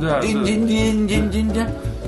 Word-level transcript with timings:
Да, 0.00 0.20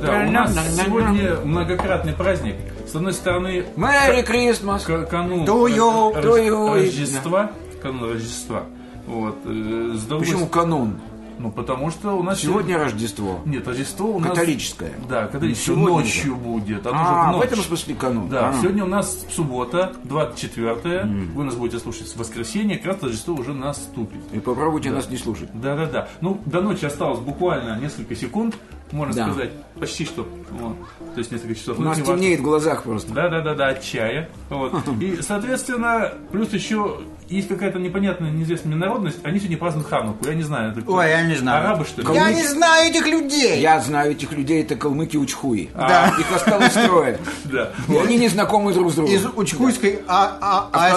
да. 0.00 0.24
у 0.26 0.30
нас 0.30 0.54
сегодня 0.76 1.36
многократный 1.44 2.12
праздник. 2.14 2.56
С 2.90 2.94
одной 2.94 3.12
стороны, 3.12 3.64
Мэри 3.76 4.22
Крисмас. 4.22 4.84
канун 4.84 5.44
you. 5.66 6.74
Рождества. 6.74 7.50
Канун 7.82 8.12
Рождества. 8.12 8.62
Вот. 9.06 9.36
э, 9.44 9.92
С 9.96 10.02
другой 10.04 10.26
Почему 10.26 10.46
канун? 10.46 11.00
Ну, 11.38 11.50
потому 11.50 11.90
что 11.90 12.18
у 12.18 12.22
нас 12.22 12.40
Сегодня 12.40 12.78
Рождество. 12.78 13.40
Нет, 13.44 13.66
Рождество 13.66 14.06
у 14.16 14.18
нас... 14.18 14.30
Католическое. 14.30 14.92
Да, 15.08 15.26
католическое. 15.26 15.74
Сегодня 15.76 15.88
Ночью 15.98 16.36
будет. 16.36 16.86
Оно 16.86 16.98
же 16.98 17.04
А, 17.04 17.30
в 17.30 17.34
в 17.34 17.36
ночь. 17.38 17.44
этом 17.46 17.58
смысле 17.60 17.94
канун. 17.94 18.28
Да, 18.28 18.50
А. 18.50 18.52
сегодня 18.60 18.84
у 18.84 18.88
нас 18.88 19.24
суббота, 19.30 19.92
24 20.04 21.04
Вы 21.34 21.44
нас 21.44 21.54
будете 21.54 21.78
слушать 21.78 22.08
в 22.08 22.16
воскресенье, 22.16 22.76
как 22.78 22.86
раз 22.94 23.02
Рождество 23.02 23.34
уже 23.34 23.52
наступит. 23.54 24.20
И 24.32 24.38
попробуйте 24.40 24.90
нас 24.90 25.08
не 25.08 25.16
слушать. 25.16 25.48
Да-да-да. 25.54 26.08
Ну, 26.20 26.40
до 26.46 26.60
ночи 26.60 26.84
осталось 26.84 27.20
буквально 27.20 27.78
несколько 27.78 28.14
секунд, 28.16 28.56
можно 28.92 29.14
Да. 29.14 29.24
сказать. 29.32 29.50
Почти 29.78 30.04
что. 30.04 30.26
Вот. 30.50 30.76
То 31.14 31.18
есть 31.18 31.32
несколько 31.32 31.54
часов. 31.54 31.78
У 31.78 31.82
Ну, 31.82 31.88
нас 31.88 31.96
не 31.96 32.02
важно. 32.02 32.16
темнеет 32.16 32.40
в 32.40 32.42
глазах 32.42 32.82
просто. 32.84 33.12
Да, 33.12 33.28
да, 33.28 33.40
да, 33.40 33.54
да, 33.54 33.68
от 33.68 33.82
чая. 33.82 34.28
Вот. 34.50 34.72
И, 35.00 35.18
соответственно, 35.22 36.12
плюс 36.30 36.52
еще 36.52 36.98
есть 37.28 37.48
какая-то 37.48 37.78
непонятная, 37.78 38.30
неизвестная 38.30 38.74
мне 38.76 38.84
народность. 38.84 39.18
Они 39.24 39.38
сегодня 39.38 39.56
празднуют 39.56 39.88
Хануку. 39.88 40.26
Я 40.26 40.34
не 40.34 40.42
знаю. 40.42 40.72
это 40.72 40.82
кто? 40.82 40.92
Ой, 40.94 41.08
я 41.08 41.22
не 41.22 41.34
знаю. 41.34 41.64
Арабы, 41.66 41.84
что 41.86 42.02
ли? 42.02 42.08
Я 42.14 42.30
не 42.30 42.46
знаю 42.46 42.90
этих 42.90 43.06
людей. 43.06 43.60
Я 43.60 43.80
знаю 43.80 44.12
этих 44.12 44.32
людей, 44.32 44.62
это 44.62 44.76
калмыки 44.76 45.16
учхуи. 45.16 45.70
Да. 45.74 46.14
Их 46.18 46.30
осталось 46.34 46.72
трое. 46.86 47.18
Да. 47.44 47.70
И 47.88 47.96
они 47.96 48.18
не 48.18 48.28
знакомы 48.28 48.72
друг 48.74 48.92
с 48.92 48.94
другом. 48.94 49.12
Из 49.14 49.24
Учкуйской 49.34 50.00
а, 50.06 50.68
а, 50.72 50.92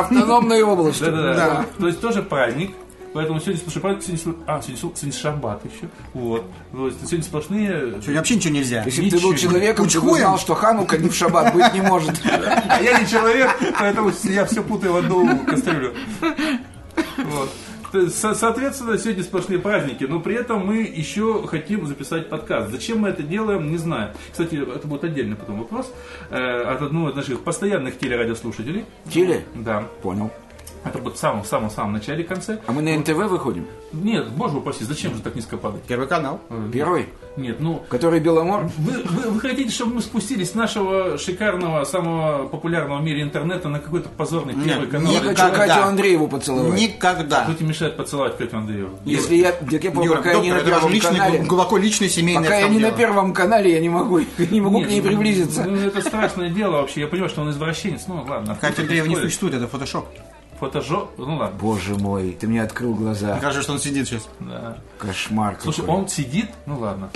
Автономной, 0.00 0.62
области. 0.62 1.04
Да, 1.04 1.10
да. 1.10 1.34
Да. 1.34 1.64
То 1.78 1.86
есть 1.88 2.00
тоже 2.00 2.22
праздник. 2.22 2.72
Поэтому 3.14 3.38
сегодня 3.40 3.58
сплошной 3.58 3.80
праздник, 3.82 4.18
сегодня, 4.20 4.44
а, 4.46 4.60
сегодня, 4.60 4.76
сегодня 4.96 5.12
шаббат 5.12 5.64
еще. 5.64 5.88
Вот. 6.12 6.44
То 6.72 6.86
есть 6.88 6.98
сегодня 7.06 7.22
сплошные... 7.22 7.80
Сегодня 7.92 8.16
вообще 8.16 8.34
ничего 8.36 8.54
нельзя. 8.54 8.82
Если 8.84 9.02
бы 9.02 9.10
ты 9.10 9.20
был 9.22 9.32
Ничего. 9.32 9.52
человеком, 9.52 9.88
ты 9.88 10.00
знал, 10.00 10.38
что 10.38 10.54
Ханука 10.54 10.98
не 10.98 11.08
в 11.08 11.14
шаббат 11.14 11.54
быть 11.54 11.72
не 11.74 11.80
может. 11.80 12.20
А 12.24 12.82
я 12.82 12.98
не 12.98 13.06
человек, 13.06 13.50
поэтому 13.78 14.10
я 14.24 14.44
все 14.44 14.62
путаю 14.64 14.94
в 14.94 14.96
одну 14.96 15.38
кастрюлю. 15.46 15.94
Вот. 17.18 17.50
Со- 18.12 18.34
Соответственно, 18.34 18.98
сегодня 18.98 19.22
сплошные 19.22 19.60
праздники, 19.60 20.02
но 20.02 20.18
при 20.18 20.34
этом 20.34 20.66
мы 20.66 20.78
еще 20.78 21.46
хотим 21.46 21.86
записать 21.86 22.28
подкаст. 22.28 22.72
Зачем 22.72 22.98
мы 22.98 23.10
это 23.10 23.22
делаем, 23.22 23.70
не 23.70 23.76
знаю. 23.78 24.12
Кстати, 24.32 24.56
это 24.56 24.88
будет 24.88 25.04
отдельный 25.04 25.36
потом 25.36 25.60
вопрос 25.60 25.92
э, 26.30 26.36
от 26.64 26.82
одного 26.82 27.10
из 27.10 27.14
наших 27.14 27.42
постоянных 27.44 27.96
телерадиослушателей. 27.96 28.84
Теле? 29.08 29.44
Да, 29.54 29.84
Понял. 30.02 30.32
Это 30.84 30.98
будет 30.98 31.16
в 31.16 31.18
самом-самом-самом 31.18 31.92
начале 31.94 32.24
конце. 32.24 32.58
А 32.66 32.72
мы 32.72 32.82
на 32.82 32.96
НТВ 32.96 33.14
выходим? 33.14 33.66
Нет, 33.92 34.28
боже 34.30 34.58
упаси, 34.58 34.84
зачем 34.84 35.14
же 35.14 35.22
так 35.22 35.34
низко 35.34 35.56
падать? 35.56 35.82
Первый 35.82 36.06
канал. 36.06 36.40
Первый? 36.72 37.08
Нет, 37.36 37.56
ну, 37.58 37.82
Который 37.88 38.20
Беломор? 38.20 38.70
Вы, 38.78 39.02
вы- 39.02 39.30
вы 39.30 39.40
хотите, 39.40 39.70
чтобы 39.70 39.96
мы 39.96 40.02
спустились 40.02 40.50
с 40.50 40.54
нашего 40.54 41.18
шикарного, 41.18 41.84
самого 41.84 42.46
популярного 42.46 42.98
в 43.00 43.02
мире 43.02 43.22
интернета 43.22 43.68
на 43.68 43.80
какой-то 43.80 44.08
позорный 44.08 44.54
первый 44.54 44.86
канал? 44.86 45.12
Я 45.12 45.20
Никогда. 45.20 45.50
хочу 45.50 45.56
Катю 45.56 45.82
Андрееву 45.82 46.28
поцеловать. 46.28 46.80
Никогда. 46.80 47.42
Кто 47.44 47.54
тебе 47.54 47.68
мешает 47.68 47.96
поцеловать 47.96 48.36
Катю 48.36 48.58
Андрееву? 48.58 48.98
Если 49.04 49.34
я, 49.36 49.50
так 49.52 49.82
я 49.82 49.90
помню, 49.90 50.10
Юра, 50.10 50.16
пока 50.18 50.32
я 50.32 50.40
не 50.40 50.52
на 50.52 50.60
первом 50.60 50.92
личный, 50.92 51.10
канале, 51.10 51.38
глубоко 51.40 51.76
личный 51.76 52.08
семейный 52.08 52.44
пока 52.44 52.58
я 52.58 52.68
не 52.68 52.74
на 52.78 52.86
дело. 52.86 52.96
первом 52.98 53.32
канале, 53.32 53.72
я 53.72 53.80
не 53.80 53.88
могу, 53.88 54.20
не 54.38 54.60
могу 54.60 54.78
Нет, 54.78 54.88
к 54.88 54.90
ней 54.90 55.00
ну, 55.00 55.08
приблизиться. 55.08 55.64
Ну, 55.64 55.76
это 55.76 56.00
страшное 56.02 56.50
дело 56.50 56.72
вообще. 56.82 57.00
Я 57.00 57.06
понимаю, 57.08 57.30
что 57.30 57.42
он 57.42 57.50
извращенец. 57.50 58.02
Ну, 58.06 58.24
ладно. 58.28 58.56
Катя 58.60 58.82
Андреева 58.82 59.06
не 59.06 59.16
существует, 59.16 59.54
это 59.54 59.66
фотошоп. 59.66 60.06
Фотожо... 60.60 61.10
Ну, 61.18 61.36
ладно. 61.36 61.58
Боже 61.58 61.96
мой, 61.96 62.30
ты 62.38 62.46
мне 62.46 62.62
открыл 62.62 62.94
глаза. 62.94 63.38
Кажется, 63.38 63.62
что 63.62 63.72
он 63.72 63.78
сидит 63.78 64.06
сейчас. 64.08 64.28
Да. 64.40 64.78
Кошмар 64.98 65.58
Слушай, 65.60 65.80
какой. 65.80 65.94
он 65.94 66.08
сидит? 66.08 66.50
Ну, 66.66 66.78
ладно. 66.78 67.10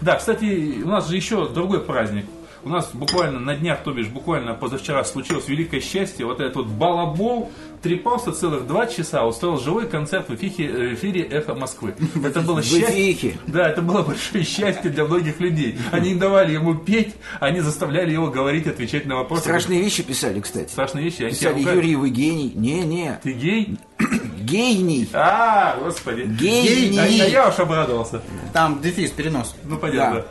Да, 0.00 0.16
кстати, 0.16 0.82
у 0.82 0.88
нас 0.88 1.08
же 1.08 1.16
еще 1.16 1.48
другой 1.48 1.80
праздник. 1.80 2.26
У 2.64 2.70
нас 2.70 2.90
буквально 2.94 3.40
на 3.40 3.54
днях, 3.54 3.82
то 3.84 3.92
бишь 3.92 4.08
буквально 4.08 4.54
позавчера 4.54 5.04
случилось 5.04 5.48
великое 5.48 5.80
счастье. 5.80 6.24
Вот 6.24 6.40
этот 6.40 6.56
вот 6.56 6.66
балабол 6.66 7.52
трепался 7.82 8.32
целых 8.32 8.66
два 8.66 8.86
часа, 8.86 9.26
устроил 9.26 9.58
живой 9.58 9.86
концерт 9.86 10.30
в 10.30 10.34
эфире, 10.34 10.88
в 10.88 10.94
эфире 10.94 11.22
«Эхо 11.24 11.54
Москвы». 11.54 11.94
Это 12.24 12.40
было 12.40 12.62
счастье. 12.62 13.36
Да, 13.46 13.68
это 13.68 13.82
было 13.82 14.02
большое 14.02 14.44
счастье 14.44 14.90
для 14.90 15.04
многих 15.04 15.40
людей. 15.40 15.78
Они 15.92 16.14
не 16.14 16.18
давали 16.18 16.52
ему 16.52 16.74
петь, 16.74 17.14
они 17.38 17.60
заставляли 17.60 18.12
его 18.12 18.28
говорить, 18.28 18.66
отвечать 18.66 19.04
на 19.04 19.16
вопросы. 19.16 19.42
Страшные 19.42 19.82
вещи 19.82 20.02
писали, 20.02 20.40
кстати. 20.40 20.70
Страшные 20.70 21.04
вещи. 21.04 21.28
Писали. 21.28 21.60
Юрий, 21.60 21.96
вы 21.96 22.08
гений. 22.08 22.50
Не-не, 22.54 23.20
Ты 23.22 23.32
гей? 23.32 23.78
гений. 24.40 25.06
А, 25.12 25.76
господи. 25.82 26.22
Гений. 26.22 26.98
А, 26.98 27.02
а 27.02 27.28
я 27.28 27.48
уж 27.48 27.58
обрадовался. 27.58 28.22
Там 28.54 28.80
дефис, 28.80 29.10
перенос. 29.10 29.54
Ну, 29.64 29.76
понятно. 29.76 30.24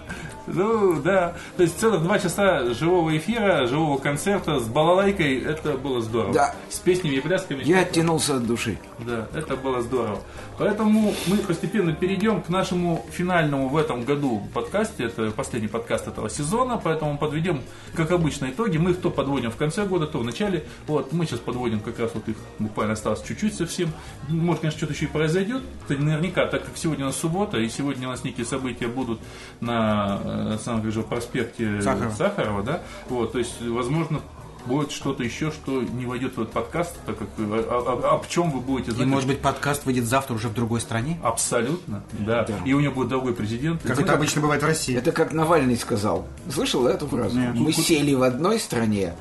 Ну, 0.47 1.01
да. 1.01 1.35
То 1.57 1.63
есть 1.63 1.79
целых 1.79 2.03
два 2.03 2.19
часа 2.19 2.73
живого 2.73 3.15
эфира, 3.15 3.65
живого 3.67 3.97
концерта 3.97 4.59
с 4.59 4.67
балалайкой, 4.67 5.39
это 5.41 5.73
было 5.73 6.01
здорово. 6.01 6.33
Да. 6.33 6.55
С 6.69 6.79
песнями 6.79 7.15
и 7.15 7.21
плясками. 7.21 7.63
Я 7.63 7.81
оттянулся 7.81 8.35
от 8.37 8.45
души. 8.45 8.77
Да, 8.99 9.27
это 9.33 9.55
было 9.55 9.81
здорово. 9.81 10.19
Поэтому 10.57 11.13
мы 11.27 11.37
постепенно 11.37 11.93
перейдем 11.93 12.41
к 12.41 12.49
нашему 12.49 13.05
финальному 13.11 13.69
в 13.69 13.77
этом 13.77 14.03
году 14.03 14.43
подкасте. 14.53 15.05
Это 15.05 15.31
последний 15.31 15.69
подкаст 15.69 16.07
этого 16.07 16.29
сезона, 16.29 16.79
поэтому 16.81 17.17
подведем, 17.17 17.61
как 17.95 18.11
обычно, 18.11 18.47
итоги. 18.47 18.77
Мы 18.77 18.91
их 18.91 19.01
то 19.01 19.09
подводим 19.09 19.51
в 19.51 19.55
конце 19.55 19.85
года, 19.85 20.07
то 20.07 20.19
в 20.19 20.25
начале. 20.25 20.65
Вот, 20.87 21.11
мы 21.13 21.25
сейчас 21.25 21.39
подводим 21.39 21.79
как 21.79 21.99
раз 21.99 22.11
вот 22.13 22.27
их 22.27 22.35
буквально 22.59 22.93
осталось 22.93 23.23
чуть-чуть 23.23 23.55
совсем. 23.55 23.91
Может, 24.29 24.61
конечно, 24.61 24.77
что-то 24.79 24.93
еще 24.93 25.05
и 25.05 25.09
произойдет. 25.09 25.63
Кстати, 25.81 25.99
наверняка, 25.99 26.45
так 26.45 26.65
как 26.65 26.77
сегодня 26.77 27.05
у 27.05 27.07
нас 27.07 27.17
суббота, 27.17 27.57
и 27.57 27.69
сегодня 27.69 28.07
у 28.07 28.11
нас 28.11 28.23
некие 28.23 28.45
события 28.45 28.87
будут 28.87 29.19
на 29.59 30.19
самом 30.63 30.91
же 30.91 31.01
проспекте 31.03 31.81
Сахарова. 31.81 32.13
Сахарова, 32.13 32.63
да? 32.63 32.81
Вот, 33.09 33.31
то 33.33 33.39
есть, 33.39 33.61
возможно, 33.61 34.21
будет 34.65 34.91
что-то 34.91 35.23
еще, 35.23 35.51
что 35.51 35.81
не 35.81 36.05
войдет 36.05 36.37
в 36.37 36.41
этот 36.41 36.53
подкаст, 36.53 36.95
так 37.05 37.17
как 37.17 37.27
о, 37.37 37.99
о- 38.01 38.15
об 38.15 38.27
чем 38.27 38.49
вы 38.49 38.61
будете 38.61 38.91
И 38.91 38.93
знать. 38.93 39.07
может 39.07 39.27
быть 39.27 39.39
подкаст 39.39 39.85
выйдет 39.85 40.05
завтра 40.05 40.35
уже 40.35 40.47
в 40.47 40.53
другой 40.53 40.79
стране? 40.79 41.19
Абсолютно, 41.21 42.01
да. 42.13 42.47
И 42.65 42.71
у 42.73 42.79
него 42.79 42.93
будет 42.93 43.09
другой 43.09 43.33
президент. 43.33 43.81
Как 43.83 43.99
это 43.99 44.13
обычно 44.13 44.41
бывает 44.41 44.63
в 44.63 44.65
России. 44.65 44.95
Это 44.95 45.11
как 45.11 45.33
Навальный 45.33 45.75
сказал. 45.75 46.25
Слышал 46.49 46.87
эту 46.87 47.07
фразу? 47.07 47.37
Нет. 47.37 47.55
Мы 47.55 47.73
сели 47.73 48.13
в 48.13 48.23
одной 48.23 48.57
стране, 48.59 49.15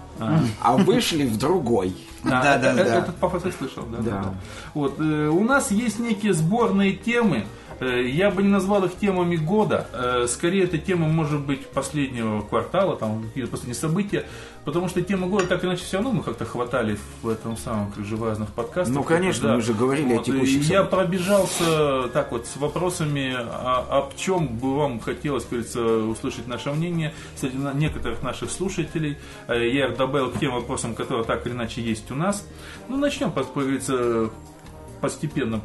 а 0.60 0.76
вышли 0.76 1.24
в 1.26 1.38
другой. 1.38 1.94
Да, 2.24 2.58
да, 2.58 2.74
да. 2.74 2.82
Этот 2.98 3.16
пафос 3.16 3.44
я 3.44 3.52
слышал, 3.52 3.84
да. 3.90 3.98
да, 3.98 4.02
Да. 4.10 4.22
да. 4.22 4.34
Вот, 4.74 5.00
э, 5.00 5.28
у 5.28 5.42
нас 5.44 5.70
есть 5.70 5.98
некие 5.98 6.32
сборные 6.34 6.92
темы. 6.92 7.46
Э, 7.80 8.06
Я 8.06 8.30
бы 8.30 8.42
не 8.44 8.48
назвал 8.48 8.84
их 8.84 8.94
темами 8.96 9.34
года. 9.36 9.88
Э, 9.92 10.26
Скорее, 10.28 10.64
это 10.64 10.78
тема, 10.78 11.08
может 11.08 11.40
быть, 11.40 11.66
последнего 11.66 12.42
квартала, 12.42 12.96
там, 12.96 13.24
какие-то 13.24 13.50
последние 13.50 13.74
события. 13.74 14.24
Потому 14.64 14.88
что 14.88 15.02
тема 15.02 15.26
года 15.26 15.48
так 15.48 15.64
иначе 15.64 15.82
все 15.82 15.96
равно 15.96 16.12
мы 16.12 16.22
как-то 16.22 16.44
хватали 16.44 16.96
в 17.22 17.28
этом 17.28 17.56
самом, 17.56 17.90
как 17.90 18.04
же, 18.04 18.14
в 18.14 18.22
разных 18.24 18.50
подкастах. 18.50 18.94
Ну, 18.94 19.02
конечно, 19.02 19.56
мы 19.56 19.60
же 19.60 19.74
говорили 19.74 20.12
о 20.12 20.18
Вот, 20.18 20.28
и 20.28 20.30
текущих 20.32 20.58
Я 20.62 20.84
событиях. 20.84 20.90
пробежался 20.90 22.08
так 22.12 22.30
вот 22.30 22.46
с 22.46 22.56
вопросами, 22.56 23.34
о, 23.36 23.84
об 23.90 24.14
чем 24.16 24.46
бы 24.46 24.76
вам 24.76 25.00
хотелось, 25.00 25.44
говорится, 25.46 25.82
услышать 25.82 26.46
наше 26.46 26.70
мнение 26.70 27.12
среди 27.36 27.56
некоторых 27.74 28.22
наших 28.22 28.52
слушателей. 28.52 29.16
Э, 29.48 29.68
Я 29.68 29.86
их 29.88 29.96
добавил 30.12 30.30
к 30.30 30.38
тем 30.38 30.52
вопросам, 30.52 30.94
которые 30.94 31.24
так 31.24 31.46
или 31.46 31.54
иначе 31.54 31.80
есть 31.80 32.10
у 32.10 32.14
нас. 32.14 32.46
Ну, 32.88 32.98
начнем, 32.98 33.32
как 33.32 33.46
постепенно. 35.00 35.62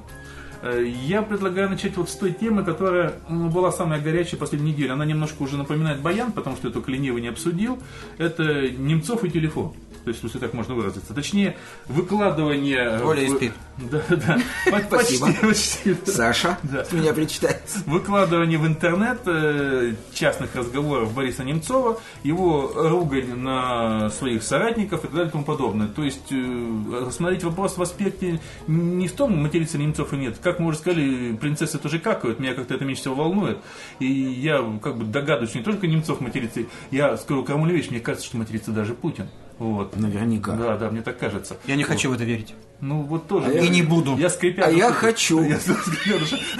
Э, 0.63 0.83
Я 1.05 1.21
предлагаю 1.21 1.69
начать 1.69 1.97
вот 1.97 2.09
с 2.09 2.15
той 2.15 2.31
темы, 2.31 2.63
которая 2.63 3.15
была 3.29 3.73
самая 3.73 4.01
горячая 4.01 4.39
последнюю 4.39 4.73
неделю. 4.73 4.93
Она 4.93 5.05
немножко 5.05 5.43
уже 5.43 5.57
напоминает 5.57 6.01
баян, 6.01 6.31
потому 6.31 6.55
что 6.55 6.69
я 6.69 6.73
только 6.73 6.91
ленивый 6.91 7.21
не 7.21 7.27
обсудил. 7.27 7.77
Это 8.17 8.69
Немцов 8.69 9.25
и 9.25 9.29
телефон. 9.29 9.73
То 10.07 10.11
есть, 10.11 10.23
если 10.23 10.39
так 10.39 10.53
можно 10.53 10.73
выразиться. 10.73 11.13
Точнее, 11.13 11.57
выкладывание... 11.87 13.01
Оля 13.03 13.23
и 13.23 13.27
спит. 13.29 13.51
Да, 13.77 14.01
да. 14.09 14.39
Спасибо. 14.87 15.31
почти. 15.41 15.95
Саша, 16.05 16.57
Да. 16.63 16.83
с 16.83 16.91
меня 16.93 17.13
причитается. 17.13 17.79
Выкладывание 17.85 18.57
в 18.57 18.65
интернет 18.65 19.19
э, 19.27 19.93
частных 20.13 20.55
разговоров 20.55 21.13
Бориса 21.13 21.43
Немцова, 21.43 21.99
его 22.23 22.71
ругань 22.73 23.35
на 23.35 24.09
своих 24.09 24.41
соратников 24.41 25.01
и 25.01 25.03
так 25.03 25.11
далее 25.11 25.27
и 25.27 25.31
тому 25.31 25.43
подобное. 25.43 25.87
То 25.89 26.03
есть 26.03 26.31
э, 26.31 27.05
рассмотреть 27.05 27.43
вопрос 27.43 27.77
в 27.77 27.81
аспекте 27.81 28.39
не 28.65 29.07
в 29.07 29.11
том, 29.11 29.37
матерится 29.37 29.77
Немцов 29.77 30.11
или 30.13 30.21
нет. 30.21 30.37
Как 30.41 30.59
мы 30.59 30.69
уже 30.69 30.79
сказали, 30.79 31.35
принцессы 31.35 31.77
тоже 31.77 31.99
какают, 31.99 32.39
меня 32.39 32.53
как-то 32.55 32.73
это 32.73 32.85
меньше 32.85 33.01
всего 33.01 33.15
волнует. 33.15 33.59
И 33.99 34.07
я 34.07 34.63
как 34.81 34.97
бы 34.97 35.05
догадываюсь, 35.05 35.53
не 35.53 35.61
только 35.61 35.85
Немцов 35.85 36.19
матерится, 36.21 36.61
я 36.89 37.15
скажу 37.17 37.43
крамольную 37.43 37.77
вещь, 37.77 37.91
мне 37.91 37.99
кажется, 37.99 38.25
что 38.27 38.37
матерится 38.37 38.71
даже 38.71 38.95
Путин. 38.95 39.29
Вот. 39.59 39.95
Наверняка. 39.95 40.51
Да, 40.53 40.77
да, 40.77 40.89
мне 40.91 41.01
так 41.01 41.17
кажется. 41.17 41.57
Я 41.65 41.75
не 41.75 41.83
хочу 41.83 42.09
в 42.09 42.13
это 42.13 42.23
верить. 42.23 42.53
Ну 42.79 43.01
вот 43.01 43.27
тоже. 43.27 43.47
А 43.47 43.51
я- 43.51 43.61
И 43.61 43.69
не 43.69 43.81
буду. 43.81 44.15
Я 44.17 44.29
скрипя. 44.29 44.65
А 44.65 44.69
я 44.69 44.91
хочу. 44.91 45.41
Я 45.43 45.59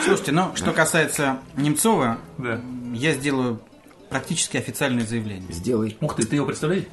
Слушайте, 0.04 0.32
ну, 0.32 0.52
что 0.56 0.72
касается 0.74 1.40
Немцова, 1.56 2.18
Да. 2.40 2.60
я 2.94 3.14
сделаю 3.14 3.62
практически 4.10 4.58
официальное 4.58 5.06
заявление. 5.06 5.52
Сделай. 5.52 5.96
Ух 6.02 6.16
ты, 6.16 6.26
ты 6.26 6.38
его 6.38 6.46
представляешь? 6.48 6.86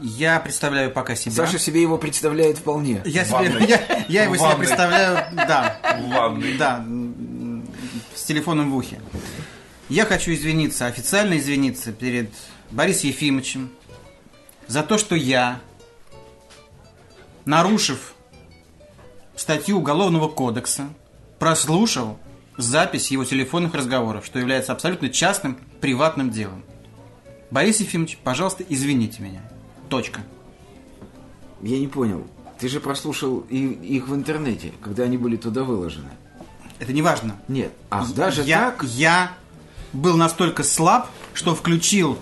Я 0.00 0.40
представляю 0.40 0.90
пока 0.90 1.14
себя. 1.14 1.32
Саша 1.34 1.58
себе 1.58 1.80
его 1.80 1.96
представляет 1.96 2.58
вполне. 2.58 3.00
я, 3.06 3.24
себе, 3.24 3.64
я, 3.66 4.04
я 4.08 4.24
его 4.24 4.36
себе 4.36 4.56
представляю, 4.58 5.24
да, 5.34 5.78
В 6.02 6.08
ванной. 6.10 6.58
да, 6.58 6.84
с 8.14 8.24
телефоном 8.24 8.72
в 8.72 8.76
ухе. 8.76 9.00
Я 9.88 10.04
хочу 10.04 10.32
извиниться, 10.34 10.84
официально 10.86 11.38
извиниться 11.38 11.92
перед 11.92 12.30
Борисом 12.70 13.08
Ефимовичем 13.08 13.70
за 14.68 14.82
то, 14.82 14.98
что 14.98 15.14
я, 15.14 15.60
нарушив 17.44 18.14
статью 19.36 19.78
Уголовного 19.78 20.28
кодекса, 20.28 20.88
прослушал 21.38 22.18
запись 22.56 23.10
его 23.10 23.24
телефонных 23.24 23.74
разговоров, 23.74 24.24
что 24.24 24.38
является 24.38 24.72
абсолютно 24.72 25.08
частным, 25.10 25.58
приватным 25.80 26.30
делом. 26.30 26.62
Борис 27.50 27.80
Ефимович, 27.80 28.18
пожалуйста, 28.24 28.64
извините 28.68 29.22
меня. 29.22 29.42
Точка. 29.88 30.22
Я 31.62 31.78
не 31.78 31.86
понял. 31.86 32.26
Ты 32.58 32.68
же 32.68 32.80
прослушал 32.80 33.40
и- 33.50 33.58
их 33.96 34.08
в 34.08 34.14
интернете, 34.14 34.72
когда 34.82 35.04
они 35.04 35.18
были 35.18 35.36
туда 35.36 35.62
выложены. 35.62 36.10
Это 36.78 36.92
не 36.92 37.02
важно. 37.02 37.36
Нет. 37.48 37.72
Ах, 37.90 38.12
даже 38.14 38.42
я, 38.42 38.70
так? 38.70 38.84
Я 38.84 39.32
был 39.92 40.16
настолько 40.16 40.62
слаб, 40.62 41.08
что 41.36 41.54
включил 41.54 42.12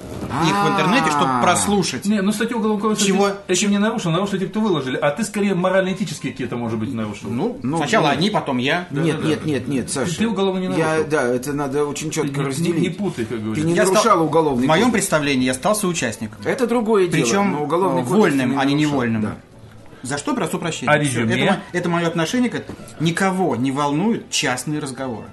их 0.47 0.55
в 0.65 0.69
интернете, 0.73 1.07
чтобы 1.11 1.31
А. 1.39 1.43
прослушать. 1.43 2.05
Не, 2.07 2.21
ну 2.21 2.33
статью 2.33 2.59
уголовного 2.59 2.89
кодекса 2.91 3.07
Чего? 3.07 3.29
этим 3.49 3.71
не 3.71 3.79
нарушил, 3.79 4.11
нарушили 4.11 4.41
те, 4.41 4.47
кто 4.47 4.61
выложили. 4.61 4.97
А 4.97 5.11
ты 5.11 5.23
скорее 5.25 5.55
морально-этические 5.55 6.33
какие-то, 6.33 6.57
может 6.57 6.79
быть, 6.79 6.93
нарушил. 6.93 7.31
Ну, 7.31 7.59
Ну, 7.63 7.77
сначала 7.79 8.07
ну, 8.07 8.13
они, 8.13 8.31
потом 8.31 8.59
я. 8.59 8.87
нет, 8.91 9.25
нет, 9.25 9.45
нет, 9.47 9.69
нет, 9.69 9.91
Саша. 9.91 10.19
ты 10.19 10.27
уголовно 10.29 10.59
не 10.59 10.77
Я, 10.77 10.87
нарушил. 10.89 11.11
да, 11.11 11.23
это 11.29 11.53
надо 11.53 11.85
очень 11.87 12.09
Ты 12.09 12.15
четко 12.17 12.41
не, 12.41 12.47
разделить. 12.47 12.75
не- 12.77 12.81
не 12.83 12.89
путай, 12.91 13.25
как 13.25 13.39
Ты 13.39 13.45
говорится. 13.45 13.67
не 13.69 13.75
Я 13.75 13.85
нарушал 13.85 14.23
уголовный 14.25 14.65
В 14.65 14.69
моем 14.69 14.91
представлении 14.91 15.45
я 15.47 15.55
стал 15.55 15.77
соучастником. 15.77 16.39
Это 16.45 16.67
другое 16.67 17.07
дело. 17.07 17.23
Причем 17.25 17.55
вольным, 18.05 18.51
ты 18.51 18.55
не 18.57 18.61
а 18.61 18.65
не 18.65 18.75
невольным. 18.75 19.35
За 20.03 20.19
что 20.19 20.35
прошу 20.35 20.59
прощения. 20.59 20.93
А 20.93 20.99
резюме? 20.99 21.35
Это, 21.35 21.61
это 21.73 21.89
мое 21.89 22.07
отношение 22.07 22.51
к 22.51 22.55
этому. 22.57 22.77
Никого 23.01 23.57
не 23.57 23.71
волнуют 23.73 24.29
частные 24.29 24.79
разговоры. 24.79 25.29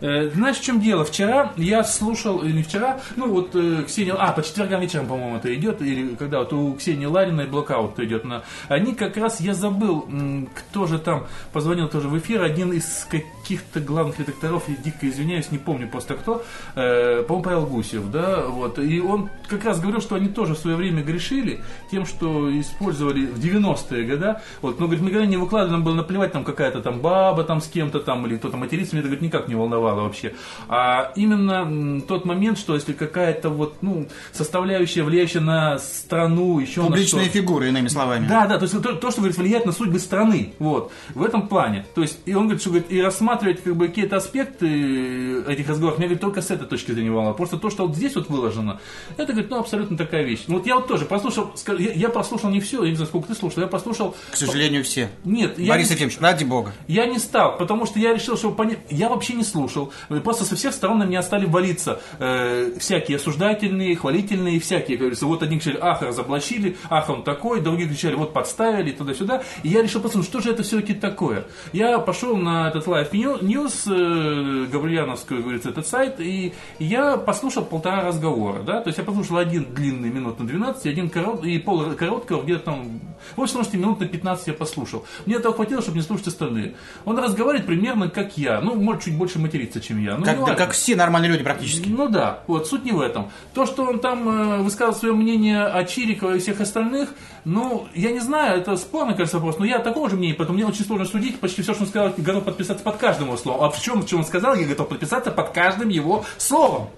Э, 0.00 0.30
знаешь, 0.30 0.58
в 0.58 0.62
чем 0.62 0.80
дело? 0.80 1.04
Вчера 1.04 1.52
я 1.56 1.82
слушал, 1.82 2.38
или 2.42 2.52
не 2.52 2.62
вчера, 2.62 3.00
ну 3.16 3.28
вот 3.28 3.50
э, 3.54 3.84
Ксения, 3.86 4.14
а, 4.14 4.32
по 4.32 4.42
четвергам 4.42 4.80
вечером, 4.80 5.06
по-моему, 5.06 5.36
это 5.36 5.54
идет, 5.54 5.82
или 5.82 6.14
когда 6.14 6.40
вот 6.40 6.52
у 6.52 6.74
Ксении 6.74 7.06
Лариной 7.06 7.46
блокаут 7.46 7.98
идет, 7.98 8.24
на, 8.24 8.42
они 8.68 8.94
как 8.94 9.16
раз, 9.16 9.40
я 9.40 9.54
забыл, 9.54 10.08
кто 10.54 10.86
же 10.86 10.98
там 10.98 11.26
позвонил 11.52 11.88
тоже 11.88 12.08
в 12.08 12.16
эфир, 12.18 12.42
один 12.42 12.72
из 12.72 13.06
каких-то 13.48 13.80
главных 13.80 14.18
редакторов, 14.18 14.64
я 14.68 14.76
дико 14.76 15.08
извиняюсь, 15.08 15.50
не 15.50 15.56
помню 15.56 15.88
просто 15.88 16.14
кто, 16.14 16.44
э, 16.74 17.22
по-моему, 17.22 17.42
Павел 17.42 17.66
Гусев, 17.66 18.10
да, 18.10 18.42
вот, 18.46 18.78
и 18.78 19.00
он 19.00 19.30
как 19.48 19.64
раз 19.64 19.80
говорил, 19.80 20.02
что 20.02 20.16
они 20.16 20.28
тоже 20.28 20.54
в 20.54 20.58
свое 20.58 20.76
время 20.76 21.02
грешили 21.02 21.60
тем, 21.90 22.04
что 22.04 22.50
использовали 22.60 23.24
в 23.24 23.38
90-е 23.38 24.04
годы, 24.04 24.36
вот, 24.60 24.78
но, 24.78 24.86
говорит, 24.86 25.02
никогда 25.02 25.24
не 25.24 25.38
выкладывали, 25.38 25.72
нам 25.72 25.84
было 25.84 25.94
наплевать, 25.94 26.32
там 26.32 26.44
какая-то 26.44 26.82
там 26.82 27.00
баба 27.00 27.42
там 27.42 27.62
с 27.62 27.68
кем-то 27.68 28.00
там, 28.00 28.26
или 28.26 28.36
кто-то 28.36 28.58
матерится, 28.58 28.94
меня 28.94 29.00
это, 29.00 29.08
говорит, 29.08 29.22
никак 29.22 29.48
не 29.48 29.54
волновало 29.54 30.02
вообще. 30.02 30.34
А 30.68 31.12
именно 31.16 32.02
тот 32.02 32.26
момент, 32.26 32.58
что 32.58 32.74
если 32.74 32.92
какая-то 32.92 33.48
вот, 33.48 33.76
ну, 33.80 34.08
составляющая, 34.32 35.04
влияющая 35.04 35.40
на 35.40 35.78
страну, 35.78 36.58
еще 36.58 36.82
на 36.82 36.88
Публичные 36.88 37.24
что 37.24 37.32
фигуры, 37.32 37.68
иными 37.68 37.88
словами. 37.88 38.26
да, 38.28 38.46
да, 38.46 38.58
то 38.58 38.64
есть 38.64 38.82
то, 38.82 38.94
то, 38.94 39.10
что 39.10 39.20
говорит, 39.20 39.38
влияет 39.38 39.64
на 39.64 39.72
судьбы 39.72 39.98
страны. 39.98 40.52
Вот. 40.58 40.92
В 41.14 41.24
этом 41.24 41.48
плане. 41.48 41.86
То 41.94 42.02
есть, 42.02 42.18
и 42.26 42.34
он 42.34 42.44
говорит, 42.44 42.60
что 42.60 42.70
говорит, 42.70 42.90
и 42.90 43.00
рассматривать 43.38 43.62
как 43.62 43.76
бы, 43.76 43.88
какие-то 43.88 44.16
аспекты 44.16 45.42
этих 45.46 45.68
разговоров, 45.68 45.98
меня 45.98 46.08
говорит, 46.08 46.20
только 46.20 46.42
с 46.42 46.50
этой 46.50 46.66
точки 46.66 46.92
зрения 46.92 47.10
волновало. 47.10 47.34
Просто 47.34 47.56
то, 47.56 47.70
что 47.70 47.86
вот 47.86 47.96
здесь 47.96 48.14
вот 48.14 48.28
выложено, 48.28 48.80
это, 49.16 49.32
говорит, 49.32 49.50
ну, 49.50 49.58
абсолютно 49.60 49.96
такая 49.96 50.24
вещь. 50.24 50.44
Ну, 50.46 50.56
вот 50.58 50.66
я 50.66 50.76
вот 50.76 50.88
тоже 50.88 51.04
послушал, 51.04 51.52
я, 51.78 51.92
я 51.92 52.08
прослушал 52.08 52.50
не 52.50 52.60
все, 52.60 52.82
я 52.84 52.90
не 52.90 52.96
знаю, 52.96 53.08
сколько 53.08 53.28
ты 53.28 53.34
слушал, 53.34 53.62
я 53.62 53.68
послушал... 53.68 54.14
К 54.30 54.36
сожалению, 54.36 54.84
все. 54.84 55.08
Нет, 55.24 55.58
я 55.58 55.72
Борис 55.72 55.88
не- 55.88 55.94
Ефимович, 55.94 56.18
ради 56.20 56.44
бога. 56.44 56.72
я 56.86 57.06
не 57.06 57.18
стал, 57.18 57.56
потому 57.56 57.86
что 57.86 57.98
я 57.98 58.14
решил, 58.14 58.36
что. 58.36 58.56
Я 58.90 59.08
вообще 59.08 59.34
не 59.34 59.44
слушал. 59.44 59.92
Просто 60.24 60.44
со 60.44 60.56
всех 60.56 60.74
сторон 60.74 60.98
на 60.98 61.04
меня 61.04 61.22
стали 61.22 61.46
валиться 61.46 62.00
э, 62.18 62.72
всякие 62.78 63.16
осуждательные, 63.16 63.96
хвалительные, 63.96 64.60
всякие. 64.60 64.96
Как 64.96 65.00
говорится, 65.00 65.26
вот 65.26 65.42
одни 65.42 65.58
кричали, 65.58 65.78
ах, 65.80 66.02
разоблачили, 66.02 66.76
ах, 66.90 67.08
он 67.08 67.22
такой, 67.22 67.60
другие 67.60 67.88
кричали, 67.88 68.14
вот 68.14 68.32
подставили, 68.32 68.90
туда-сюда. 68.90 69.42
И 69.62 69.68
я 69.68 69.82
решил 69.82 70.00
посмотреть, 70.00 70.30
что 70.30 70.40
же 70.40 70.50
это 70.50 70.62
все-таки 70.62 70.94
такое. 70.94 71.44
Я 71.72 71.98
пошел 71.98 72.36
на 72.36 72.68
этот 72.68 72.86
Live 72.86 73.10
News, 73.36 73.84
э, 73.86 74.66
Гавриляновскую, 74.66 75.42
говорится, 75.42 75.70
этот 75.70 75.86
сайт, 75.86 76.20
и 76.20 76.52
я 76.78 77.16
послушал 77.16 77.64
полтора 77.64 78.02
разговора. 78.02 78.62
Да? 78.62 78.80
То 78.80 78.88
есть 78.88 78.98
я 78.98 79.04
послушал 79.04 79.38
один 79.38 79.66
длинный 79.74 80.10
минут 80.10 80.38
на 80.38 80.46
12, 80.46 80.86
и 80.86 80.88
один 80.88 81.10
корот, 81.10 81.44
и 81.44 81.58
пол 81.58 81.92
короткого 81.92 82.42
где-то 82.42 82.64
там, 82.64 83.00
в 83.36 83.42
общем, 83.42 83.62
что 83.64 83.76
минут 83.76 84.00
на 84.00 84.06
15 84.06 84.46
я 84.48 84.52
послушал. 84.54 85.04
Мне 85.26 85.36
этого 85.36 85.54
хватило, 85.54 85.82
чтобы 85.82 85.98
не 85.98 86.02
слушать 86.02 86.28
остальные. 86.28 86.74
Он 87.04 87.18
разговаривает 87.18 87.66
примерно 87.66 88.08
как 88.08 88.38
я. 88.38 88.60
Ну, 88.60 88.74
может, 88.74 89.04
чуть 89.04 89.16
больше 89.16 89.38
материться, 89.38 89.80
чем 89.80 90.02
я. 90.02 90.16
Ну, 90.16 90.24
Как, 90.24 90.38
не 90.38 90.46
да, 90.46 90.54
как 90.54 90.72
все 90.72 90.96
нормальные 90.96 91.32
люди 91.32 91.44
практически. 91.44 91.88
Ну 91.88 92.08
да, 92.08 92.40
вот 92.46 92.66
суть 92.66 92.84
не 92.84 92.92
в 92.92 93.00
этом. 93.00 93.30
То, 93.54 93.66
что 93.66 93.84
он 93.84 93.98
там 94.00 94.28
э, 94.28 94.58
высказывал 94.62 94.98
свое 94.98 95.14
мнение 95.14 95.64
о 95.64 95.84
Чирикове 95.84 96.36
и 96.36 96.40
всех 96.40 96.60
остальных, 96.60 97.10
ну, 97.44 97.88
я 97.94 98.12
не 98.12 98.20
знаю, 98.20 98.60
это 98.60 98.76
спорный, 98.76 99.14
кажется, 99.14 99.38
вопрос, 99.38 99.58
но 99.58 99.64
я 99.64 99.78
такого 99.78 100.10
же 100.10 100.16
мнения, 100.16 100.34
поэтому 100.34 100.58
мне 100.58 100.66
очень 100.66 100.84
сложно 100.84 101.06
судить, 101.06 101.40
почти 101.40 101.62
все, 101.62 101.72
что 101.72 101.84
он 101.84 101.88
сказал, 101.88 102.12
готов 102.16 102.44
подписаться 102.44 102.84
под 102.84 102.96
каждым 102.96 103.17
его 103.26 103.36
словом. 103.36 103.64
А 103.64 103.70
в 103.70 103.80
чем, 103.80 104.02
в 104.02 104.06
чем 104.06 104.20
он 104.20 104.24
сказал, 104.24 104.54
я 104.54 104.66
готов 104.66 104.88
подписаться 104.88 105.30
под 105.30 105.50
каждым 105.50 105.88
его 105.88 106.24
словом. 106.36 106.88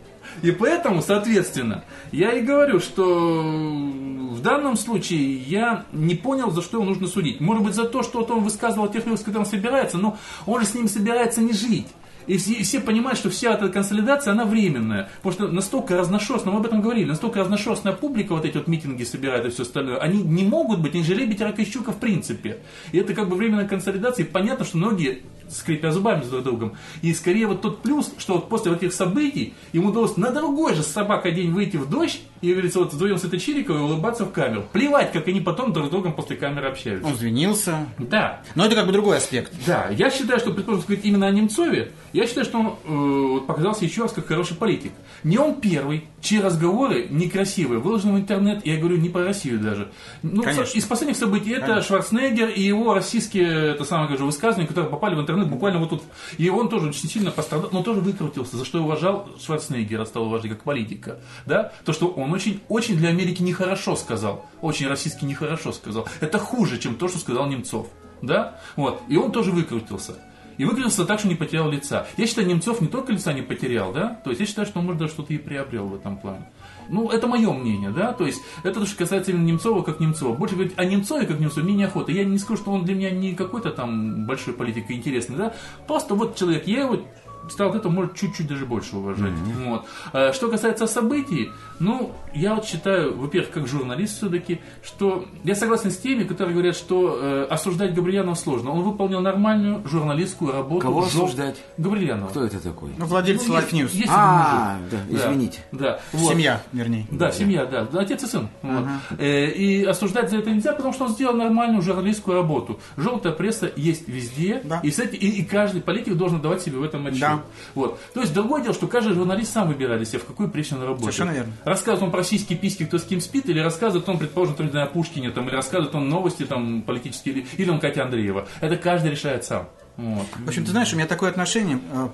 И 0.43 0.53
поэтому, 0.53 1.03
соответственно, 1.03 1.85
я 2.13 2.33
и 2.33 2.41
говорю, 2.41 2.81
что 2.81 3.05
в 3.05 4.41
данном 4.43 4.77
случае 4.77 5.37
я 5.39 5.85
не 5.93 6.15
понял, 6.15 6.51
за 6.51 6.63
что 6.63 6.79
его 6.79 6.87
нужно 6.87 7.09
судить. 7.09 7.41
Может 7.41 7.65
быть, 7.65 7.75
за 7.75 7.85
то, 7.85 8.03
что 8.03 8.21
вот 8.21 8.31
он 8.31 8.45
высказывал 8.45 8.89
тех 8.89 9.05
людях, 9.05 9.21
с 9.21 9.25
которыми 9.25 9.45
он 9.45 9.51
собирается, 9.51 9.99
но 9.99 10.17
он 10.47 10.61
же 10.61 10.67
с 10.67 10.75
ними 10.75 10.87
собирается 10.87 11.41
не 11.41 11.53
жить. 11.53 11.89
И 12.31 12.37
все, 12.37 12.53
и 12.53 12.63
все 12.63 12.79
понимают, 12.79 13.19
что 13.19 13.29
вся 13.29 13.55
эта 13.55 13.69
консолидация, 13.69 14.31
она 14.31 14.45
временная. 14.45 15.11
Потому 15.21 15.33
что 15.33 15.49
настолько 15.49 15.97
разношерстная, 15.97 16.53
мы 16.53 16.61
об 16.61 16.67
этом 16.67 16.81
говорили, 16.81 17.09
настолько 17.09 17.41
разношерстная 17.41 17.93
публика 17.93 18.35
вот 18.35 18.45
эти 18.45 18.57
вот 18.57 18.69
митинги 18.69 19.03
собирает 19.03 19.47
и 19.47 19.51
все 19.51 19.65
остальное, 19.65 19.97
они 19.97 20.23
не 20.23 20.45
могут 20.45 20.79
быть, 20.79 20.95
они 20.95 21.03
жеребить 21.03 21.41
Ракощука 21.41 21.91
в 21.91 21.97
принципе. 21.97 22.61
И 22.93 22.99
это 22.99 23.15
как 23.15 23.29
бы 23.29 23.35
временная 23.35 23.67
консолидация, 23.67 24.25
и 24.25 24.29
понятно, 24.29 24.65
что 24.65 24.77
многие 24.77 25.23
скрипя 25.49 25.91
зубами 25.91 26.23
друг 26.23 26.43
с 26.43 26.45
другом. 26.45 26.77
И 27.03 27.13
скорее 27.15 27.49
вот 27.49 27.63
тот 27.63 27.83
плюс, 27.83 28.15
что 28.19 28.35
вот 28.35 28.49
после 28.49 28.71
вот 28.71 28.81
этих 28.81 28.95
событий 28.95 29.55
ему 29.73 29.89
удалось 29.89 30.17
на 30.17 30.31
другой 30.31 30.75
же 30.75 30.85
собака 30.85 31.33
день 31.33 31.51
выйти 31.51 31.79
в 31.79 31.91
дождь 31.91 32.21
и, 32.41 32.53
говорится, 32.53 32.79
вот 32.79 32.93
вдвоем 32.93 33.19
с 33.19 33.25
этой 33.25 33.39
Чириковой 33.39 33.83
улыбаться 33.83 34.25
в 34.25 34.33
камеру. 34.33 34.65
Плевать, 34.73 35.13
как 35.13 35.29
они 35.29 35.41
потом 35.41 35.73
друг 35.73 35.89
с 35.89 35.91
другом 35.91 36.15
после 36.15 36.37
камеры 36.37 36.69
общаются. 36.69 37.07
Он 37.07 37.15
извинился. 37.15 37.87
Да, 37.99 38.43
Но 38.55 38.67
это 38.67 38.75
как 38.75 38.87
бы 38.87 38.93
другой 38.93 39.19
аспект. 39.19 39.53
да, 39.67 39.89
я 39.91 40.11
считаю, 40.11 40.41
что, 40.41 40.53
предположим, 40.53 40.85
сказать 40.85 41.05
именно 41.05 41.27
о 41.27 41.31
Немцове, 41.31 41.93
я 42.13 42.27
считаю, 42.27 42.45
что 42.47 42.59
он 42.59 43.41
э, 43.43 43.47
показался 43.47 43.85
еще 43.85 44.03
раз 44.03 44.13
как 44.13 44.27
хороший 44.27 44.57
политик. 44.57 44.93
Не 45.23 45.39
он 45.39 45.61
первый, 45.61 46.05
чьи 46.23 46.41
разговоры 46.41 47.07
некрасивые, 47.11 47.79
выложены 47.79 48.15
в 48.15 48.17
интернет, 48.21 48.65
я 48.67 48.79
говорю 48.79 48.97
не 48.97 49.09
про 49.09 49.25
Россию 49.25 49.61
даже. 49.61 49.89
Ну, 50.23 50.43
Конечно. 50.43 50.79
из 50.79 50.85
последних 50.85 51.17
событий 51.17 51.53
это 51.53 51.83
Шварценеггер 51.83 52.49
и 52.49 52.63
его 52.63 52.95
российские, 52.95 53.73
это 53.73 53.85
самое, 53.85 54.09
скажу, 54.09 54.27
высказывания, 54.27 54.67
которые 54.67 54.91
попали 54.91 55.15
в 55.15 55.21
интернет 55.21 55.49
буквально 55.49 55.79
вот 55.79 55.91
тут. 55.91 56.03
И 56.39 56.49
он 56.49 56.69
тоже 56.69 56.89
очень 56.89 57.09
сильно 57.09 57.31
пострадал, 57.31 57.69
но 57.73 57.83
тоже 57.83 58.01
выкрутился, 58.01 58.57
за 58.57 58.65
что 58.65 58.83
уважал 58.83 59.29
Шварценеггера, 59.45 60.05
стал 60.05 60.25
уважать 60.25 60.51
как 60.51 60.63
политика. 60.63 61.19
Да? 61.47 61.73
То, 61.85 61.93
что 61.93 62.09
он 62.09 62.30
очень, 62.33 62.61
очень 62.69 62.97
для 62.97 63.11
Америки 63.11 63.43
нехорошо 63.43 63.97
сказал, 63.97 64.45
очень 64.61 64.89
российски 64.89 65.25
нехорошо 65.25 65.73
сказал. 65.73 66.07
Это 66.21 66.39
хуже, 66.39 66.79
чем 66.79 66.97
то, 66.97 67.09
что 67.09 67.19
сказал 67.19 67.47
Немцов. 67.47 67.89
Да? 68.23 68.59
Вот. 68.77 69.03
И 69.09 69.17
он 69.17 69.33
тоже 69.33 69.51
выкрутился. 69.51 70.17
и 70.59 70.65
выкрутился 70.67 71.07
так, 71.07 71.19
что 71.19 71.29
не 71.29 71.37
потерял 71.37 71.71
лица. 71.71 72.07
Я 72.19 72.27
считаю, 72.27 72.47
Немцов 72.47 72.83
не 72.83 72.89
только 72.89 73.13
лица 73.13 73.33
не 73.33 73.41
потерял, 73.41 73.95
да, 73.95 74.21
то 74.23 74.29
есть 74.29 74.41
я 74.41 74.47
считаю, 74.47 74.67
что 74.67 74.81
он, 74.81 74.85
может, 74.85 75.01
даже 75.01 75.13
что-то 75.13 75.33
и 75.33 75.39
приобрел 75.39 75.87
в 75.87 75.95
этом 75.95 76.19
плане. 76.19 76.51
Ну, 76.91 77.09
это 77.09 77.27
мое 77.27 77.51
мнение, 77.51 77.91
да, 77.91 78.13
то 78.13 78.27
есть 78.27 78.43
это 78.63 78.81
то, 78.81 78.87
что 78.87 78.99
касается 78.99 79.31
именно 79.31 79.47
Немцова 79.47 79.83
как 79.83 80.01
Немцова. 80.01 80.35
Больше 80.35 80.57
говорить 80.57 80.75
о 80.77 80.85
Немцове 80.85 81.27
как 81.27 81.41
Немцове 81.41 81.65
мне 81.65 81.77
неохота. 81.77 82.13
Я 82.13 82.25
не 82.25 82.37
скажу, 82.37 82.61
что 82.61 82.73
он 82.73 82.85
для 82.85 82.95
меня 82.95 83.11
не 83.11 83.35
какой-то 83.35 83.71
там 83.71 84.27
большой 84.27 84.53
политик 84.53 84.91
и 84.91 84.95
интересный, 84.95 85.37
да, 85.37 85.55
просто 85.87 86.15
вот 86.15 86.37
человек, 86.37 86.67
я 86.67 86.81
его 86.81 87.07
стал 87.49 87.75
это 87.75 87.89
может 87.89 88.15
чуть-чуть 88.15 88.47
даже 88.47 88.67
больше 88.67 88.97
уважать. 88.97 89.33
Вот. 89.65 89.85
А 90.13 90.33
Что 90.33 90.49
касается 90.49 90.87
событий, 90.87 91.51
ну, 91.79 92.13
я 92.35 92.55
вот 92.55 92.65
считаю, 92.67 93.17
во-первых, 93.17 93.51
как 93.51 93.67
журналист 93.67 94.19
все-таки, 94.19 94.61
что 94.83 95.25
я 95.45 95.55
согласен 95.55 95.91
с 95.91 95.97
теми, 95.97 96.25
которые 96.25 96.55
говорят, 96.55 96.77
что 96.77 97.19
э, 97.21 97.47
осуждать 97.51 97.95
Габрилянова 97.95 98.35
сложно. 98.35 98.71
Он 98.73 98.83
выполнил 98.83 99.21
нормальную 99.21 99.87
журналистскую 99.87 100.53
работу. 100.53 100.81
Кого 100.81 101.03
Жел- 101.07 101.25
осуждать? 101.25 101.57
Габрилянова. 101.79 102.29
Кто 102.29 102.45
это 102.45 102.61
такой? 102.63 102.91
Ну, 102.99 103.07
владелец 103.07 103.47
Ну, 103.47 103.55
Life 103.57 103.71
News. 103.73 103.91
есть 103.95 104.09
А, 104.11 104.79
да, 104.91 104.99
извините. 105.09 105.61
Да, 105.73 106.01
вот. 106.13 106.31
Семья, 106.33 106.63
вернее. 106.73 107.07
Да, 107.11 107.33
семья, 107.33 107.65
да. 107.67 107.85
Да, 107.91 108.01
Отец 108.01 108.23
и 108.23 108.27
сын. 108.27 108.49
Вот. 108.63 108.85
Э, 109.19 109.47
И 109.51 109.85
осуждать 109.85 110.31
за 110.31 110.39
это 110.39 110.51
нельзя, 110.51 110.73
потому 110.73 110.93
что 110.93 111.05
он 111.07 111.11
сделал 111.13 111.35
нормальную 111.35 111.83
журналистскую 111.83 112.37
работу. 112.37 112.79
Желтая 112.97 113.33
пресса 113.33 113.71
есть 113.77 114.07
везде, 114.09 114.61
Да. 114.65 114.81
и, 114.83 114.91
с 114.91 114.99
эти- 114.99 115.17
и, 115.17 115.41
и 115.41 115.45
каждый 115.45 115.81
политик 115.83 116.15
должен 116.17 116.41
давать 116.41 116.63
себе 116.63 116.79
в 116.79 116.83
этом 116.83 117.07
отчет. 117.07 117.21
Да. 117.21 117.30
Вот. 117.75 118.01
То 118.15 118.21
есть 118.21 118.33
другое 118.33 118.63
дело, 118.63 118.75
что 118.75 118.87
каждый 118.87 119.15
журналист 119.15 119.53
сам 119.53 119.69
выбирает 119.69 120.07
себе, 120.09 120.19
в 120.19 120.25
какую 120.25 120.51
прессе 120.51 120.75
он 120.75 120.83
работает. 120.83 121.15
Совершенно 121.15 121.37
верно. 121.37 121.53
Рассказывает 121.65 122.03
он 122.03 122.11
про 122.11 122.25
сиськи, 122.25 122.55
письки, 122.55 122.85
кто 122.85 122.99
с 122.99 123.05
кем 123.05 123.21
спит, 123.21 123.49
или 123.49 123.61
рассказывает 123.61 124.09
он, 124.09 124.19
предположим, 124.19 124.55
там, 124.57 124.69
о 124.75 124.87
Пушкине, 124.87 125.31
там, 125.31 125.49
или 125.49 125.55
рассказывает 125.55 125.95
он 125.95 126.09
новости 126.09 126.45
там, 126.45 126.83
политические, 126.83 127.47
или, 127.57 127.71
он 127.71 127.81
Катя 127.81 128.05
Андреева. 128.05 128.47
Это 128.61 128.77
каждый 128.77 129.11
решает 129.11 129.45
сам. 129.45 129.69
Вот. 129.97 130.27
В 130.39 130.49
общем, 130.49 130.65
ты 130.65 130.71
знаешь, 130.71 130.93
у 130.93 130.97
меня 130.97 131.07
такое 131.07 131.31
отношение. 131.31 131.79
э, 131.93 132.09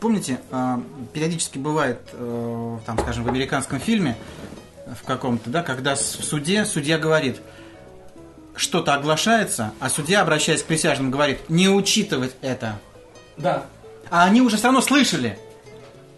Помните, 0.00 0.40
э, 0.50 0.78
периодически 1.12 1.58
бывает, 1.58 2.00
э, 2.12 2.78
там, 2.86 2.98
скажем, 2.98 3.24
в 3.24 3.28
американском 3.28 3.78
фильме, 3.78 4.16
в 4.86 5.04
каком-то, 5.04 5.50
да, 5.50 5.62
когда 5.62 5.94
в 5.94 5.98
суде 5.98 6.64
судья 6.64 6.98
говорит, 6.98 7.40
что-то 8.56 8.94
оглашается, 8.94 9.72
а 9.78 9.88
судья, 9.90 10.22
обращаясь 10.22 10.62
к 10.62 10.66
присяжным, 10.66 11.10
говорит, 11.10 11.48
не 11.48 11.68
учитывать 11.68 12.34
это. 12.40 12.78
Да. 13.36 13.64
А 14.10 14.24
они 14.24 14.42
уже 14.42 14.56
все 14.56 14.66
равно 14.66 14.80
слышали. 14.80 15.38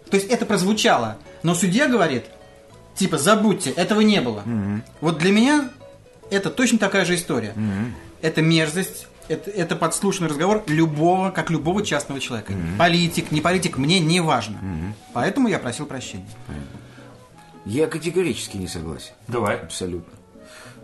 То 0.09 0.17
есть 0.17 0.29
это 0.29 0.45
прозвучало. 0.45 1.17
Но 1.43 1.55
судья 1.55 1.87
говорит, 1.87 2.25
типа, 2.95 3.17
забудьте, 3.17 3.71
этого 3.71 4.01
не 4.01 4.21
было. 4.21 4.43
Вот 5.01 5.17
для 5.17 5.31
меня 5.31 5.69
это 6.29 6.49
точно 6.49 6.77
такая 6.79 7.05
же 7.05 7.15
история. 7.15 7.55
Это 8.21 8.41
мерзость, 8.41 9.07
это, 9.27 9.51
это 9.51 9.75
подслушанный 9.75 10.29
разговор 10.29 10.63
любого, 10.67 11.31
как 11.31 11.49
любого 11.49 11.85
частного 11.85 12.19
человека. 12.19 12.53
Политик, 12.77 13.31
не 13.31 13.41
политик, 13.41 13.77
мне 13.77 13.99
не 13.99 14.21
важно. 14.21 14.59
Поэтому 15.13 15.47
я 15.47 15.59
просил 15.59 15.85
прощения. 15.85 16.27
Я 17.65 17.87
категорически 17.87 18.57
не 18.57 18.67
согласен. 18.67 19.13
Давай. 19.27 19.57
Абсолютно. 19.57 20.13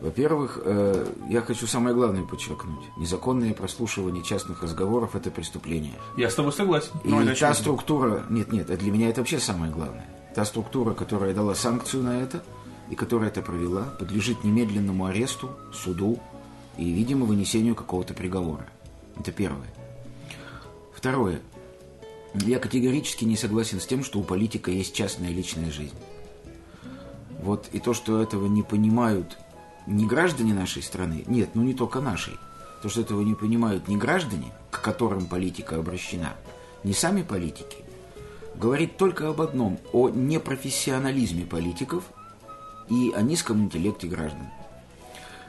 Во-первых, 0.02 0.62
э, 0.64 1.06
я 1.30 1.42
хочу 1.42 1.68
самое 1.68 1.94
главное 1.94 2.24
подчеркнуть. 2.24 2.86
Незаконное 2.98 3.54
прослушивание 3.54 4.24
частных 4.24 4.64
разговоров– 4.64 5.14
это 5.16 5.30
преступление. 5.30 5.94
Я 6.16 6.30
с 6.30 6.36
тобой 6.36 6.54
согласен. 6.54 6.92
И 7.04 7.10
Ну, 7.10 7.22
это 7.22 7.38
та 7.38 7.54
структура, 7.54 8.24
нет, 8.30 8.52
нет, 8.54 8.68
для 8.68 8.92
меня 8.92 9.10
это 9.10 9.22
вообще 9.22 9.40
самое 9.40 9.72
главное. 9.72 10.06
Та 10.34 10.46
структура, 10.46 10.94
которая 10.94 11.34
дала 11.34 11.54
санкцию 11.54 12.04
на 12.04 12.22
это 12.22 12.42
и 12.90 12.96
которая 12.96 13.30
это 13.30 13.42
провела, 13.42 13.84
подлежит 14.00 14.44
немедленному 14.46 15.06
аресту, 15.06 15.50
суду 15.74 16.20
и, 16.78 16.90
видимо, 16.92 17.26
вынесению 17.26 17.76
какого-то 17.76 18.14
приговора. 18.14 18.68
Это 19.20 19.34
первое. 19.34 19.68
Второе. 20.96 21.42
Я 22.34 22.60
категорически 22.60 23.26
не 23.26 23.36
согласен 23.36 23.82
с 23.82 23.86
тем, 23.86 24.04
что 24.06 24.20
у 24.20 24.24
политика 24.24 24.72
есть 24.72 24.94
частная 24.94 25.30
личная 25.30 25.72
жизнь. 25.72 25.96
Вот 27.42 27.68
и 27.74 27.80
то, 27.80 27.94
что 27.94 28.22
этого 28.22 28.48
не 28.48 28.64
понимают 28.64 29.38
не 29.90 30.06
граждане 30.06 30.54
нашей 30.54 30.84
страны, 30.84 31.24
нет, 31.28 31.50
ну 31.56 31.64
не 31.64 31.74
только 31.74 32.00
нашей, 32.00 32.38
то, 32.82 32.90
что 32.90 33.02
этого 33.02 33.22
не 33.22 33.36
понимают 33.36 33.88
не 33.88 33.98
граждане, 33.98 34.54
к 34.72 34.82
которым 34.82 35.26
политика 35.26 35.78
обращена, 35.78 36.36
не 36.84 36.94
сами 36.94 37.24
политики, 37.24 37.78
говорит 38.56 38.98
только 38.98 39.30
об 39.30 39.42
одном, 39.42 39.80
о 39.92 40.10
непрофессионализме 40.10 41.46
политиков 41.46 42.04
и 42.88 43.12
о 43.16 43.22
низком 43.22 43.64
интеллекте 43.64 44.08
граждан. 44.08 44.48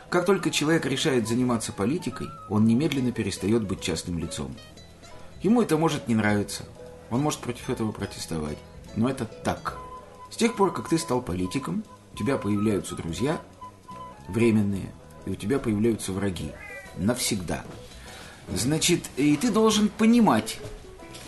Как 0.08 0.24
только 0.24 0.50
человек 0.50 0.86
решает 0.86 1.28
заниматься 1.28 1.72
политикой, 1.72 2.28
он 2.48 2.64
немедленно 2.64 3.12
перестает 3.12 3.62
быть 3.62 3.80
частным 3.80 4.18
лицом. 4.18 4.56
Ему 5.42 5.62
это 5.62 5.76
может 5.76 6.08
не 6.08 6.14
нравиться, 6.14 6.64
он 7.10 7.20
может 7.20 7.40
против 7.40 7.68
этого 7.70 7.92
протестовать, 7.92 8.58
но 8.96 9.08
это 9.08 9.26
так. 9.26 9.76
С 10.30 10.36
тех 10.36 10.56
пор, 10.56 10.72
как 10.72 10.88
ты 10.88 10.98
стал 10.98 11.20
политиком, 11.20 11.84
у 12.14 12.16
тебя 12.16 12.38
появляются 12.38 12.96
друзья 12.96 13.40
временные, 14.30 14.92
и 15.26 15.30
у 15.30 15.34
тебя 15.34 15.58
появляются 15.58 16.12
враги 16.12 16.50
навсегда. 16.96 17.64
Значит, 18.54 19.10
и 19.16 19.36
ты 19.36 19.50
должен 19.50 19.88
понимать, 19.88 20.58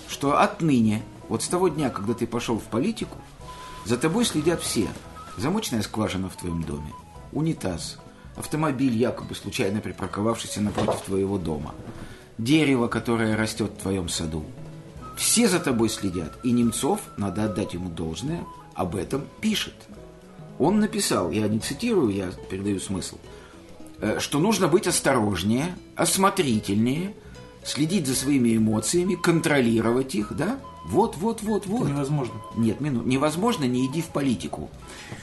что 0.09 0.41
отныне, 0.41 1.03
вот 1.29 1.43
с 1.43 1.49
того 1.49 1.69
дня, 1.69 1.91
когда 1.91 2.15
ты 2.15 2.27
пошел 2.27 2.59
в 2.59 2.65
политику, 2.65 3.17
за 3.85 3.97
тобой 3.97 4.25
следят 4.25 4.61
все. 4.61 4.89
Замочная 5.37 5.83
скважина 5.83 6.29
в 6.29 6.37
твоем 6.37 6.63
доме, 6.63 6.93
унитаз, 7.33 7.99
автомобиль, 8.37 8.97
якобы 8.97 9.35
случайно 9.35 9.81
припарковавшийся 9.81 10.61
напротив 10.61 11.01
твоего 11.03 11.39
дома, 11.39 11.75
дерево, 12.39 12.89
которое 12.89 13.37
растет 13.37 13.73
в 13.73 13.83
твоем 13.83 14.09
саду. 14.09 14.45
Все 15.17 15.49
за 15.49 15.61
тобой 15.61 15.89
следят, 15.89 16.39
и 16.43 16.51
Немцов, 16.51 17.01
надо 17.17 17.45
отдать 17.45 17.75
ему 17.75 17.89
должное, 17.89 18.45
об 18.75 18.97
этом 18.97 19.25
пишет. 19.41 19.75
Он 20.63 20.79
написал, 20.81 21.31
я 21.31 21.49
не 21.49 21.59
цитирую, 21.59 22.11
я 22.15 22.31
передаю 22.51 22.79
смысл, 22.79 23.17
э, 24.01 24.19
что 24.21 24.39
нужно 24.39 24.69
быть 24.69 24.87
осторожнее, 24.87 25.75
осмотрительнее, 25.97 27.15
следить 27.65 28.07
за 28.07 28.15
своими 28.15 28.57
эмоциями, 28.57 29.15
контролировать 29.17 30.15
их, 30.15 30.33
да? 30.37 30.59
Вот, 30.85 31.17
вот, 31.17 31.43
вот, 31.43 31.67
вот. 31.67 31.89
Невозможно. 31.89 32.35
Нет, 32.57 32.81
мину, 32.81 33.03
невозможно, 33.05 33.65
не 33.65 33.87
иди 33.87 34.03
в 34.03 34.07
политику. 34.07 34.69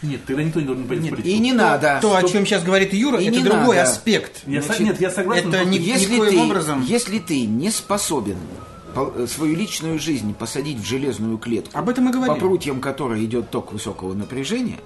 Нет, 0.02 0.22
тогда 0.26 0.44
никто 0.44 0.60
не 0.62 0.66
должен 0.66 0.88
пойти 0.88 1.02
в 1.02 1.06
Нет, 1.06 1.16
политику. 1.16 1.36
и 1.36 1.40
не 1.40 1.52
надо. 1.54 2.00
То, 2.02 2.16
о 2.16 2.24
чем 2.24 2.46
сейчас 2.46 2.64
говорит 2.64 2.94
Юра, 2.94 3.20
И 3.20 3.26
это 3.28 3.38
не 3.38 3.44
другой 3.44 3.76
надо. 3.78 3.84
аспект. 3.90 4.42
Я 4.48 4.62
со- 4.62 4.68
Значит, 4.68 4.84
нет, 4.86 5.02
я 5.02 5.10
согласен. 5.12 5.50
это 5.50 5.66
не- 5.66 5.78
если 5.78 6.16
никоим 6.16 6.30
ты, 6.32 6.46
образом. 6.46 6.82
если 6.86 7.20
ты 7.20 7.46
не 7.46 7.72
способен 7.72 8.38
по- 8.96 9.12
э, 9.16 9.28
свою 9.28 9.56
личную 9.56 10.00
жизнь 10.00 10.34
посадить 10.34 10.78
в 10.80 10.86
железную 10.86 11.38
клетку, 11.38 11.78
Об 11.78 11.90
этом 11.90 12.08
и 12.10 12.14
говорили. 12.14 12.36
по 12.40 12.40
прутьям 12.40 12.80
которой 12.80 13.24
идет 13.26 13.50
ток 13.52 13.74
высокого 13.74 14.14
напряжения, 14.14 14.80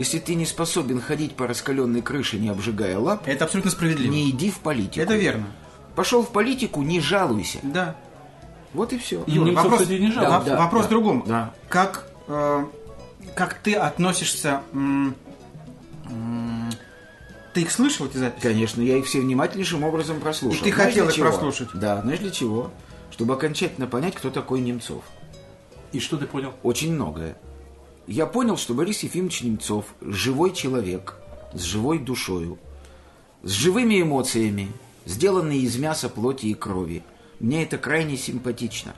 если 0.00 0.18
ты 0.18 0.34
не 0.34 0.46
способен 0.46 0.98
ходить 1.00 1.36
по 1.36 1.46
раскаленной 1.46 2.00
крыше, 2.00 2.38
не 2.38 2.48
обжигая 2.48 2.98
лап, 2.98 3.22
Это 3.28 3.44
абсолютно 3.44 3.70
справедливо. 3.70 4.10
не 4.10 4.30
иди 4.30 4.50
в 4.50 4.58
политику. 4.60 5.00
Это 5.00 5.14
верно. 5.14 5.46
Пошел 5.94 6.22
в 6.22 6.30
политику, 6.32 6.80
не 6.82 7.00
жалуйся. 7.00 7.58
Да. 7.62 7.96
Вот 8.72 8.92
и 8.94 8.98
все. 8.98 9.22
Юра, 9.26 9.46
Немцов, 9.46 9.64
вопрос, 9.64 9.80
кстати, 9.82 9.98
не 9.98 10.08
да, 10.08 10.12
жалуется. 10.14 10.50
Да, 10.52 10.58
вопрос 10.58 10.82
да, 10.82 10.86
в 10.86 10.90
другом. 10.90 11.24
да. 11.26 11.54
Как, 11.68 12.06
э, 12.28 12.64
как 13.34 13.54
ты 13.54 13.74
относишься... 13.74 14.62
м, 14.72 15.14
м, 16.08 16.70
ты 17.52 17.60
их 17.62 17.70
слышал, 17.70 18.06
эти 18.06 18.16
записи? 18.16 18.42
Конечно, 18.42 18.80
я 18.80 18.96
их 18.96 19.04
все 19.06 19.20
внимательнейшим 19.20 19.84
образом 19.84 20.18
прослушал. 20.20 20.60
И 20.60 20.70
ты 20.70 20.74
Знаешь, 20.74 20.90
хотел 20.94 21.08
их 21.08 21.14
чего? 21.14 21.26
прослушать? 21.28 21.68
Да, 21.74 22.00
знаешь 22.00 22.20
для 22.20 22.30
чего? 22.30 22.70
Чтобы 23.10 23.34
окончательно 23.34 23.86
понять, 23.86 24.14
кто 24.14 24.30
такой 24.30 24.60
Немцов. 24.60 25.02
И 25.92 26.00
что 26.00 26.16
ты 26.16 26.26
понял? 26.26 26.54
Очень 26.62 26.94
многое. 26.94 27.36
Я 28.10 28.26
понял, 28.26 28.56
что 28.56 28.74
Борис 28.74 29.04
Ефимович 29.04 29.42
Немцов– 29.42 29.84
живой 30.00 30.52
человек, 30.52 31.14
с 31.52 31.62
живой 31.62 32.00
душою, 32.00 32.58
с 33.44 33.52
живыми 33.52 34.02
эмоциями, 34.02 34.66
сделанный 35.06 35.58
из 35.58 35.78
мяса, 35.78 36.08
плоти 36.08 36.46
и 36.46 36.54
крови. 36.54 37.04
Мне 37.38 37.62
это 37.62 37.78
крайне 37.78 38.16
симпатично. 38.16 38.96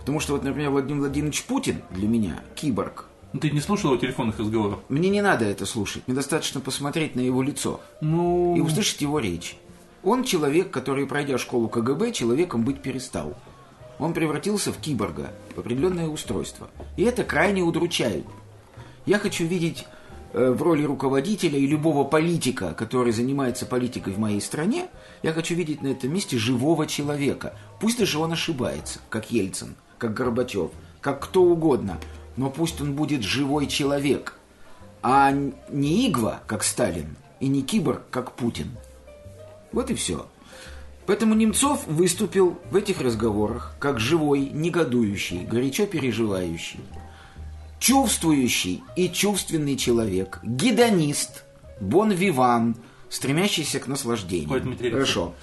Потому 0.00 0.18
что, 0.18 0.32
вот, 0.32 0.42
например, 0.42 0.70
Владимир 0.70 1.02
Владимирович 1.02 1.44
Путин 1.44 1.82
для 1.92 2.08
меня– 2.08 2.42
киборг. 2.56 3.06
Ну, 3.32 3.38
ты 3.38 3.48
не 3.50 3.60
слушал 3.60 3.92
его 3.92 4.00
телефонных 4.00 4.40
разговоров? 4.40 4.80
Мне 4.88 5.08
не 5.08 5.22
надо 5.22 5.44
это 5.44 5.64
слушать, 5.64 6.02
мне 6.08 6.16
достаточно 6.16 6.60
посмотреть 6.60 7.14
на 7.14 7.20
его 7.20 7.42
лицо 7.42 7.80
Ну... 8.00 8.56
и 8.56 8.60
услышать 8.60 9.00
его 9.00 9.20
речь. 9.20 9.56
Он 10.02 10.24
человек, 10.24 10.72
который, 10.72 11.06
пройдя 11.06 11.38
школу 11.38 11.68
КГБ, 11.68 12.10
человеком 12.10 12.64
быть 12.64 12.82
перестал. 12.82 13.36
Он 14.00 14.14
превратился 14.14 14.72
в 14.72 14.78
киборга, 14.78 15.30
в 15.54 15.60
определенное 15.60 16.08
устройство. 16.08 16.68
И 16.96 17.04
это 17.04 17.22
крайне 17.22 17.62
удручает. 17.62 18.24
Я 19.08 19.18
хочу 19.18 19.46
видеть 19.46 19.86
э, 20.34 20.50
в 20.50 20.60
роли 20.60 20.82
руководителя 20.82 21.58
и 21.58 21.66
любого 21.66 22.04
политика, 22.04 22.74
который 22.74 23.10
занимается 23.10 23.64
политикой 23.64 24.12
в 24.12 24.18
моей 24.18 24.42
стране, 24.42 24.88
я 25.22 25.32
хочу 25.32 25.54
видеть 25.54 25.80
на 25.80 25.86
этом 25.86 26.12
месте 26.12 26.36
живого 26.36 26.86
человека. 26.86 27.54
Пусть 27.80 27.98
даже 27.98 28.18
он 28.18 28.32
ошибается, 28.32 28.98
как 29.08 29.30
Ельцин, 29.30 29.76
как 29.96 30.12
Горбачев, 30.12 30.72
как 31.00 31.20
кто 31.20 31.42
угодно, 31.42 31.98
но 32.36 32.50
пусть 32.50 32.82
он 32.82 32.92
будет 32.92 33.22
живой 33.22 33.66
человек, 33.66 34.34
а 35.02 35.32
не 35.32 36.06
игва, 36.06 36.42
как 36.46 36.62
Сталин, 36.62 37.16
и 37.40 37.48
не 37.48 37.62
киборг, 37.62 38.02
как 38.10 38.32
Путин. 38.32 38.72
Вот 39.72 39.90
и 39.90 39.94
все. 39.94 40.26
Поэтому 41.06 41.32
Немцов 41.32 41.86
выступил 41.86 42.58
в 42.70 42.76
этих 42.76 43.00
разговорах 43.00 43.74
как 43.78 44.00
живой, 44.00 44.50
негодующий, 44.52 45.46
горячо 45.46 45.86
переживающий, 45.86 46.80
чувствующий 47.78 48.82
и 48.96 49.08
чувственный 49.08 49.76
человек, 49.76 50.40
гедонист, 50.42 51.44
бон-виван, 51.80 52.76
стремящийся 53.08 53.80
к 53.80 53.86
наслаждению. 53.86 54.48
Материалист. 54.48 54.92
Хорошо. 54.92 55.34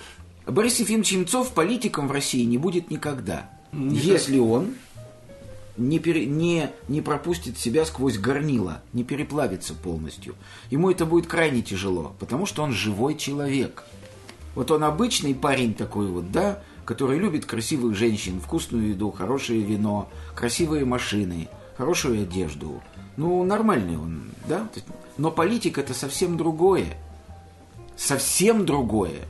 Борис 0.45 0.79
Ефимович 0.79 1.13
Немцов 1.13 1.53
политиком 1.53 2.07
в 2.07 2.11
России 2.11 2.43
не 2.43 2.57
будет 2.57 2.91
никогда, 2.91 3.49
если 3.71 4.37
он 4.37 4.75
не, 5.75 5.99
пере- 5.99 6.25
не, 6.25 6.69
не 6.87 7.01
пропустит 7.01 7.57
себя 7.57 7.83
сквозь 7.85 8.17
горнило, 8.17 8.81
не 8.93 9.03
переплавится 9.03 9.73
полностью. 9.73 10.35
Ему 10.69 10.91
это 10.91 11.05
будет 11.05 11.27
крайне 11.27 11.61
тяжело, 11.61 12.15
потому 12.19 12.45
что 12.45 12.63
он 12.63 12.71
живой 12.71 13.15
человек. 13.15 13.85
Вот 14.53 14.71
он 14.71 14.83
обычный 14.83 15.35
парень 15.35 15.73
такой 15.73 16.07
вот, 16.07 16.31
да, 16.31 16.61
который 16.85 17.17
любит 17.17 17.45
красивых 17.45 17.97
женщин, 17.97 18.39
вкусную 18.39 18.89
еду, 18.89 19.11
хорошее 19.11 19.61
вино, 19.61 20.09
красивые 20.35 20.85
машины, 20.85 21.49
хорошую 21.77 22.23
одежду. 22.23 22.81
Ну, 23.17 23.43
нормальный 23.43 23.97
он, 23.97 24.31
да? 24.47 24.67
Но 25.17 25.31
политик 25.31 25.77
это 25.77 25.93
совсем 25.93 26.37
другое. 26.37 26.97
Совсем 27.95 28.65
другое. 28.65 29.21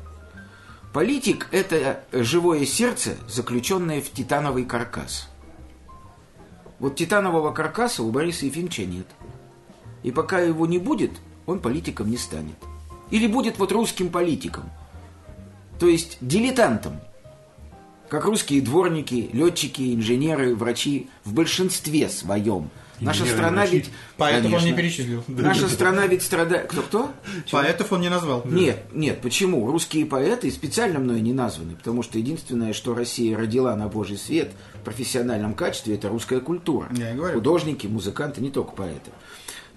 Политик– 0.94 1.50
это 1.52 2.04
живое 2.12 2.66
сердце, 2.66 3.18
заключенное 3.28 4.02
в 4.02 4.10
титановый 4.12 4.64
каркас. 4.66 5.30
Вот 6.80 6.96
титанового 6.96 7.52
каркаса 7.52 8.02
у 8.02 8.12
Бориса 8.12 8.46
Ефимовича 8.46 8.86
нет. 8.86 9.08
И 10.04 10.12
пока 10.12 10.40
его 10.40 10.66
не 10.66 10.78
будет, 10.78 11.12
он 11.46 11.60
политиком 11.60 12.10
не 12.10 12.18
станет. 12.18 12.56
Или 13.12 13.28
будет 13.28 13.60
вот 13.60 13.72
русским 13.72 14.10
политиком. 14.10 14.70
То 15.80 15.88
есть 15.88 16.18
дилетантом. 16.22 17.00
Как 18.10 18.26
русские 18.26 18.62
дворники, 18.62 19.30
летчики, 19.34 19.94
инженеры, 19.94 20.56
врачи 20.56 21.10
в 21.24 21.34
большинстве 21.34 22.10
своем. 22.10 22.70
Наша 23.00 23.24
Инженеры, 23.24 23.38
страна 23.38 23.58
врачи. 23.58 23.76
ведь... 23.76 23.92
Поэтому 24.16 24.56
он 24.56 24.64
не 24.64 24.72
Конечно. 24.72 24.78
перечислил. 24.78 25.24
Наша 25.28 25.68
страна 25.68 26.08
ведь 26.08 26.22
страдает... 26.22 26.68
Кто-кто? 26.68 27.12
Поэтов 27.52 27.92
он 27.92 28.02
не 28.02 28.10
назвал. 28.10 28.44
Нет, 28.46 28.86
нет, 28.94 29.20
почему? 29.22 29.70
Русские 29.70 30.06
поэты 30.06 30.50
специально 30.50 31.00
мной 31.00 31.20
не 31.20 31.34
названы, 31.34 31.76
потому 31.76 32.04
что 32.04 32.18
единственное, 32.18 32.72
что 32.72 32.96
Россия 32.96 33.38
родила 33.38 33.76
на 33.76 33.90
Божий 33.90 34.18
свет 34.18 34.52
в 34.76 34.86
профессиональном 34.86 35.56
качестве, 35.56 35.96
это 35.96 36.08
русская 36.08 36.40
культура. 36.40 36.88
Я 36.96 37.12
и 37.12 37.16
говорю. 37.16 37.36
Художники, 37.36 37.88
музыканты, 37.88 38.40
не 38.40 38.50
только 38.50 38.72
поэты. 38.72 39.12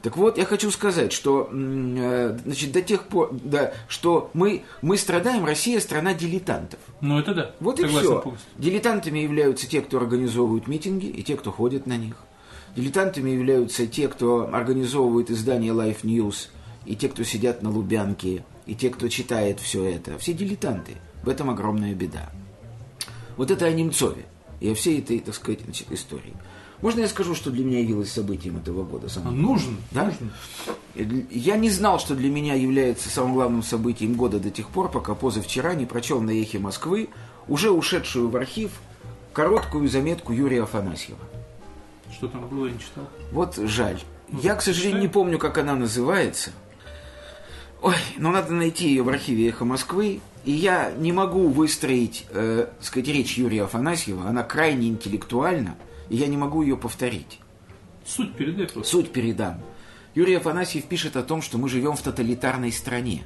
Так 0.03 0.17
вот, 0.17 0.39
я 0.39 0.45
хочу 0.45 0.71
сказать, 0.71 1.13
что 1.13 1.49
э, 1.53 2.39
значит, 2.45 2.71
до 2.73 2.83
тех 2.83 3.05
пор, 3.05 3.31
да, 3.33 3.73
что 3.89 4.31
мы, 4.33 4.63
мы 4.81 4.97
страдаем, 4.97 5.45
Россия 5.45 5.81
страна 5.81 6.15
дилетантов. 6.15 6.79
Ну, 7.01 7.19
это 7.19 7.35
да. 7.35 7.51
Вот 7.59 7.81
и 7.81 7.83
Согласен 7.83 8.07
все. 8.07 8.21
полностью. 8.21 8.51
Дилетантами 8.59 9.19
являются 9.19 9.69
те, 9.69 9.81
кто 9.81 9.97
организовывают 9.97 10.69
митинги, 10.69 11.07
и 11.07 11.23
те, 11.25 11.37
кто 11.37 11.51
ходит 11.51 11.87
на 11.87 11.97
них. 11.97 12.17
Дилетантами 12.77 13.31
являются 13.31 13.87
те, 13.89 14.07
кто 14.07 14.49
организовывает 14.53 15.31
издание 15.31 15.73
Life 15.73 16.03
News, 16.03 16.49
и 16.87 16.95
те, 16.95 17.09
кто 17.09 17.25
сидят 17.25 17.63
на 17.63 17.71
Лубянке, 17.71 18.45
и 18.67 18.75
те, 18.77 18.91
кто 18.91 19.09
читает 19.09 19.59
все 19.59 19.85
это. 19.85 20.17
Все 20.19 20.33
дилетанты. 20.33 20.93
В 21.25 21.29
этом 21.29 21.51
огромная 21.51 21.95
беда. 21.95 22.31
Вот 23.37 23.51
это 23.51 23.67
о 23.67 23.73
Немцове 23.73 24.27
и 24.61 24.71
о 24.71 24.75
всей 24.75 25.01
этой, 25.01 25.19
так 25.19 25.35
сказать, 25.35 25.61
значит, 25.65 25.91
истории. 25.91 26.35
Можно 26.81 27.01
я 27.01 27.09
скажу, 27.09 27.35
что 27.35 27.51
для 27.51 27.65
меня 27.65 27.81
явилось 27.81 28.13
событием 28.13 28.57
этого 28.57 28.85
года? 28.85 29.09
самым 29.09 29.29
А 29.29 29.33
Нужен, 29.33 29.77
Да? 29.91 30.05
нужен. 30.95 31.27
Я 31.31 31.57
не 31.57 31.71
знал, 31.71 31.99
что 31.99 32.15
для 32.15 32.31
меня 32.31 32.55
является 32.55 33.09
самым 33.09 33.35
главным 33.35 33.63
событием 33.63 34.15
года 34.15 34.39
до 34.39 34.51
тех 34.51 34.69
пор, 34.69 34.91
пока 34.91 35.15
позавчера 35.15 35.75
не 35.75 35.87
прочел 35.87 36.21
на 36.21 36.31
эхе 36.31 36.59
Москвы, 36.59 37.09
уже 37.49 37.71
ушедшую 37.71 38.29
в 38.29 38.37
архив, 38.37 38.71
короткую 39.33 39.89
заметку 39.89 40.33
Юрия 40.33 40.63
Афанасьева. 40.65 41.19
Что 42.13 42.29
там 42.29 42.49
было, 42.49 42.67
я 42.67 42.73
не 42.73 42.79
читал. 42.79 43.05
Вот 43.33 43.57
жаль. 43.57 44.01
Я, 44.31 44.55
к 44.55 44.63
сожалению, 44.63 45.01
не 45.01 45.09
помню, 45.09 45.39
как 45.39 45.59
она 45.59 45.75
называется. 45.75 46.51
Ой, 47.81 47.95
но 48.17 48.31
надо 48.33 48.53
найти 48.53 48.89
ее 48.89 49.03
в 49.03 49.09
архиве 49.09 49.49
«Эхо 49.49 49.65
Москвы». 49.65 50.21
И 50.45 50.51
я 50.53 50.91
не 50.93 51.13
могу 51.13 51.49
выстроить, 51.49 52.27
э, 52.31 52.67
сказать, 52.81 53.09
речь 53.09 53.37
Юрия 53.39 53.65
Афанасьева. 53.65 54.27
Она 54.29 54.43
крайне 54.43 54.89
интеллектуальна, 54.89 55.77
и 56.11 56.17
я 56.17 56.27
не 56.27 56.37
могу 56.37 56.63
ее 56.63 56.77
повторить. 56.77 57.41
Суть 58.05 58.35
передай 58.35 58.67
просто. 58.67 58.91
Суть 58.91 59.13
передам. 59.13 59.61
Юрий 60.15 60.35
Афанасьев 60.35 60.85
пишет 60.85 61.17
о 61.17 61.23
том, 61.23 61.43
что 61.43 61.59
мы 61.59 61.69
живем 61.69 61.95
в 61.95 62.03
тоталитарной 62.03 62.73
стране. 62.73 63.25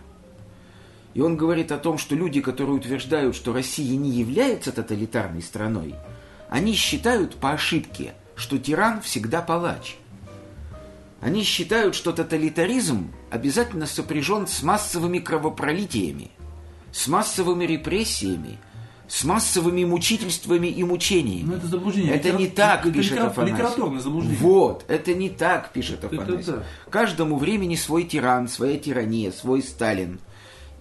И 1.14 1.20
он 1.20 1.36
говорит 1.36 1.72
о 1.72 1.78
том, 1.78 1.98
что 1.98 2.14
люди, 2.14 2.40
которые 2.40 2.76
утверждают, 2.76 3.36
что 3.36 3.52
Россия 3.52 3.96
не 3.96 4.10
является 4.10 4.72
тоталитарной 4.72 5.42
страной, 5.42 5.94
они 6.48 6.74
считают 6.74 7.36
по 7.36 7.52
ошибке, 7.52 8.14
что 8.34 8.58
тиран 8.58 9.00
всегда 9.02 9.40
палач. 9.40 9.96
Они 11.20 11.44
считают, 11.44 11.94
что 11.94 12.12
тоталитаризм 12.12 13.12
обязательно 13.30 13.86
сопряжен 13.86 14.48
с 14.48 14.62
массовыми 14.62 15.20
кровопролитиями, 15.20 16.32
с 16.90 17.06
массовыми 17.06 17.64
репрессиями, 17.64 18.58
с 19.12 19.24
массовыми 19.24 19.84
мучительствами 19.84 20.68
и 20.68 20.82
мучениями. 20.84 21.50
Ну, 21.50 21.56
это 21.56 21.66
заблуждение. 21.66 22.14
Это 22.14 22.30
Литера- 22.30 22.38
не 22.38 22.46
так, 22.46 22.80
это 22.86 22.94
пишет 22.94 23.12
литера- 23.12 23.26
Афанасьев. 23.26 23.58
Литературное 23.58 24.00
заблуждение. 24.00 24.38
Вот, 24.40 24.84
это 24.88 25.12
не 25.12 25.28
так, 25.28 25.70
пишет 25.74 26.02
Это 26.02 26.16
Афанасьев. 26.16 26.46
да. 26.46 26.62
Каждому 26.88 27.36
времени 27.36 27.74
свой 27.74 28.04
тиран, 28.04 28.48
своя 28.48 28.78
тирания, 28.78 29.30
свой 29.30 29.62
Сталин. 29.62 30.18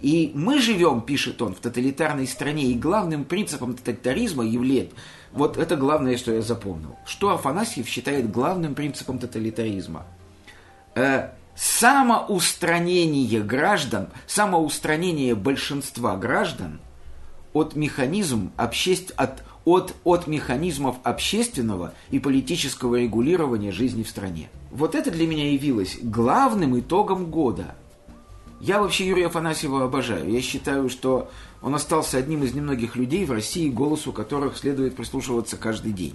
И 0.00 0.32
мы 0.34 0.60
живем, 0.62 1.02
пишет 1.02 1.42
он, 1.42 1.54
в 1.54 1.58
тоталитарной 1.58 2.26
стране, 2.26 2.64
и 2.68 2.74
главным 2.74 3.24
принципом 3.26 3.74
тоталитаризма 3.74 4.46
является, 4.46 4.96
вот 5.32 5.58
это 5.58 5.76
главное, 5.76 6.16
что 6.16 6.32
я 6.32 6.40
запомнил, 6.40 6.96
что 7.04 7.34
Афанасьев 7.34 7.86
считает 7.86 8.30
главным 8.30 8.74
принципом 8.74 9.18
тоталитаризма. 9.18 10.06
Э, 10.94 11.28
самоустранение 11.54 13.42
граждан, 13.42 14.08
самоустранение 14.26 15.34
большинства 15.34 16.16
граждан 16.16 16.80
от 17.52 17.76
механизм 17.76 18.52
обществ... 18.56 19.12
от, 19.16 19.42
от, 19.64 19.94
от 20.04 20.26
механизмов 20.26 20.96
общественного 21.02 21.94
и 22.10 22.18
политического 22.18 22.96
регулирования 22.96 23.72
жизни 23.72 24.02
в 24.02 24.08
стране. 24.08 24.50
Вот 24.70 24.94
это 24.94 25.10
для 25.10 25.26
меня 25.26 25.52
явилось 25.52 25.98
главным 26.02 26.78
итогом 26.78 27.26
года. 27.26 27.74
Я 28.60 28.80
вообще 28.80 29.06
Юрия 29.06 29.26
Афанасьева 29.26 29.84
обожаю. 29.84 30.30
Я 30.30 30.40
считаю, 30.40 30.88
что 30.88 31.30
он 31.60 31.74
остался 31.74 32.18
одним 32.18 32.44
из 32.44 32.54
немногих 32.54 32.96
людей 32.96 33.24
в 33.24 33.32
России, 33.32 33.68
голосу 33.68 34.12
которых 34.12 34.56
следует 34.56 34.96
прислушиваться 34.96 35.56
каждый 35.56 35.92
день. 35.92 36.14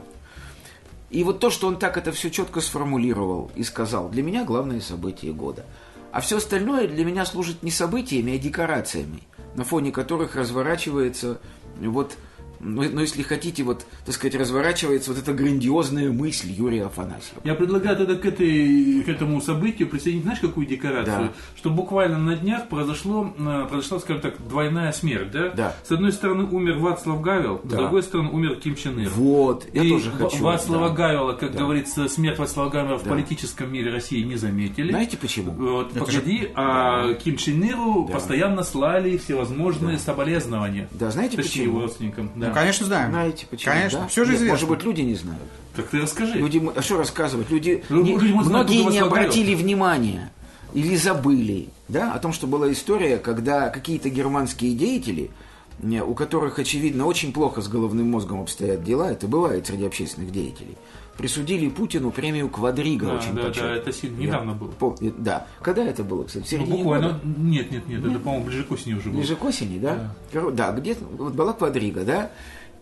И 1.10 1.24
вот 1.24 1.40
то, 1.40 1.50
что 1.50 1.68
он 1.68 1.78
так 1.78 1.98
это 1.98 2.12
все 2.12 2.30
четко 2.30 2.60
сформулировал 2.60 3.52
и 3.56 3.64
сказал, 3.64 4.10
для 4.10 4.24
меня 4.24 4.44
главное 4.44 4.82
событие 4.82 5.32
года. 5.32 5.66
А 6.12 6.20
все 6.20 6.38
остальное 6.38 6.88
для 6.88 7.06
меня 7.06 7.26
служит 7.26 7.64
не 7.64 7.72
событиями, 7.72 8.36
а 8.36 8.40
декорациями, 8.40 9.24
на 9.58 9.66
фоне 9.66 9.92
которых 9.92 10.36
разворачивается 10.36 11.42
вот, 11.82 12.16
ну, 12.60 12.84
ну, 12.92 13.02
если 13.02 13.22
хотите, 13.22 13.64
вот, 13.64 13.86
так 14.06 14.16
сказать, 14.16 14.36
разворачивается 14.36 15.12
вот 15.12 15.20
эта 15.20 15.34
грандиозная 15.34 16.12
мысль 16.12 16.50
Юрия 16.52 16.86
Афанасьева. 16.86 17.42
Я 17.44 17.56
предлагаю 17.56 17.96
тогда 17.98 18.16
к, 18.16 18.26
этой, 18.26 19.02
к 19.04 19.10
этому 19.10 19.42
событию 19.42 19.88
присоединить, 19.88 20.24
знаешь, 20.24 20.40
какую 20.40 20.66
декорацию? 20.68 21.28
Да. 21.28 21.34
Что 21.56 21.70
буквально 21.70 22.18
на 22.18 22.36
днях 22.36 22.68
произошло, 22.70 23.34
э, 23.38 23.66
произошла, 23.70 24.00
скажем 24.00 24.22
так, 24.22 24.36
двойная 24.48 24.92
смерть, 24.92 25.32
да? 25.32 25.50
Да. 25.50 25.76
С 25.88 25.92
одной 25.92 26.12
стороны 26.12 26.46
умер 26.46 26.78
Вацлав 26.80 27.22
Гавел, 27.22 27.62
с 27.64 27.70
Да. 27.70 27.78
другой 27.78 28.04
стороны 28.04 28.30
умер 28.32 28.56
Ким 28.56 28.76
Чен 28.76 29.00
Ир. 29.00 29.10
Вот, 29.10 29.66
я 29.74 29.84
И 29.84 29.90
тоже 29.90 30.12
хочу. 30.12 30.44
Вацлава 30.44 30.90
да. 30.90 30.96
Гавела, 30.96 31.34
как 31.34 31.52
Да. 31.54 31.60
говорится, 31.60 32.08
смерть 32.08 32.38
Вацлава 32.40 32.70
Гавела 32.70 32.98
в 32.98 33.04
Да. 33.04 33.10
политическом 33.10 33.72
мире 33.72 33.92
России 33.92 34.24
не 34.24 34.36
заметили. 34.36 34.92
Знаете 34.92 35.18
почему? 35.18 35.52
Вот, 35.52 35.92
Это 35.96 36.06
погоди, 36.06 36.50
а 36.56 37.14
Ким 37.16 37.38
Чен 37.38 37.64
Иру 37.64 38.06
Да. 38.08 38.14
постоянно 38.16 38.64
слали 38.64 39.18
всевозможные 39.18 39.98
соболезнования. 39.98 40.88
Да, 40.92 41.12
знаете 41.12 41.38
Точнее, 41.38 41.52
почему? 41.52 41.66
его 41.74 41.82
родственникам. 41.82 42.32
Да. 42.36 42.47
Ну, 42.50 42.54
конечно, 42.54 42.86
знаем. 42.86 43.12
Знаете 43.12 43.46
почему? 43.50 43.74
Конечно, 43.74 44.00
да? 44.02 44.08
все 44.08 44.24
же 44.24 44.32
Нет, 44.32 44.38
известно. 44.42 44.54
Может 44.56 44.70
быть, 44.70 44.84
люди 44.84 45.02
не 45.02 45.16
знают. 45.16 45.44
Так 45.76 45.88
ты 45.88 46.02
расскажи. 46.02 46.34
Люди, 46.34 46.62
а 46.76 46.82
что 46.82 46.98
рассказывать? 46.98 47.50
Люди, 47.50 47.84
Ну, 47.90 48.02
не- 48.04 48.18
люди, 48.18 48.32
многие 48.34 48.84
не 48.84 49.00
обратили 49.00 49.54
внимания 49.56 50.32
или 50.74 50.96
забыли, 50.96 51.70
да, 51.88 52.14
о 52.14 52.20
том, 52.20 52.34
что 52.34 52.48
была 52.48 52.72
история, 52.72 53.18
когда 53.18 53.70
какие-то 53.70 54.10
германские 54.10 54.74
деятели, 54.76 55.32
не, 55.80 56.04
у 56.04 56.14
которых, 56.16 56.58
очевидно, 56.60 57.06
очень 57.06 57.32
плохо 57.32 57.62
с 57.62 57.68
головным 57.68 58.10
мозгом 58.12 58.42
обстоят 58.42 58.84
дела, 58.84 59.12
это 59.12 59.28
бывает 59.28 59.68
среди 59.68 59.86
общественных 59.86 60.32
деятелей, 60.32 60.76
присудили 61.18 61.68
Путину 61.70 62.12
премию 62.12 62.50
Квадрига 62.50 63.08
Да, 63.08 63.14
очень 63.16 63.34
да, 63.34 63.50
да, 63.50 63.72
это 63.76 63.92
сильно- 63.92 64.20
Я 64.20 64.28
недавно 64.28 64.54
было. 64.54 64.70
помню, 64.72 65.14
да. 65.18 65.48
Когда 65.62 65.84
это 65.84 66.04
было, 66.04 66.24
кстати? 66.26 66.56
В 66.56 66.60
Ну, 66.70 66.78
буквально. 66.78 67.08
года? 67.14 67.20
Нет, 67.26 67.72
нет, 67.72 67.88
нет, 67.88 68.06
это, 68.06 68.20
по-моему, 68.20 68.46
ближе 68.46 68.64
к 68.64 68.72
осени 68.72 68.94
уже 68.94 69.10
было. 69.10 69.18
Ближе 69.20 69.36
к 69.36 69.44
осени, 69.44 69.80
да? 69.80 70.14
Коро- 70.32 70.52
Да, 70.52 70.72
где-то 70.72 71.04
вот 71.06 71.34
была 71.34 71.54
квадрига, 71.54 72.04
да? 72.04 72.30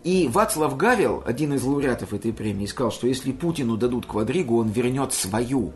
И 0.04 0.28
Вацлав 0.32 0.78
Гавел, 0.78 1.24
один 1.26 1.54
из 1.54 1.64
лауреатов 1.64 2.14
этой 2.14 2.32
премии, 2.32 2.66
сказал, 2.68 2.92
что 2.92 3.08
если 3.08 3.32
Путину 3.32 3.76
дадут 3.78 4.06
квадригу, 4.06 4.60
он 4.60 4.70
вернет 4.70 5.14
свою. 5.14 5.72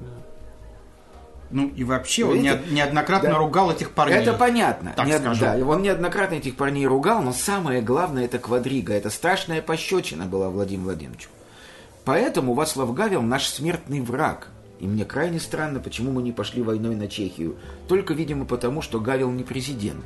Ну 1.52 1.67
и 1.76 1.84
вообще 1.84 2.26
он 2.26 2.36
Видите? 2.36 2.62
не- 2.69 2.76
неоднократно 2.76 3.30
Да. 3.32 3.38
ругал 3.39 3.72
этих 3.72 3.89
парней. 3.91 4.17
Это 4.19 4.34
понятно. 4.34 4.93
Так 4.95 5.08
Неод- 5.08 5.19
скажу. 5.22 5.41
Да, 5.45 5.58
он 5.65 5.82
неоднократно 5.82 6.36
этих 6.36 6.56
парней 6.56 6.86
ругал, 6.86 7.24
но 7.24 7.34
самое 7.34 7.82
главное 7.82 8.26
это 8.26 8.38
квадрига. 8.38 8.93
Это 8.93 9.10
страшная 9.10 9.63
пощечина 9.63 10.26
была 10.26 10.50
Владимиру 10.52 10.84
Владимировичу. 10.86 11.30
Поэтому 12.10 12.56
Вацлав 12.56 12.91
Гавел 12.95 13.22
наш 13.22 13.48
смертный 13.48 14.02
враг. 14.02 14.48
И 14.80 14.88
мне 14.88 15.06
крайне 15.06 15.39
странно, 15.39 15.80
почему 15.80 16.12
мы 16.12 16.24
не 16.24 16.32
пошли 16.32 16.63
войной 16.63 16.95
на 16.95 17.08
Чехию. 17.08 17.56
Только, 17.88 18.15
видимо, 18.15 18.45
потому, 18.45 18.82
что 18.82 19.00
Гавел 19.00 19.30
не 19.30 19.43
президент. 19.43 20.04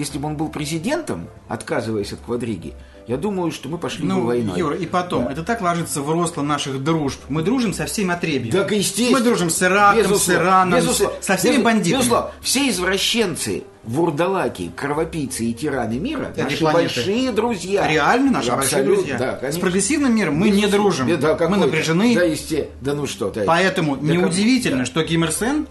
Если 0.00 0.16
бы 0.18 0.28
он 0.28 0.36
был 0.38 0.48
президентом, 0.48 1.28
отказываясь 1.46 2.10
от 2.14 2.20
квадриги, 2.20 2.72
я 3.06 3.18
думаю, 3.18 3.50
что 3.52 3.68
мы 3.68 3.76
пошли 3.76 4.02
бы 4.02 4.08
Ну, 4.14 4.24
войной. 4.24 4.58
Юра, 4.58 4.74
и 4.76 4.86
потом, 4.86 5.28
это 5.28 5.42
так 5.42 5.60
ложится 5.60 6.00
в 6.00 6.10
русло 6.10 6.40
наших 6.40 6.82
дружб. 6.82 7.20
Мы 7.28 7.42
дружим 7.42 7.74
со 7.74 7.84
всеми 7.84 8.14
отребьями. 8.14 8.50
Так, 8.50 8.72
естественно. 8.72 9.18
Мы 9.18 9.24
дружим 9.24 9.50
с 9.50 9.62
Ираком, 9.62 10.00
с 10.00 10.06
Безусловно. 10.06 10.40
Ираном, 10.42 10.78
Безусловно. 10.80 11.16
со 11.20 11.36
всеми 11.36 11.56
Безу- 11.56 11.62
бандитами. 11.64 11.98
Безусловно. 12.00 12.30
Все 12.40 12.68
извращенцы, 12.70 13.64
вурдалаки, 13.84 14.70
кровопийцы 14.74 15.44
и 15.44 15.52
тираны 15.52 15.98
мира 15.98 16.26
Этой 16.30 16.44
наши 16.44 16.56
планеты. 16.58 16.82
большие 16.84 17.32
друзья. 17.32 17.86
Реально 17.86 18.30
наши 18.30 18.52
большие 18.52 18.82
друзья. 18.84 19.18
Да, 19.18 19.52
с 19.52 19.58
прогрессивным 19.58 20.14
миром 20.16 20.36
мы 20.36 20.48
не 20.48 20.62
Безусловно. 20.62 20.78
дружим. 21.06 21.20
Да, 21.20 21.48
мы 21.48 21.56
напряжены. 21.58 22.14
Да, 22.14 22.22
есте... 22.22 22.68
да 22.80 22.94
ну 22.94 23.06
что 23.06 23.28
ты. 23.28 23.42
Поэтому 23.44 23.96
Да 23.96 24.14
неудивительно, 24.14 24.78
да, 24.78 24.84
что 24.86 25.02
Ким 25.04 25.24
Ир 25.24 25.32
Сен, 25.32 25.66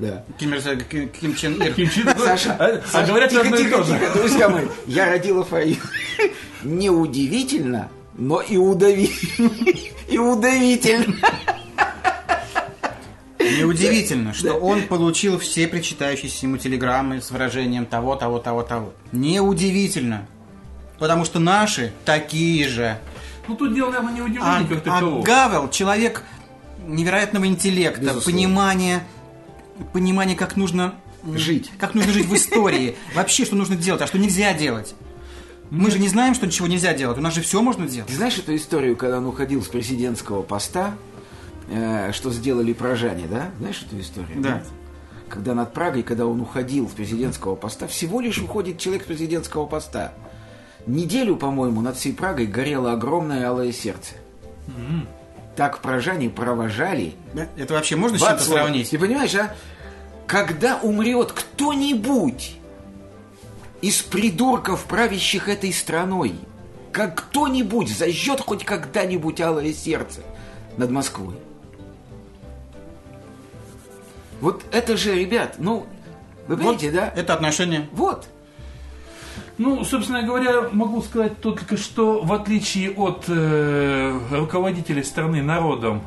Да. 0.00 0.24
Ким, 0.38 0.52
Чен 1.36 1.62
Ир, 1.62 1.74
Ким 1.74 1.90
Чен 1.90 2.08
Ир. 2.08 2.16
Саша, 2.18 2.56
А- 2.58 2.80
а 2.92 3.06
говорят 3.06 3.30
тихо, 3.30 3.44
тихо, 3.56 3.84
тихо, 3.84 4.12
друзья 4.14 4.48
мои, 4.48 4.64
я 4.86 5.10
родила 5.10 5.44
Фаину. 5.44 5.76
Неудивительно, 6.62 7.90
но 8.14 8.40
и 8.40 8.56
удивительно. 8.56 9.50
И 10.08 10.18
удивительно. 10.18 11.14
Неудивительно, 13.38 14.34
что 14.34 14.54
он 14.54 14.82
получил 14.82 15.38
все 15.38 15.66
причитающиеся 15.68 16.46
ему 16.46 16.56
телеграммы 16.56 17.20
с 17.20 17.30
выражением 17.30 17.86
того, 17.86 18.16
того, 18.16 18.38
того, 18.38 18.62
того. 18.62 18.92
Неудивительно. 19.12 20.26
Потому 20.98 21.24
что 21.24 21.38
наши 21.38 21.92
такие 22.04 22.68
же. 22.68 22.98
Ну 23.48 23.54
тут 23.56 23.74
дело, 23.74 23.90
наверное, 23.90 24.12
не 24.12 24.20
А, 24.20 24.24
удивление 24.24 24.68
как 24.68 24.78
а 24.78 24.80
такового. 24.96 25.22
Гавел 25.22 25.70
человек 25.70 26.22
невероятного 26.86 27.46
интеллекта, 27.46 28.00
Безусловно. 28.00 28.30
понимания, 28.32 29.02
понимания, 29.92 30.34
как 30.34 30.56
нужно 30.56 30.94
Жить. 31.34 31.70
как 31.78 31.94
нужно 31.94 32.12
жить 32.12 32.26
в 32.26 32.34
истории, 32.34 32.96
вообще, 33.14 33.44
что 33.44 33.56
нужно 33.56 33.76
делать, 33.76 34.02
а 34.02 34.06
что 34.06 34.18
нельзя 34.18 34.52
делать. 34.54 34.94
Мы 35.70 35.90
же 35.90 35.98
не 35.98 36.08
знаем, 36.08 36.34
что 36.34 36.46
ничего 36.46 36.66
нельзя 36.66 36.94
делать. 36.94 37.16
У 37.18 37.20
нас 37.20 37.34
же 37.34 37.42
все 37.42 37.62
можно 37.62 37.86
делать. 37.86 38.10
Ты 38.10 38.16
знаешь 38.16 38.36
эту 38.38 38.56
историю, 38.56 38.96
когда 38.96 39.18
он 39.18 39.26
уходил 39.26 39.62
с 39.62 39.68
президентского 39.68 40.42
поста, 40.42 40.94
э, 41.70 42.10
что 42.12 42.32
сделали 42.32 42.72
прожане, 42.72 43.26
да? 43.30 43.50
Знаешь 43.58 43.84
эту 43.86 44.00
историю? 44.00 44.42
Да. 44.42 44.54
нет? 44.54 44.66
Когда 45.28 45.54
над 45.54 45.72
Прагой, 45.72 46.02
когда 46.02 46.26
он 46.26 46.40
уходил 46.40 46.88
с 46.88 46.92
президентского 46.92 47.54
поста, 47.54 47.86
всего 47.86 48.20
лишь 48.20 48.38
уходит 48.38 48.78
человек 48.78 49.04
с 49.04 49.06
президентского 49.06 49.66
поста. 49.66 50.12
Неделю, 50.86 51.36
по-моему, 51.36 51.82
над 51.82 51.96
всей 51.96 52.14
Прагой 52.14 52.46
горело 52.46 52.90
огромное 52.92 53.46
алое 53.46 53.70
сердце. 53.70 54.14
Так 55.54 55.80
прожане 55.80 56.30
провожали. 56.30 57.14
Это 57.56 57.74
вообще 57.74 57.94
можно 57.94 58.18
с 58.18 58.22
чем-то 58.22 58.42
сравнить? 58.42 58.90
Ты 58.90 58.98
понимаешь, 58.98 59.34
а? 59.34 59.54
Когда 60.30 60.76
умрет 60.76 61.32
кто-нибудь 61.32 62.54
из 63.82 64.00
придурков, 64.00 64.84
правящих 64.84 65.48
этой 65.48 65.72
страной, 65.72 66.36
как 66.92 67.16
кто-нибудь 67.16 67.88
зажжет 67.88 68.40
хоть 68.40 68.64
когда-нибудь 68.64 69.40
алое 69.40 69.72
сердце 69.72 70.20
над 70.76 70.92
Москвой. 70.92 71.34
Вот 74.40 74.62
это 74.70 74.96
же, 74.96 75.16
ребят, 75.16 75.56
ну, 75.58 75.84
вы 76.46 76.56
понимаете, 76.56 76.92
да? 76.92 77.12
Это 77.16 77.34
отношение. 77.34 77.88
Вот. 77.90 78.28
Ну, 79.58 79.82
собственно 79.82 80.22
говоря, 80.22 80.68
могу 80.70 81.02
сказать 81.02 81.40
только, 81.40 81.76
что 81.76 82.22
в 82.22 82.32
отличие 82.32 82.92
от 82.92 83.24
э, 83.26 84.16
руководителей 84.30 85.02
страны 85.02 85.42
народом 85.42 86.02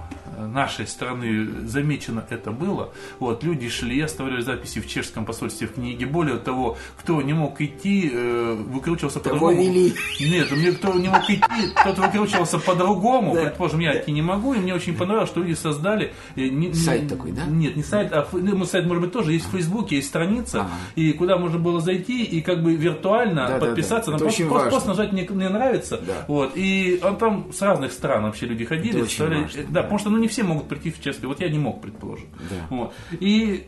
нашей 0.48 0.88
страны 0.88 1.68
замечено 1.68 2.26
это 2.30 2.52
было. 2.52 2.92
Вот, 3.20 3.44
люди 3.44 3.70
шли, 3.70 4.00
оставляли 4.02 4.42
записи 4.42 4.80
в 4.80 4.88
чешском 4.88 5.26
посольстве 5.26 5.68
в 5.68 5.74
книге. 5.74 6.06
Более 6.06 6.38
того, 6.38 6.78
кто 6.98 7.22
не 7.22 7.34
мог 7.34 7.60
идти, 7.62 8.10
э, 8.14 8.54
выкручивался 8.68 9.20
по-другому. 9.20 9.62
вели. 9.62 9.94
Нет, 10.20 10.52
мне 10.52 10.72
кто 10.72 10.94
не 10.94 11.10
мог 11.10 11.30
идти, 11.30 11.42
тот 11.84 11.98
выкручивался 11.98 12.60
по-другому. 12.60 13.34
Предположим, 13.34 13.80
я 13.80 14.00
идти 14.00 14.12
не 14.12 14.22
могу, 14.22 14.54
и 14.54 14.58
мне 14.60 14.74
очень 14.74 14.96
понравилось, 14.96 15.30
что 15.30 15.42
люди 15.42 15.54
создали... 15.54 16.14
э, 16.36 16.42
не- 16.48 16.68
не- 16.68 16.74
Сайт 16.74 17.08
такой, 17.08 17.32
да? 17.32 17.44
Нет, 17.46 17.76
не 17.76 17.84
сайт, 17.84 18.12
а 18.14 18.28
ну, 18.32 18.66
сайт, 18.66 18.86
может 18.86 19.02
быть, 19.04 19.12
тоже 19.12 19.34
есть 19.34 19.46
в 19.46 19.52
Фейсбуке, 19.52 19.98
есть 19.98 20.08
страница, 20.08 20.62
Ага. 20.62 20.70
и 20.96 21.14
куда 21.14 21.38
можно 21.38 21.60
было 21.60 21.80
зайти 21.82 22.24
и 22.24 22.42
как 22.42 22.62
бы 22.64 22.76
виртуально 22.76 23.48
Да-да-да. 23.48 23.66
подписаться. 23.68 24.12
Это 24.12 24.12
на 24.12 24.18
просто, 24.20 24.46
просто, 24.46 24.70
просто 24.70 24.90
нажать 24.90 25.12
мне, 25.14 25.28
мне 25.30 25.50
нравится. 25.50 26.00
Да. 26.06 26.26
Вот. 26.28 26.52
И 26.56 27.00
он 27.04 27.18
там 27.18 27.52
с 27.54 27.62
разных 27.62 27.92
стран 27.92 28.24
вообще 28.24 28.46
люди 28.46 28.66
ходили. 28.66 28.96
Это 28.96 29.04
очень 29.06 29.28
важно, 29.28 29.48
да, 29.56 29.64
да. 29.70 29.82
потому 29.84 30.00
что 30.00 30.10
ну, 30.10 30.18
не 30.24 30.28
все 30.30 30.44
могут 30.44 30.68
прийти 30.68 30.90
в 30.92 31.00
чешский. 31.02 31.28
Вот 31.28 31.40
я 31.42 31.50
не 31.50 31.60
мог, 31.60 31.82
предположим. 31.82 32.28
Да. 32.50 32.56
Вот. 32.76 32.94
И 33.20 33.68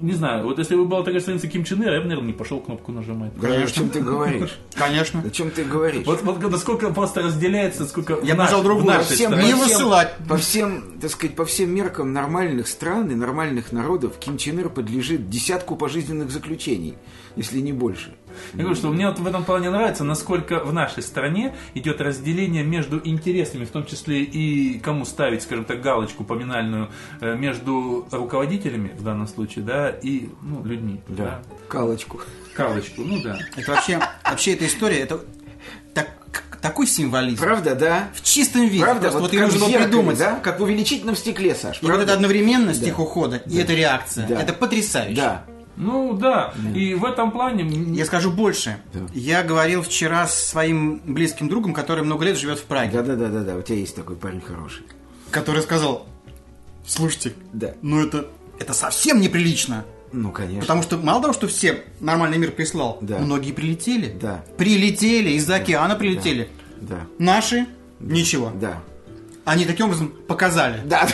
не 0.00 0.14
знаю, 0.14 0.42
вот 0.44 0.58
если 0.58 0.74
бы 0.74 0.84
была 0.84 1.04
такая 1.04 1.20
страница 1.20 1.46
Ким 1.46 1.62
Чен 1.62 1.80
Ира, 1.84 1.94
я 1.94 2.00
бы, 2.00 2.08
наверное, 2.08 2.26
не 2.26 2.32
пошел 2.32 2.58
кнопку 2.58 2.90
нажимать. 2.90 3.38
Да, 3.40 3.48
о 3.50 3.66
чем 3.68 3.88
ты 3.88 4.00
говоришь? 4.00 4.58
Конечно. 4.74 5.20
О 5.24 5.30
чем 5.30 5.52
ты 5.52 5.62
говоришь? 5.64 6.04
Вот, 6.04 6.22
вот 6.22 6.42
насколько 6.50 6.90
просто 6.90 7.22
разделяется, 7.22 7.86
сколько 7.86 8.18
Я 8.24 8.34
наш- 8.34 8.48
нажал 8.50 8.64
другую. 8.64 8.86
нашей 8.86 9.14
всем. 9.14 9.30
Не 9.30 9.36
по 9.36 9.42
всем- 9.44 9.58
высылать. 9.60 10.14
По 10.28 10.36
всем, 10.38 10.98
так 11.00 11.10
сказать, 11.10 11.36
по 11.36 11.44
всем 11.44 11.72
меркам 11.72 12.12
нормальных 12.12 12.66
стран 12.66 13.12
и 13.12 13.14
нормальных 13.14 13.70
народов 13.70 14.18
Ким 14.18 14.38
Чен 14.38 14.58
Ир 14.58 14.70
подлежит 14.70 15.30
десятку 15.30 15.76
пожизненных 15.76 16.32
заключений, 16.32 16.94
если 17.36 17.60
не 17.60 17.72
больше. 17.72 18.12
Я 18.54 18.60
говорю, 18.60 18.74
что 18.76 18.88
мне 18.88 19.08
вот 19.08 19.18
в 19.18 19.26
этом 19.26 19.44
плане 19.44 19.70
нравится, 19.70 20.04
насколько 20.04 20.60
в 20.60 20.72
нашей 20.72 21.02
стране 21.02 21.54
идет 21.74 22.00
разделение 22.00 22.62
между 22.64 23.00
интересами, 23.04 23.64
в 23.64 23.70
том 23.70 23.86
числе 23.86 24.22
и 24.22 24.78
кому 24.80 25.04
ставить, 25.04 25.42
скажем 25.42 25.64
так, 25.64 25.80
галочку 25.80 26.24
поминальную 26.24 26.88
э, 27.20 27.36
между 27.36 28.06
руководителями 28.10 28.92
в 28.96 29.02
данном 29.02 29.26
случае, 29.28 29.64
да, 29.64 29.90
и 29.90 30.28
ну, 30.42 30.62
людьми. 30.64 31.00
Да. 31.08 31.42
Калочку. 31.68 32.20
Галочку, 32.56 33.02
ну 33.02 33.22
да. 33.22 33.38
Это 33.56 33.70
вообще, 33.72 34.00
вообще 34.24 34.54
эта 34.54 34.66
история, 34.66 35.00
это 35.00 35.20
так- 35.94 36.44
такой 36.60 36.86
символизм. 36.86 37.40
Правда, 37.42 37.74
да? 37.74 38.08
В 38.14 38.22
чистом 38.22 38.68
виде. 38.68 38.82
Правда, 38.84 39.02
Просто 39.10 39.18
вот, 39.20 39.30
вот 39.32 39.38
как 39.40 39.50
нужно 39.52 39.66
зеркале, 39.66 39.84
придумать. 39.84 40.18
да? 40.18 40.38
Как 40.40 40.60
в 40.60 40.62
увеличительном 40.62 41.16
стекле, 41.16 41.54
Саш. 41.54 41.78
И 41.78 41.80
вот 41.82 41.88
правда? 41.88 42.04
эта 42.04 42.14
одновременность 42.14 42.80
Да. 42.82 42.86
их 42.88 42.98
ухода 42.98 43.36
и 43.46 43.58
эта 43.58 43.74
реакция, 43.74 44.26
Да. 44.28 44.40
это 44.40 44.52
потрясающе. 44.52 45.16
Да. 45.20 45.44
Ну 45.76 46.12
да, 46.14 46.52
и 46.74 46.94
в 46.94 47.04
этом 47.04 47.30
плане... 47.30 47.64
Я 47.94 48.04
скажу 48.04 48.30
больше. 48.30 48.76
Да. 48.92 49.00
Я 49.14 49.42
говорил 49.42 49.82
вчера 49.82 50.26
с 50.26 50.48
своим 50.48 51.00
близким 51.04 51.48
другом, 51.48 51.72
который 51.72 52.04
много 52.04 52.24
лет 52.24 52.38
живет 52.38 52.58
в 52.58 52.64
Праге, 52.64 52.92
Да, 52.92 53.02
да, 53.02 53.16
да, 53.16 53.28
да, 53.28 53.40
да. 53.42 53.56
У 53.56 53.62
тебя 53.62 53.78
есть 53.78 53.96
такой 53.96 54.16
парень 54.16 54.40
хороший. 54.40 54.82
который 55.30 55.62
сказал, 55.62 56.06
слушайте, 56.86 57.32
Да. 57.52 57.74
ну 57.82 58.04
это, 58.04 58.26
это 58.58 58.74
совсем 58.74 59.20
неприлично. 59.20 59.84
Ну, 60.12 60.30
конечно. 60.30 60.60
Потому 60.60 60.82
что 60.82 60.98
мало 60.98 61.22
того, 61.22 61.32
что 61.32 61.48
все 61.48 61.84
нормальный 62.00 62.36
мир 62.36 62.50
прислал, 62.50 62.98
Да. 63.00 63.18
многие 63.18 63.52
прилетели. 63.52 64.14
Да. 64.20 64.44
Прилетели, 64.58 65.30
из-за 65.30 65.54
океана 65.56 65.94
прилетели. 65.94 66.50
Да. 66.82 67.06
Наши 67.18 67.66
ничего. 67.98 68.52
Да. 68.60 68.82
Они 69.46 69.64
таким 69.64 69.86
образом 69.86 70.12
показали. 70.28 70.82
Да. 70.84 71.08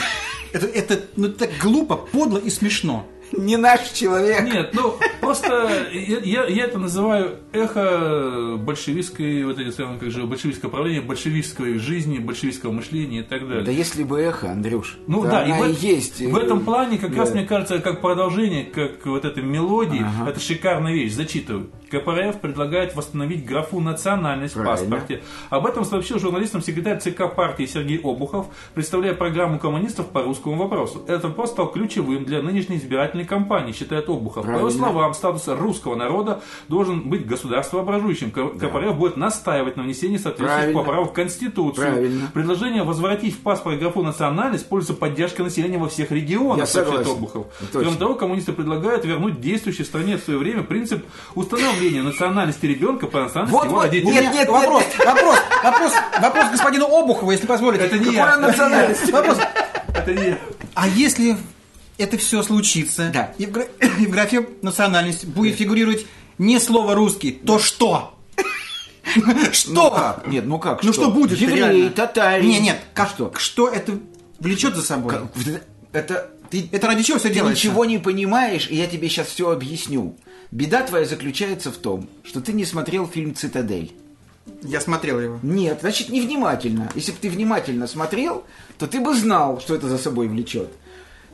Это, 0.52 0.66
это 0.66 1.00
ну, 1.16 1.28
так 1.28 1.50
глупо, 1.62 1.94
подло 1.96 2.38
и 2.38 2.48
смешно. 2.50 3.06
Не 3.32 3.56
наш 3.56 3.90
человек. 3.90 4.42
Нет, 4.44 4.70
ну 4.74 4.94
просто 5.20 5.68
я, 5.92 6.18
я- 6.20 6.46
я 6.46 6.64
это 6.64 6.78
называю 6.78 7.36
эхо 7.52 8.56
большевистской, 8.58 9.44
вот 9.44 9.58
эти 9.58 9.70
самые, 9.70 9.98
как 9.98 10.10
же, 10.10 10.24
большевистское 10.24 10.70
правление, 10.70 11.00
большевистской 11.02 11.78
жизни, 11.78 12.18
большевистского 12.18 12.72
мышления 12.72 13.20
и 13.20 13.22
так 13.22 13.46
далее. 13.46 13.64
Да 13.64 13.70
если 13.70 14.02
бы 14.04 14.20
эхо, 14.20 14.50
Андрюш. 14.50 14.96
Ну 15.06 15.22
да, 15.22 15.44
и, 15.44 15.52
в, 15.52 15.66
и 15.66 15.86
есть. 15.86 16.20
в 16.20 16.36
этом 16.36 16.60
плане 16.60 16.98
как 16.98 17.12
Да. 17.12 17.18
раз, 17.18 17.32
мне 17.34 17.44
кажется, 17.44 17.78
как 17.78 18.00
продолжение, 18.00 18.64
как 18.64 19.04
вот 19.06 19.24
этой 19.24 19.42
мелодии, 19.42 20.02
Ага. 20.20 20.30
это 20.30 20.40
шикарная 20.40 20.92
вещь, 20.92 21.12
зачитываю. 21.12 21.70
КПРФ 21.90 22.40
предлагает 22.40 22.94
восстановить 22.94 23.46
графу 23.46 23.80
«национальность» 23.80 24.54
в 24.54 24.58
Правильно. 24.62 24.96
паспорте. 24.96 25.22
Об 25.48 25.66
этом 25.66 25.84
сообщил 25.86 26.18
журналистам 26.18 26.62
секретарь 26.62 26.98
ЦК 27.00 27.34
партии 27.34 27.64
Сергей 27.64 27.98
Обухов, 28.02 28.46
представляя 28.74 29.14
программу 29.14 29.58
коммунистов 29.58 30.08
по 30.08 30.22
русскому 30.22 30.56
вопросу. 30.56 31.02
Этот 31.08 31.24
вопрос 31.24 31.50
стал 31.50 31.70
ключевым 31.72 32.24
для 32.24 32.42
нынешней 32.42 32.76
избирательной 32.76 33.17
кампании, 33.24 33.72
считает 33.72 34.08
Обухов. 34.08 34.44
По 34.44 34.50
его 34.50 34.58
Правильно. 34.60 34.78
словам, 34.86 35.14
статус 35.14 35.48
русского 35.48 35.94
народа 35.96 36.40
должен 36.68 37.08
быть 37.08 37.26
государствообразующим. 37.26 38.30
КПРФ 38.30 38.96
будет 38.96 39.16
настаивать 39.16 39.76
на 39.76 39.82
внесении 39.82 40.16
соответствующих 40.16 40.56
Правильно. 40.56 40.80
поправок 40.80 41.10
в 41.10 41.12
Конституцию. 41.12 41.86
Правильно. 41.92 42.30
Предложение 42.32 42.82
возвратить 42.82 43.34
в 43.34 43.40
паспорт 43.40 43.78
графу 43.78 44.02
национальность 44.02 44.68
пользуется 44.68 44.98
поддержкой 44.98 45.42
населения 45.42 45.78
во 45.78 45.88
всех 45.88 46.10
регионах, 46.10 46.58
Я 46.58 46.66
согласен. 46.66 47.10
Обухов. 47.12 47.46
Точно. 47.60 47.80
Кроме 47.80 47.96
того, 47.96 48.14
коммунисты 48.14 48.52
предлагают 48.52 49.04
вернуть 49.04 49.40
действующей 49.40 49.84
в 49.84 49.86
стране 49.86 50.16
в 50.16 50.22
свое 50.22 50.38
время 50.38 50.62
принцип 50.62 51.04
установления 51.34 52.02
национальности 52.02 52.66
ребенка 52.66 53.06
по 53.06 53.20
национальности 53.20 53.54
Вот, 53.56 53.64
его 53.66 53.74
вот, 53.76 53.84
родителей. 53.84 54.12
нет, 54.12 54.32
нет, 54.32 54.48
вопрос, 54.48 54.84
вопрос, 55.04 55.36
вопрос, 55.64 55.92
вопрос 56.20 56.50
господину 56.50 56.86
Обухову, 56.86 57.30
если 57.30 57.46
позволите. 57.46 57.84
Это 57.84 57.98
не 57.98 58.14
я. 58.14 58.34
он 58.34 58.42
национальности? 58.42 59.10
Вопрос. 59.18 59.38
Это 59.94 60.14
не 60.14 60.28
я. 60.28 60.38
А 60.74 60.86
если 60.88 61.36
это 61.98 62.16
все 62.18 62.42
случится, 62.42 63.10
Да. 63.12 63.34
и 63.38 63.46
в, 63.46 63.50
гра- 63.52 63.66
и 64.00 64.06
в 64.06 64.10
графе 64.10 64.48
национальность 64.62 65.24
будет 65.26 65.56
фигурировать 65.56 66.06
не 66.38 66.58
слово 66.60 66.94
русский, 66.94 67.32
то 67.32 67.58
что? 67.58 68.14
Ну 69.16 69.34
Что? 69.52 69.90
как? 69.90 70.26
Нет, 70.26 70.44
ну 70.46 70.58
как? 70.58 70.82
Ну 70.82 70.92
что 70.92 71.10
будет 71.10 71.38
реально? 71.40 71.90
татарин. 71.90 72.48
Не, 72.48 72.60
нет, 72.60 72.78
как, 72.94 73.08
что? 73.10 73.32
что 73.36 73.68
это 73.68 73.98
влечет 74.38 74.76
за 74.76 74.82
собой? 74.82 75.14
Как- 75.14 75.32
Это 75.92 76.30
ты, 76.50 76.68
Это 76.72 76.86
ради 76.86 77.02
чего 77.02 77.18
все 77.18 77.28
ты 77.28 77.34
делается? 77.34 77.66
ничего 77.66 77.84
не 77.86 77.98
понимаешь, 77.98 78.68
и 78.70 78.76
я 78.76 78.86
тебе 78.86 79.08
сейчас 79.08 79.28
все 79.28 79.50
объясню. 79.50 80.16
Беда 80.50 80.82
твоя 80.82 81.04
заключается 81.06 81.70
в 81.72 81.76
том, 81.76 82.08
что 82.24 82.40
ты 82.40 82.52
не 82.52 82.64
смотрел 82.64 83.06
фильм 83.08 83.34
«Цитадель». 83.34 83.92
Я 84.62 84.80
смотрел 84.80 85.20
его. 85.20 85.38
Нет, 85.42 85.78
значит, 85.82 86.08
невнимательно. 86.08 86.90
Если 86.94 87.12
бы 87.12 87.18
ты 87.20 87.28
внимательно 87.28 87.86
смотрел, 87.86 88.44
то 88.78 88.86
ты 88.86 88.98
бы 89.00 89.14
знал, 89.14 89.60
что 89.60 89.74
это 89.74 89.88
за 89.88 89.98
собой 89.98 90.26
влечет. 90.28 90.70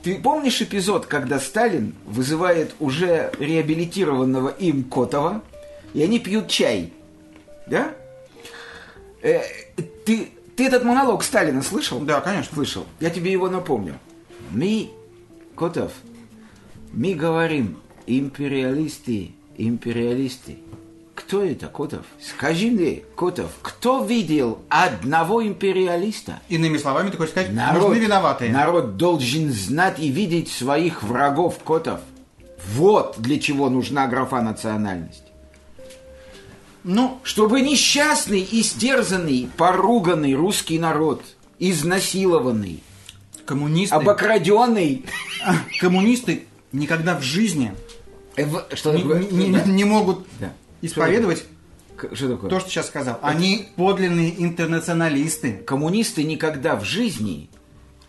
Ты 0.04 0.18
помнишь 0.20 0.60
эпизод, 0.60 1.06
когда 1.06 1.40
Сталин 1.40 1.94
вызывает 2.04 2.74
уже 2.78 3.32
реабилитированного 3.38 4.50
им 4.50 4.84
Котова, 4.84 5.42
и 5.94 6.02
они 6.02 6.20
пьют 6.20 6.48
чай? 6.48 6.92
Да? 7.66 7.94
Э, 9.22 9.40
ты, 10.04 10.28
ты 10.56 10.66
этот 10.66 10.84
монолог 10.84 11.24
Сталина 11.24 11.62
слышал? 11.62 12.00
Да, 12.00 12.20
конечно. 12.20 12.54
Слышал. 12.54 12.84
Я 13.00 13.08
тебе 13.08 13.32
его 13.32 13.48
напомню. 13.48 13.98
Мы, 14.50 14.90
Котов, 15.56 15.92
мы 16.92 17.14
говорим, 17.14 17.78
империалисты, 18.06 19.32
империалисты. 19.56 20.58
Кто 21.14 21.42
это, 21.44 21.68
Котов? 21.68 22.02
Скажи 22.20 22.66
мне, 22.70 23.02
Котов, 23.16 23.50
кто 23.62 24.04
видел 24.04 24.58
одного 24.68 25.44
империалиста? 25.46 26.40
Иными 26.48 26.76
словами, 26.76 27.10
ты 27.10 27.16
хочешь 27.16 27.30
сказать, 27.32 27.52
Народ, 27.52 27.88
нужны 27.90 28.02
виноватые. 28.04 28.50
народ 28.52 28.96
должен 28.96 29.52
знать 29.52 29.98
и 30.00 30.08
видеть 30.08 30.50
своих 30.50 31.02
врагов, 31.02 31.58
Котов. 31.64 32.00
Вот 32.74 33.16
для 33.18 33.38
чего 33.38 33.70
нужна 33.70 34.06
графа 34.08 34.40
национальность. 34.42 35.22
Ну, 36.82 37.18
Чтобы 37.22 37.60
несчастный, 37.62 38.46
истерзанный, 38.50 39.48
поруганный 39.56 40.34
русский 40.34 40.78
народ, 40.78 41.22
изнасилованный, 41.58 42.82
коммунисты, 43.46 43.94
обокраденный, 43.94 45.04
коммунисты 45.80 46.44
никогда 46.72 47.16
в 47.18 47.22
жизни 47.22 47.72
Э, 48.36 48.44
в- 48.46 48.66
Что 48.74 48.92
не, 48.92 49.02
не- 49.04 49.48
не- 49.48 49.70
не 49.72 49.84
могут 49.84 50.26
Да. 50.40 50.52
Исповедовать 50.86 51.44
Что 52.12 52.28
такое? 52.28 52.50
то, 52.50 52.60
что 52.60 52.70
сейчас 52.70 52.86
сказал. 52.88 53.18
Они 53.22 53.68
подлинные 53.76 54.42
интернационалисты. 54.42 55.52
Коммунисты 55.66 56.24
никогда 56.24 56.76
в 56.76 56.84
жизни 56.84 57.50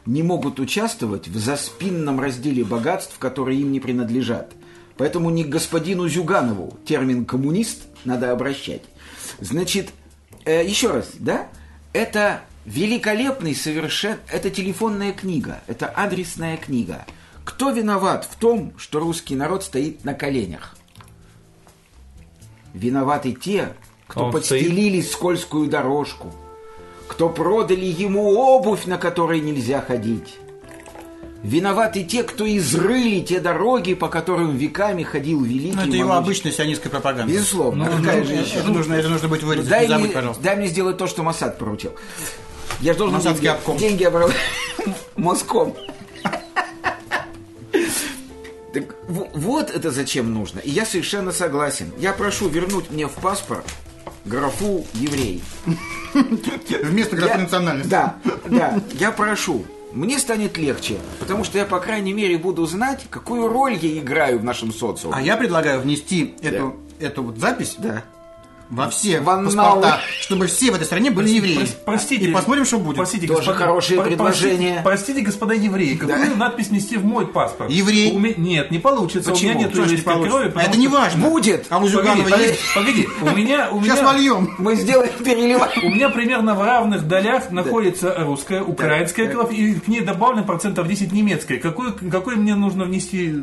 не 0.06 0.24
могут 0.24 0.60
участвовать 0.60 1.28
в 1.28 1.38
заспинном 1.38 2.20
разделе 2.20 2.64
богатств, 2.64 3.18
которые 3.18 3.62
им 3.62 3.72
не 3.72 3.80
принадлежат. 3.80 4.54
Поэтому 4.98 5.30
не 5.30 5.44
к 5.44 5.50
господину 5.50 6.08
Зюганову 6.08 6.78
термин 6.86 7.26
«коммунист» 7.26 7.82
надо 8.06 8.32
обращать. 8.32 8.84
Значит, 9.40 9.90
э, 10.46 10.66
еще 10.66 10.92
раз, 10.92 11.10
да? 11.20 11.48
Это 11.92 12.42
великолепный 12.66 13.56
совершенно... 13.56 14.20
Это 14.32 14.50
телефонная 14.50 15.12
книга, 15.12 15.62
это 15.68 15.88
адресная 15.88 16.58
книга. 16.58 17.06
Кто 17.44 17.72
виноват 17.72 18.28
в 18.30 18.36
том, 18.38 18.74
что 18.78 19.00
русский 19.00 19.36
народ 19.36 19.64
стоит 19.64 20.04
на 20.04 20.14
коленях? 20.14 20.76
Виноваты 22.76 23.32
те, 23.32 23.74
кто 24.06 24.26
Он 24.26 24.32
подстелили 24.34 25.00
скользкую 25.00 25.70
дорожку, 25.70 26.34
кто 27.08 27.30
продали 27.30 27.86
ему 27.86 28.34
обувь, 28.34 28.86
на 28.86 28.98
которой 28.98 29.40
нельзя 29.40 29.80
ходить. 29.80 30.36
Виноваты 31.42 32.04
те, 32.04 32.24
кто 32.24 32.46
изрыли 32.46 33.22
те 33.22 33.40
дороги, 33.40 33.94
по 33.94 34.10
которым 34.10 34.58
веками 34.58 35.04
ходил 35.04 35.42
великий 35.42 35.76
Ну, 35.76 35.84
это 35.84 35.96
его 35.96 36.14
обычная 36.14 36.52
сионистская 36.52 36.92
пропаганда. 36.92 37.32
Безусловно. 37.32 37.86
Ну, 37.86 37.98
Какая 38.04 38.20
ну, 38.20 38.26
же 38.26 38.34
еще? 38.34 38.56
Это 38.58 38.68
нужно, 38.70 38.94
это 38.96 39.08
нужно 39.08 39.28
будет 39.30 39.44
вырезать. 39.44 39.70
Дай 39.70 39.82
не 39.84 39.88
забудь, 39.88 40.06
мне, 40.06 40.14
пожалуйста. 40.14 40.44
дай 40.44 40.56
мне 40.58 40.68
сделать 40.68 40.98
то, 40.98 41.08
что 41.08 41.24
Масад 41.24 41.58
поручил. 41.58 41.92
Я 42.82 42.92
же 42.92 43.00
должен 43.00 43.16
Моссадский 43.16 43.44
деньги, 43.44 43.58
обком. 43.58 43.78
деньги 43.78 44.04
обрабатывать 44.04 44.42
мозгом. 45.16 45.76
Так 48.76 48.96
в- 49.08 49.28
вот 49.34 49.70
это 49.72 49.90
зачем 49.92 50.34
нужно. 50.34 50.60
И 50.60 50.70
я 50.70 50.86
совершенно 50.86 51.32
согласен. 51.32 51.92
Я 51.98 52.14
прошу 52.14 52.50
вернуть 52.50 52.90
мне 52.92 53.08
в 53.08 53.14
паспорт 53.14 53.66
графу 54.26 54.86
еврей. 54.94 55.42
Вместо 56.84 57.16
графы 57.16 57.34
Я- 57.36 57.38
национальности. 57.44 57.90
Да, 57.90 58.16
да, 58.46 58.80
я 58.94 59.12
прошу. 59.12 59.66
Мне 59.94 60.20
станет 60.20 60.58
легче, 60.58 60.98
потому 61.20 61.46
что 61.46 61.58
я, 61.58 61.66
по 61.66 61.80
крайней 61.80 62.12
мере, 62.12 62.38
буду 62.38 62.66
знать, 62.66 63.06
какую 63.10 63.48
роль 63.48 63.78
я 63.82 63.98
играю 64.00 64.40
в 64.40 64.44
нашем 64.44 64.74
социуме. 64.74 65.16
А 65.16 65.22
я 65.22 65.38
предлагаю 65.38 65.80
внести 65.80 66.36
эту, 66.42 66.76
эту 67.00 67.24
вот 67.24 67.38
запись 67.38 67.76
Да. 67.78 68.04
Во 68.70 68.90
все 68.90 69.22
паспорта, 69.22 70.00
чтобы 70.22 70.48
все 70.48 70.72
в 70.72 70.76
этой 70.76 70.86
стране 70.86 71.12
были 71.12 71.30
евреи. 71.30 71.58
Прос- 71.60 71.76
Простите. 71.86 72.26
И 72.26 72.32
посмотрим, 72.32 72.66
что 72.66 72.78
будет. 72.80 72.98
Простите, 72.98 73.28
Тоже 73.28 73.54
хорошее 73.54 74.00
про- 74.02 74.08
предложение. 74.10 74.82
Простите, 74.84 75.22
господа 75.22 75.54
евреи, 75.54 75.96
какую 75.96 76.36
надпись 76.36 76.72
нести 76.72 76.98
в 76.98 77.06
мой 77.06 77.28
паспорт? 77.28 77.70
Еврей. 77.70 78.12
У 78.14 78.20
меня- 78.20 78.36
Нет, 78.38 78.72
не 78.72 78.80
получится. 78.80 79.32
Почему? 79.32 79.52
У 79.52 79.54
меня 79.56 79.64
нет 79.66 79.76
не 79.76 79.82
еврейской 79.84 80.24
крови. 80.24 80.52
А 80.56 80.62
это 80.64 80.78
не 80.78 80.88
что- 80.88 80.98
важно. 80.98 81.28
Будет. 81.30 81.66
А 81.70 81.78
у 81.80 81.88
Зюганова 81.88 82.24
погоди, 82.24 82.44
есть? 82.44 82.60
погоди, 82.74 83.08
у 83.22 83.30
меня, 83.36 83.70
у 83.72 83.82
Сейчас 83.84 84.00
меня, 84.00 84.12
вольем. 84.12 84.56
Мы 84.58 84.76
сделаем 84.76 85.12
переливание. 85.24 85.86
у 85.86 85.90
меня 85.94 86.10
примерно 86.10 86.56
в 86.56 86.62
равных 86.64 87.08
долях 87.08 87.52
находится 87.52 88.16
русская, 88.20 88.64
украинская 88.64 89.28
кровь, 89.30 89.54
и 89.54 89.76
к 89.76 89.88
ней 89.88 90.02
добавлен 90.02 90.44
процентов 90.44 90.88
10 90.88 91.12
немецкой. 91.12 91.58
Какой, 91.58 91.94
какой 91.94 92.36
мне 92.36 92.56
нужно 92.56 92.86
внести? 92.86 93.34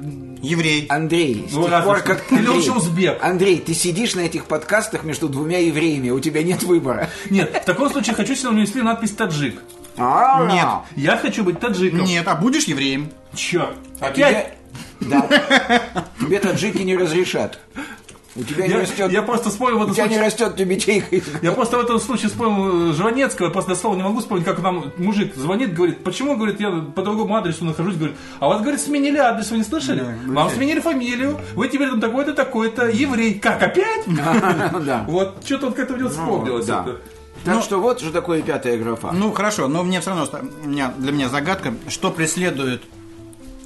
Еврей. 0.42 0.86
Андрей, 0.88 1.46
с 1.48 1.52
Ну, 1.54 1.68
тех 1.68 1.84
пор, 1.84 2.00
как... 2.00 2.30
Или 2.32 2.38
Андрей, 2.40 2.54
лучше 2.56 2.72
узбек. 2.72 3.18
Андрей, 3.22 3.58
ты 3.58 3.74
сидишь 3.74 4.14
на 4.14 4.20
этих 4.20 4.46
подкастах 4.46 5.04
между 5.04 5.28
двумя 5.28 5.58
евреями, 5.58 6.10
у 6.10 6.20
тебя 6.20 6.42
нет 6.42 6.62
выбора. 6.64 7.10
Нет, 7.30 7.60
в 7.62 7.64
таком 7.64 7.90
случае 7.90 8.14
хочу 8.16 8.34
себе 8.34 8.50
внести 8.50 8.82
надпись 8.82 9.12
таджик. 9.12 9.62
А, 9.96 10.50
Нет. 10.50 10.66
Я 11.04 11.16
хочу 11.18 11.44
быть 11.44 11.60
таджиком. 11.60 12.04
Нет, 12.04 12.26
а 12.26 12.34
будешь 12.34 12.64
евреем? 12.64 13.10
Черт. 13.34 13.74
А 14.00 14.06
Опять? 14.06 14.46
тебе- 15.00 15.08
Да. 15.10 15.28
Тебе 16.20 16.38
таджики 16.38 16.78
не 16.78 16.96
разрешат. 16.96 17.58
У 18.34 18.42
тебя 18.42 18.66
не 18.66 18.72
Я, 18.72 18.80
растет... 18.80 19.12
я 19.12 19.22
просто 19.22 19.50
вспомнил 19.50 19.78
в 19.78 19.80
У 19.80 19.82
этом 19.84 19.94
тебя 19.94 20.04
не 20.04 20.14
случае... 20.14 20.26
растет 20.26 20.56
тюбетейка. 20.56 21.16
Я 21.42 21.52
просто 21.52 21.76
в 21.76 21.80
этом 21.80 21.98
случае 22.00 22.30
вспомнил 22.30 22.90
э, 22.90 22.92
Жванецкого, 22.94 23.46
я 23.46 23.52
просто 23.52 23.70
дословно 23.72 23.98
не 23.98 24.04
могу 24.04 24.20
вспомнить, 24.20 24.46
как 24.46 24.62
нам 24.62 24.90
мужик 24.96 25.34
звонит, 25.34 25.74
говорит, 25.74 26.02
почему, 26.02 26.36
говорит, 26.36 26.58
я 26.58 26.70
по 26.70 27.02
другому 27.02 27.36
адресу 27.36 27.64
нахожусь, 27.64 27.96
говорит, 27.96 28.16
а 28.40 28.48
вас, 28.48 28.62
говорит, 28.62 28.80
сменили 28.80 29.18
адрес, 29.18 29.50
вы 29.50 29.58
не 29.58 29.64
слышали? 29.64 30.04
Вам 30.26 30.48
сменили 30.50 30.80
фамилию, 30.80 31.38
вы 31.54 31.68
теперь 31.68 31.90
там 31.90 32.00
такой-то, 32.00 32.32
такой-то, 32.32 32.88
еврей. 32.88 33.34
Как, 33.38 33.62
опять? 33.62 34.04
Да. 34.06 35.04
Вот, 35.12 35.42
что-то 35.44 35.66
вот 35.66 35.74
как-то 35.74 35.94
мне 35.94 36.08
вспомнилось 36.08 36.66
да. 36.66 36.84
это. 36.86 37.00
Так 37.44 37.62
что 37.62 37.80
вот 37.80 38.00
что 38.00 38.12
такое 38.12 38.40
пятая 38.42 38.78
графа. 38.78 39.10
Ну, 39.12 39.32
хорошо, 39.32 39.68
но 39.68 39.82
мне 39.82 40.00
все 40.00 40.10
равно, 40.10 40.26
у 40.64 40.68
меня, 40.68 40.94
для 40.96 41.12
меня 41.12 41.28
загадка, 41.28 41.74
что 41.88 42.10
преследуют 42.10 42.82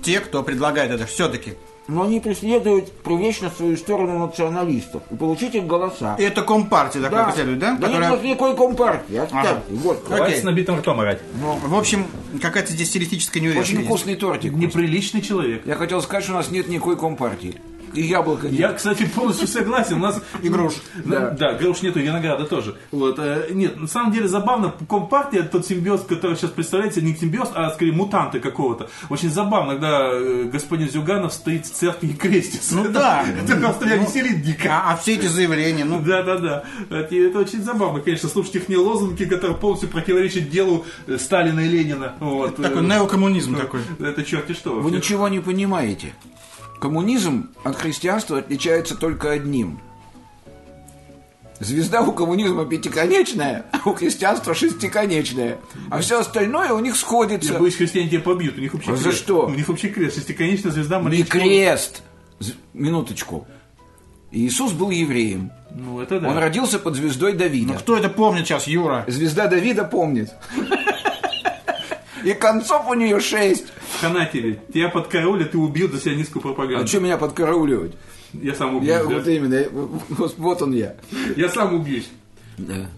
те, 0.03 0.21
кто 0.21 0.43
предлагает 0.43 0.91
это 0.91 1.07
все-таки. 1.07 1.55
Но 1.89 2.03
они 2.03 2.19
преследуют 2.19 2.91
привлечь 2.93 3.41
на 3.41 3.51
свою 3.51 3.77
сторону 3.77 4.19
националистов 4.27 5.03
и 5.11 5.15
получить 5.15 5.55
их 5.55 5.67
голоса. 5.67 6.17
Это 6.19 6.43
компартия 6.43 7.01
такое 7.01 7.27
преследует, 7.27 7.59
да? 7.61 7.77
Да 7.79 7.87
Которая- 7.87 8.11
нет 8.11 8.25
никакой 8.25 8.57
компартии. 8.57 9.17
Оставьте. 9.17 9.49
Ага. 9.51 9.63
Вот. 9.69 10.05
Хватит 10.05 10.39
с 10.39 10.43
набитым 10.43 10.79
ртом 10.79 10.99
орать. 11.01 11.21
В 11.65 11.75
общем, 11.77 12.07
какая-то 12.43 12.73
здесь 12.73 12.89
стилистическая 12.89 13.41
Очень 13.41 13.55
неуверенность. 13.55 13.87
вкусный 13.87 14.17
тортик. 14.17 14.53
Неприличный 14.53 15.23
человек. 15.23 15.63
Я 15.65 15.77
хотел 15.77 16.03
сказать, 16.03 16.25
что 16.25 16.33
у 16.33 16.37
нас 16.37 16.51
нет 16.51 16.67
никакой 16.69 16.97
компартии. 16.97 17.55
И 17.95 18.03
яблоко 18.03 18.49
нет. 18.49 18.61
Я, 18.61 18.73
кстати, 18.73 19.07
полностью 19.07 19.49
согласен. 19.49 19.97
У 19.97 20.01
нас 20.01 20.21
И 20.43 20.49
груш. 20.49 20.75
Да, 21.05 21.31
да 21.31 21.55
груш 21.55 21.83
нету, 21.83 22.01
винограда 22.01 22.45
тоже. 22.45 22.77
Вот, 22.91 23.19
э, 23.19 23.49
нет, 23.51 23.81
на 23.81 23.87
самом 23.87 24.13
деле 24.13 24.29
забавно, 24.29 24.75
Компартия, 24.89 25.43
тот 25.43 25.67
симбиоз, 25.67 26.03
который 26.03 26.37
сейчас 26.37 26.51
представляется, 26.51 27.01
не 27.01 27.15
симбиоз, 27.15 27.51
а 27.55 27.71
скорее 27.71 27.93
мутанты 27.93 28.41
какого-то. 28.41 28.89
Очень 29.09 29.31
забавно, 29.31 29.75
когда 29.75 30.11
э, 30.13 30.45
господин 30.45 30.89
Зюганов 30.89 31.33
стоит 31.33 31.67
в 31.67 31.73
церкви 31.73 32.09
и 32.09 32.15
крестится. 32.15 32.77
Ну 32.77 32.89
да. 32.91 33.25
Это 33.43 33.57
просто 33.57 33.87
меня 33.87 33.97
веселит 33.97 34.43
дико. 34.43 34.69
А, 34.71 34.93
а 34.93 34.97
все 34.97 35.15
эти 35.15 35.27
заявления, 35.27 35.85
ну, 35.85 36.01
Да, 36.01 36.23
да, 36.23 36.39
да. 36.39 36.65
Это, 36.91 37.39
очень 37.39 37.63
забавно, 37.63 38.01
конечно, 38.01 38.29
слушать 38.29 38.57
их 38.57 38.69
не 38.69 38.77
лозунги, 38.77 39.25
которые 39.25 39.57
полностью 39.57 39.89
противоречат 39.89 40.49
делу 40.51 40.85
э, 41.07 41.19
Сталина 41.19 41.61
и 41.61 41.69
Ленина. 41.69 42.15
Вот. 42.21 42.57
такой 42.57 42.83
неокоммунизм 42.83 43.57
такой. 43.61 43.81
Это 43.99 44.25
черти 44.25 44.53
что. 44.53 44.81
Вы 44.81 44.91
ничего 44.91 45.29
не 45.29 45.41
понимаете. 45.41 46.13
Коммунизм 46.81 47.49
от 47.65 47.77
христианства 47.77 48.39
отличается 48.39 48.97
только 48.97 49.31
одним. 49.31 49.81
Звезда 51.59 52.03
у 52.03 52.13
коммунизма 52.13 52.67
пятиконечная, 52.67 53.65
а 53.73 53.89
у 53.89 53.95
христианства 53.95 54.55
шестиконечная. 54.55 55.57
А 55.91 56.01
все 56.01 56.21
остальное 56.21 56.73
у 56.73 56.81
них 56.81 56.93
Я 56.95 57.01
сходится. 57.01 57.55
боюсь, 57.59 57.77
христиане 57.77 58.11
тебя 58.11 58.21
побьют. 58.21 58.59
У 58.59 58.61
них 58.61 58.75
вообще 58.75 58.93
А 58.93 58.97
за 58.97 59.05
крест. 59.05 59.19
что? 59.19 59.47
У 59.47 59.51
них 59.51 59.67
вообще 59.67 59.89
крест. 59.89 60.17
Шестиконечная 60.17 60.71
звезда 60.73 61.01
Не 61.01 61.23
крест. 61.23 62.03
Минуточку. 62.75 63.47
Иисус 64.33 64.73
был 64.73 64.91
евреем. 64.91 65.51
Ну, 65.71 66.01
это 66.01 66.21
да. 66.21 66.29
Он 66.29 66.37
родился 66.37 66.79
под 66.79 66.95
звездой 66.95 67.33
Давида. 67.33 67.73
Ну 67.73 67.79
кто 67.79 67.97
это 67.97 68.11
помнит 68.11 68.47
сейчас, 68.47 68.67
Юра? 68.67 69.05
Звезда 69.09 69.47
Давида 69.47 69.85
помнит. 69.85 70.35
И 72.27 72.35
концов 72.35 72.89
у 72.89 72.95
нее 72.95 73.21
шесть. 73.21 73.67
Хана 74.01 74.27
тебе. 74.27 74.59
Тебя 74.75 74.89
подкараулят, 74.89 75.53
ты 75.53 75.59
убил 75.59 75.89
за 75.93 76.01
себя 76.01 76.17
низкую 76.17 76.43
пропаганду. 76.43 76.83
А 76.83 76.87
что 76.87 76.99
меня 76.99 77.19
подкарауливать? 77.19 77.93
Я 78.33 78.53
сам 78.53 78.75
убьюсь. 78.75 78.89
Я, 78.89 79.05
да. 79.05 79.15
вот 79.15 79.29
именно, 79.29 79.55
я- 79.55 79.69
вот, 79.71 80.35
вот 80.37 80.63
он 80.63 80.73
я. 80.73 80.97
Я 81.37 81.49
сам 81.49 81.75
убьюсь. 81.75 82.11
Да. 82.59 82.89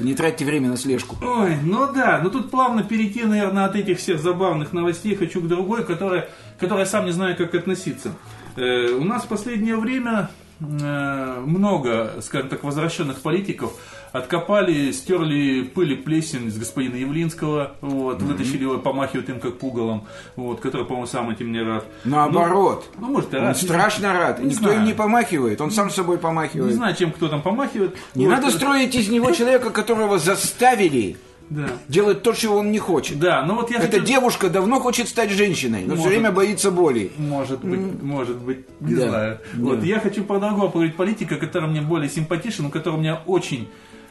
Не 0.00 0.14
тратьте 0.14 0.46
время 0.46 0.70
на 0.70 0.78
слежку. 0.78 1.16
Ой, 1.22 1.56
ну 1.62 1.92
да, 1.92 2.20
ну 2.22 2.30
тут 2.30 2.50
плавно 2.50 2.82
перейти, 2.82 3.24
наверное, 3.24 3.66
от 3.66 3.76
этих 3.76 3.98
всех 3.98 4.20
забавных 4.20 4.72
новостей 4.72 5.14
хочу 5.16 5.42
к 5.42 5.48
другой, 5.48 5.84
которая, 5.84 6.30
которая 6.58 6.86
сам 6.86 7.04
не 7.04 7.12
знаю, 7.12 7.36
как 7.36 7.54
относиться. 7.54 8.14
Э, 8.56 8.92
у 8.92 9.04
нас 9.04 9.24
в 9.24 9.28
последнее 9.28 9.76
время 9.76 10.30
много, 10.60 12.14
скажем 12.20 12.48
так, 12.48 12.64
возвращенных 12.64 13.20
политиков 13.20 13.72
откопали, 14.12 14.90
стерли 14.92 15.62
пыль 15.62 15.92
и 15.92 15.96
плесень 15.96 16.50
с 16.50 16.56
господина 16.58 16.96
Явлинского, 16.96 17.72
вот, 17.80 18.22
вытащили 18.22 18.62
его, 18.62 18.78
помахивают 18.78 19.28
им 19.28 19.38
как 19.40 19.58
пугалом, 19.58 20.06
вот, 20.36 20.60
который, 20.60 20.86
по-моему, 20.86 21.06
сам 21.06 21.30
этим 21.30 21.52
не 21.52 21.62
рад. 21.62 21.84
Наоборот. 22.04 22.86
Ну, 22.98 23.06
ну, 23.06 23.12
может, 23.12 23.34
и 23.34 23.36
Он 23.36 23.42
рад. 23.44 23.56
не 23.56 23.62
страшно 23.62 24.12
рад. 24.14 24.38
Не 24.40 24.46
Никто 24.46 24.64
знаю. 24.64 24.78
им 24.78 24.84
не 24.86 24.94
помахивает. 24.94 25.60
Он 25.60 25.70
сам 25.70 25.90
собой 25.90 26.16
Не 26.16 26.22
помахивает. 26.22 26.74
знаю, 26.74 26.96
чем 26.96 27.12
кто 27.12 27.28
там 27.28 27.42
помахивает. 27.42 27.96
Не 28.14 28.26
Вот, 28.26 28.32
надо 28.34 28.48
э, 28.48 28.50
строить 28.50 28.94
из 28.94 29.08
него 29.08 29.30
человека, 29.32 29.70
которого 29.70 30.18
заставили 30.18 31.16
Да. 31.50 31.66
делать 31.88 32.22
то, 32.22 32.32
чего 32.34 32.58
он 32.58 32.70
не 32.72 32.78
хочет. 32.78 33.18
Да, 33.18 33.42
ну 33.46 33.54
вот 33.54 33.70
я 33.70 33.78
Эта 33.78 33.92
хочу- 33.98 34.04
девушка 34.04 34.50
давно 34.50 34.80
хочет 34.80 35.08
стать 35.08 35.30
женщиной, 35.30 35.80
но 35.86 35.94
все 35.94 36.04
Может. 36.04 36.08
время 36.08 36.32
боится 36.32 36.70
боли. 36.70 37.10
Может 37.16 37.64
быть, 37.64 38.02
может 38.02 38.36
быть, 38.36 38.66
не 38.80 38.94
Да, 38.94 39.08
знаю. 39.08 39.38
да. 39.54 39.64
Вот 39.64 39.82
я 39.84 39.98
хочу 40.00 40.24
про 40.24 40.38
другого 40.38 40.66
поговорить 40.68 40.96
политика, 40.96 41.36
который 41.36 41.68
мне 41.68 41.80
более 41.80 42.10
симпатичен, 42.10 42.66
у 42.66 42.70
которого 42.70 42.98
у 42.98 43.00
меня 43.00 43.22
очень, 43.26 43.68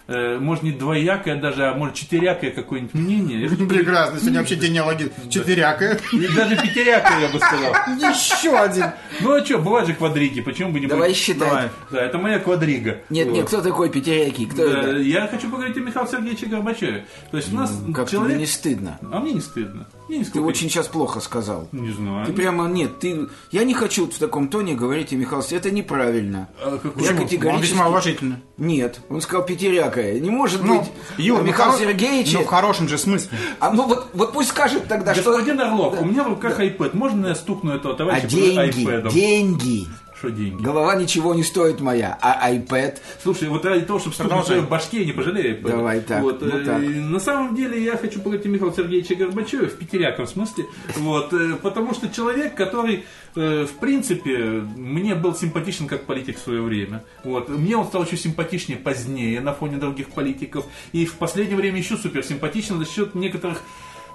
может 0.08 0.64
не 0.64 0.72
двоякое 0.72 1.36
даже, 1.36 1.68
а 1.68 1.74
может 1.74 1.96
четырякое 1.96 2.52
какое-нибудь 2.52 2.94
мнение. 2.94 3.50
Прекрасно, 3.68 4.20
сегодня 4.20 4.40
вообще 4.40 4.56
генеалогия 4.56 5.10
четырякая. 5.30 6.00
И 6.14 6.28
даже 6.36 6.56
пятерякое, 6.56 7.20
я 7.20 7.30
бы 7.30 7.40
сказал. 7.40 7.74
Еще 7.98 8.58
один. 8.58 8.86
Ну 9.22 9.34
а 9.34 9.46
что, 9.46 9.58
бывают 9.58 9.88
же 9.88 9.96
квадриги, 9.96 10.42
почему 10.42 10.72
бы 10.72 10.80
не 10.80 10.88
Давай 10.88 11.14
считать. 11.14 11.72
Да, 11.92 12.06
это 12.06 12.18
моя 12.18 12.40
квадрига. 12.40 13.02
Нет, 13.10 13.30
нет, 13.32 13.48
кто 13.48 13.62
такой 13.62 13.90
Петерякий? 13.90 14.46
Кто 14.46 14.64
это? 14.64 14.98
Я 14.98 15.28
хочу 15.28 15.50
поговорить 15.50 15.78
о 15.78 15.82
Михаиле 15.82 16.10
Сергеевиче 16.10 16.46
Горбачеве. 16.48 17.06
То 17.32 17.38
есть 17.38 17.52
у 17.52 17.56
нас 17.56 17.76
человек... 18.10 18.38
не 18.38 18.46
стыдно? 18.46 19.00
А 19.12 19.20
мне 19.20 19.34
не 19.34 19.42
стыдно. 19.42 19.88
Не 20.10 20.24
Ты 20.24 20.40
очень 20.42 20.70
сейчас 20.70 20.88
плохо 20.88 21.20
сказал. 21.20 21.68
Не 21.72 21.92
знаю. 21.92 22.26
Ты 22.26 22.34
прямо 22.34 22.68
нет, 22.68 23.00
ты. 23.00 23.28
Я 23.52 23.64
не 23.64 23.74
хочу 23.74 24.06
в 24.08 24.18
таком 24.18 24.48
тоне 24.48 24.74
говорить 24.76 25.12
о 25.14 25.16
Михаиле. 25.16 25.46
Это 25.58 25.72
неправильно. 25.72 26.50
А 26.64 26.80
Я? 26.98 27.12
Он 27.12 27.18
категорически. 27.18 27.72
весьма 27.74 27.90
уважительно. 27.90 28.40
Нет, 28.58 29.02
он 29.10 29.22
сказал 29.22 29.46
Петерякая. 29.46 30.20
Не 30.20 30.30
может 30.30 30.64
Ну, 30.64 30.80
быть. 30.80 30.90
Юр, 31.18 31.40
а 31.40 31.42
ну, 31.42 31.48
Михаил 31.48 31.72
хоро- 31.74 31.80
Сергеевич. 31.80 32.34
Ну, 32.34 32.42
в 32.44 32.46
хорошем 32.48 32.88
же 32.88 32.98
смысле. 32.98 33.38
А 33.60 33.72
ну 33.72 33.86
вот, 33.88 34.08
вот 34.14 34.34
пусть 34.34 34.50
скажет 34.50 34.88
тогда, 34.88 35.14
что. 35.14 35.32
Господин 35.32 35.60
Орлов, 35.62 36.02
у 36.02 36.06
меня 36.06 36.24
в 36.24 36.30
руках 36.30 36.60
iPad. 36.60 36.92
Можно 36.96 37.28
я 37.28 37.36
стукну 37.36 37.72
этого 37.74 37.94
А 37.94 37.98
товарища 37.98 38.28
деньги, 38.28 38.86
iPad? 38.88 39.12
деньги. 39.12 39.88
Что 40.18 40.32
деньги? 40.32 40.62
Голова 40.62 40.96
ничего 40.96 41.36
не 41.36 41.44
стоит 41.44 41.80
моя, 41.80 42.18
а 42.22 42.52
iPad. 42.52 42.98
Слушай, 43.22 43.50
вот 43.50 43.64
ради 43.66 43.86
того, 43.86 44.00
чтобы 44.00 44.16
стукнуть 44.16 44.48
в 44.48 44.68
башке, 44.68 45.06
не 45.06 45.12
пожалею. 45.12 45.60
iPad. 45.60 45.70
Давай 45.70 46.02
так, 46.02 46.24
Вот, 46.24 46.42
ну 46.42 46.58
э, 46.58 46.66
так. 46.66 46.82
На 46.82 47.20
самом 47.20 47.56
деле 47.56 47.84
я 47.84 47.98
хочу 47.98 48.20
поговорить 48.20 48.46
о 48.46 48.50
Михаиле 48.50 48.76
Сергеевиче 48.76 49.16
Горбачеве, 49.16 49.68
в 49.68 49.78
пятеряком 49.78 50.26
смысле. 50.26 50.66
Вот, 50.96 51.34
э, 51.34 51.56
потому 51.62 51.94
что 51.94 52.10
человек, 52.10 52.56
который, 52.56 53.06
э, 53.36 53.66
в 53.66 53.80
принципе, 53.80 54.38
мне 54.76 55.14
был 55.14 55.36
симпатичен 55.36 55.88
как 55.88 56.06
политик 56.06 56.38
в 56.38 56.42
свое 56.42 56.64
время. 56.64 57.04
Вот. 57.24 57.50
Мне 57.50 57.78
он 57.78 57.86
стал 57.86 58.04
еще 58.04 58.18
симпатичнее 58.18 58.80
позднее 58.80 59.40
на 59.40 59.54
фоне 59.54 59.78
других 59.78 60.10
политиков. 60.10 60.66
И 60.94 61.06
в 61.06 61.14
последнее 61.16 61.58
время 61.58 61.78
еще 61.78 61.96
супер 61.96 62.24
симпатичен 62.24 62.80
за 62.80 62.86
счет 62.86 63.14
некоторых 63.14 63.62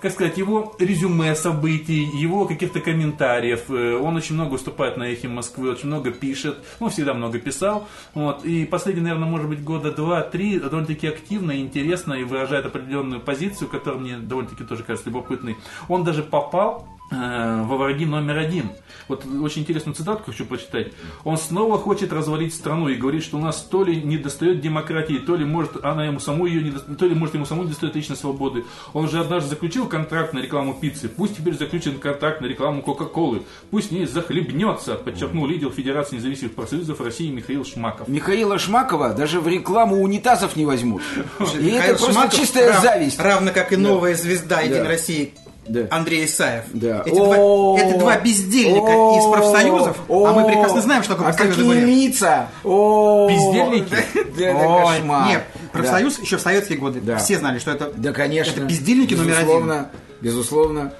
как 0.03 0.11
сказать, 0.11 0.37
его 0.37 0.75
резюме 0.81 1.35
событий, 1.37 2.03
его 2.03 2.45
каких-то 2.45 2.81
комментариев. 2.81 3.71
Э, 3.71 3.97
Он 3.97 4.17
очень 4.17 4.35
много 4.35 4.53
выступает 4.55 4.97
на 4.97 5.05
эхе 5.05 5.29
Москвы, 5.29 5.71
очень 5.71 5.87
много 5.87 6.11
пишет. 6.11 6.59
Он 6.81 6.91
всегда 6.91 7.15
много 7.15 7.38
писал. 7.38 7.87
Вот. 8.12 8.45
И 8.45 8.65
последние, 8.65 9.05
наверное, 9.05 9.29
может 9.29 9.49
быть, 9.49 9.62
года 9.62 9.93
два-три 9.93 10.59
довольно-таки 10.59 11.07
активно 11.07 11.53
и 11.53 11.61
интересно 11.61 12.15
и 12.15 12.25
выражает 12.25 12.67
определенную 12.67 13.21
позицию, 13.21 13.69
которая 13.69 14.01
мне 14.01 14.17
довольно-таки 14.17 14.65
тоже 14.65 14.83
кажется 14.83 15.09
любопытной. 15.09 15.57
Он 15.88 16.03
даже 16.03 16.25
попал 16.25 16.88
во 17.12 17.77
враги 17.77 18.07
номер 18.07 18.38
один. 18.38 18.70
Вот 19.09 19.25
очень 19.42 19.62
интересную 19.62 19.94
цитатку 19.94 20.31
хочу 20.31 20.46
прочитать. 20.46 20.88
Он 21.25 21.37
снова 21.37 21.77
хочет 21.77 22.12
развалить 22.12 22.55
страну 22.55 22.88
и 22.88 22.94
говорит, 22.94 23.22
что 23.22 23.37
у 23.37 23.40
нас 23.40 23.61
то 23.61 23.83
ли 23.85 24.01
не 24.01 24.16
достает 24.16 24.61
демократии, 24.61 25.18
то 25.18 25.35
ли 25.37 25.44
может 25.44 25.85
она 25.85 26.07
ему 26.07 26.20
саму 26.20 26.46
ее 26.46 26.62
не 26.62 26.70
до- 26.70 26.81
то 26.94 27.07
ли 27.07 27.14
может 27.14 27.35
ему 27.35 27.44
саму 27.44 27.64
не 27.64 27.70
достает 27.70 27.94
личной 27.96 28.16
свободы. 28.16 28.64
Он 28.92 29.09
же 29.09 29.18
однажды 29.20 29.51
заключил 29.51 29.87
контракт 29.87 30.33
на 30.33 30.38
рекламу 30.38 30.75
пиццы. 30.81 31.09
Пусть 31.09 31.37
теперь 31.37 31.55
заключен 31.59 31.98
контракт 31.98 32.40
на 32.40 32.46
рекламу 32.46 32.81
Кока-Колы. 32.83 33.42
Пусть 33.70 33.90
не 33.90 34.07
захлебнется, 34.07 34.94
подчеркнул 34.94 35.46
лидер 35.46 35.70
Федерации 35.70 36.16
независимых 36.16 36.55
профсоюзов 36.55 37.01
России 37.01 37.31
Михаил 37.31 37.64
Шмаков. 37.64 38.09
Михаила 38.09 38.59
Шмакова 38.59 39.11
даже 39.14 39.40
в 39.40 39.48
рекламу 39.48 40.01
унитазов 40.01 40.57
не 40.57 40.64
возьмут. 40.64 41.03
И 41.61 41.70
это 41.70 41.98
просто 42.03 42.37
чистая 42.37 42.81
зависть. 42.81 43.18
Равно 43.20 43.51
как 43.53 43.72
и 43.72 43.77
новая 43.77 44.14
звезда 44.14 44.61
Единой. 44.61 44.88
России 44.88 45.35
Да. 45.66 45.87
Андрей 45.90 46.25
Исаев. 46.27 46.64
Да. 46.72 47.03
Эти, 47.07 47.14
два, 47.14 47.37
О, 47.38 47.79
это 47.79 47.98
два 47.98 48.18
бездельника 48.18 48.85
о, 48.85 49.18
из 49.18 49.33
профсоюзов, 49.33 49.96
а 50.09 50.33
мы 50.33 50.44
прекрасно 50.46 50.81
знаем, 50.81 51.03
что 51.05 51.12
такое 51.14 51.29
А 51.29 51.33
профсоюзы 51.33 51.57
какие 51.57 51.68
были. 51.85 51.94
лица? 52.09 52.48
О, 52.64 53.29
Бездельники? 53.29 53.96
Кошмар. 54.37 55.29
Нет, 55.29 55.44
профсоюз 55.72 56.18
еще 56.18 56.37
в 56.37 56.40
советские 56.40 56.79
годы. 56.79 57.01
Да. 57.01 57.18
Все 57.18 57.38
знали, 57.38 57.59
что 57.59 57.70
это, 57.70 57.92
Да, 57.94 58.12
конечно. 58.12 58.51
это 58.53 58.61
бездельники 58.62 59.14
номер 59.14 59.38
один. 59.38 59.87
Безусловно, 60.20 60.92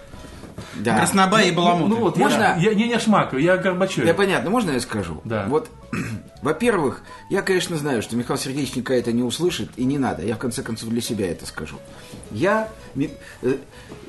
Да. 0.76 0.96
Краснобаи 0.96 1.48
и 1.48 1.52
баламуты. 1.52 1.90
Ну 1.90 2.00
вот, 2.00 2.16
Можно- 2.16 2.56
я, 2.58 2.70
я 2.70 2.74
не, 2.74 2.88
не 2.88 2.98
Шмаков, 2.98 3.38
я 3.38 3.56
Горбачев. 3.56 4.04
Да, 4.04 4.14
понятно, 4.14 4.50
можно 4.50 4.70
я 4.70 4.80
скажу? 4.80 5.20
Да. 5.24 5.46
Вот, 5.48 5.70
во-первых, 6.42 7.02
я, 7.30 7.42
конечно, 7.42 7.76
знаю, 7.76 8.02
что 8.02 8.16
Михаил 8.16 8.38
Сергеевич 8.38 8.74
никогда 8.74 9.00
это 9.00 9.12
не 9.12 9.22
услышит, 9.22 9.70
и 9.76 9.85
не 9.85 9.98
надо. 9.98 10.24
Я, 10.24 10.37
в 10.37 10.38
конце 10.38 10.62
концов, 10.62 10.88
для 10.90 11.00
себя 11.00 11.30
это 11.30 11.46
скажу. 11.46 11.76
Я, 12.30 12.68
э, 12.96 13.56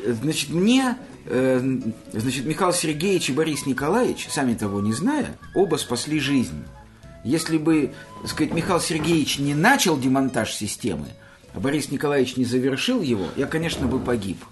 значит, 0.05 0.49
мне, 0.49 0.97
э, 1.25 1.79
значит, 2.13 2.45
Михаил 2.45 2.73
Сергеевич 2.73 3.29
и 3.29 3.33
Борис 3.33 3.65
Николаевич, 3.65 4.27
сами 4.29 4.53
того 4.53 4.79
не 4.81 4.93
зная, 4.93 5.37
оба 5.55 5.75
спасли 5.75 6.19
жизнь. 6.19 6.63
Если 7.23 7.57
бы, 7.57 7.93
так 8.21 8.31
сказать, 8.31 8.53
Михаил 8.53 8.79
Сергеевич 8.81 9.39
не 9.39 9.55
начал 9.55 9.97
демонтаж 9.97 10.53
системы, 10.53 11.07
а 11.53 11.59
Борис 11.59 11.89
Николаевич 11.91 12.35
не 12.35 12.45
завершил 12.45 13.01
его, 13.01 13.25
я, 13.35 13.47
конечно, 13.47 13.87
бы 13.87 13.99
погиб. 13.99 14.43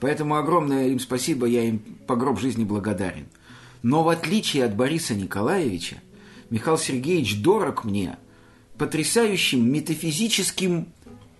Поэтому 0.00 0.36
огромное 0.36 0.88
им 0.88 1.00
спасибо, 1.00 1.46
я 1.46 1.64
им 1.64 1.78
по 2.06 2.16
гроб 2.16 2.38
жизни 2.38 2.64
благодарен. 2.64 3.26
Но 3.82 4.02
в 4.02 4.08
отличие 4.08 4.64
от 4.64 4.74
Бориса 4.74 5.14
Николаевича, 5.14 5.96
Михаил 6.50 6.78
Сергеевич 6.78 7.42
дорог 7.42 7.84
мне 7.84 8.16
потрясающим 8.76 9.70
метафизическим 9.70 10.86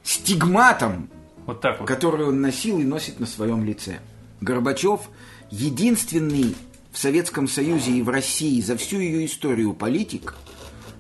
стигматом, 0.03 1.09
Вот 1.47 1.61
так 1.61 1.79
вот. 1.79 1.87
который 1.89 2.27
он 2.27 2.41
носил 2.41 2.79
и 2.79 2.85
носит 2.85 3.21
на 3.21 3.27
своем 3.27 3.65
лице. 3.65 4.01
Горбачев– 4.41 5.09
единственный 5.51 6.55
в 6.93 6.99
Советском 6.99 7.49
Союзе 7.49 7.93
и 7.93 8.03
в 8.03 8.09
России 8.09 8.61
за 8.61 8.77
всю 8.77 8.99
ее 8.99 9.27
историю 9.27 9.73
политик, 9.73 10.35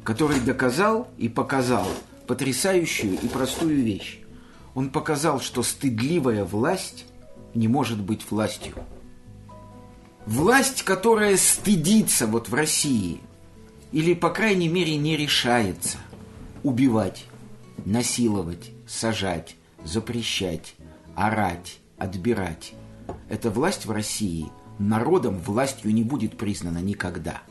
который 0.04 0.40
доказал 0.40 1.08
и 1.18 1.28
показал 1.28 1.86
потрясающую 2.26 3.18
и 3.20 3.28
простую 3.28 3.82
вещь. 3.82 4.20
Он 4.74 4.90
показал, 4.90 5.40
что 5.40 5.62
стыдливая 5.62 6.44
власть 6.44 7.06
не 7.58 7.68
может 7.68 8.00
быть 8.00 8.30
властью. 8.30 8.74
Власть, 10.26 10.82
которая 10.82 11.36
стыдится 11.36 12.26
вот 12.26 12.48
в 12.48 12.54
России, 12.54 13.20
или, 13.92 14.14
по 14.14 14.30
крайней 14.30 14.68
мере, 14.68 14.96
не 14.96 15.16
решается 15.16 15.98
убивать, 16.62 17.24
насиловать, 17.84 18.70
сажать, 18.86 19.56
запрещать, 19.84 20.74
орать, 21.14 21.78
отбирать. 21.96 22.74
Эта 23.28 23.50
власть 23.50 23.86
в 23.86 23.90
России 23.90 24.50
народом 24.78 25.38
властью 25.38 25.92
не 25.94 26.04
будет 26.04 26.36
признана 26.36 26.78
никогда. 26.78 27.42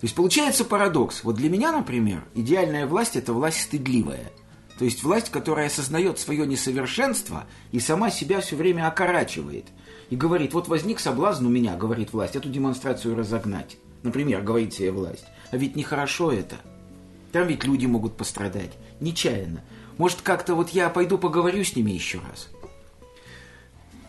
То 0.00 0.04
есть 0.04 0.14
получается 0.14 0.64
парадокс. 0.64 1.24
Вот 1.24 1.34
для 1.34 1.50
меня, 1.50 1.72
например, 1.72 2.24
идеальная 2.34 2.86
власть– 2.86 3.16
это 3.16 3.32
власть 3.32 3.62
стыдливая. 3.62 4.30
То 4.78 4.84
есть 4.84 5.02
власть, 5.02 5.30
которая 5.30 5.66
осознает 5.66 6.20
свое 6.20 6.46
несовершенство 6.46 7.46
и 7.72 7.80
сама 7.80 8.10
себя 8.10 8.40
все 8.40 8.54
время 8.54 8.86
окорачивает. 8.86 9.66
И 10.08 10.16
говорит, 10.16 10.54
вот 10.54 10.68
возник 10.68 11.00
соблазн 11.00 11.46
у 11.46 11.50
меня, 11.50 11.76
говорит 11.76 12.12
власть, 12.12 12.36
эту 12.36 12.48
демонстрацию 12.48 13.16
разогнать. 13.16 13.76
Например, 14.04 14.40
говорит 14.40 14.72
себе 14.72 14.92
власть. 14.92 15.24
А 15.50 15.56
ведь 15.56 15.74
нехорошо 15.74 16.30
это. 16.30 16.56
Там 17.32 17.48
ведь 17.48 17.64
люди 17.64 17.86
могут 17.86 18.16
пострадать. 18.16 18.72
Нечаянно. 19.00 19.64
Может, 19.98 20.20
как-то 20.22 20.54
вот 20.54 20.70
я 20.70 20.88
пойду 20.88 21.18
поговорю 21.18 21.64
с 21.64 21.74
ними 21.74 21.90
еще 21.90 22.20
раз. 22.30 22.48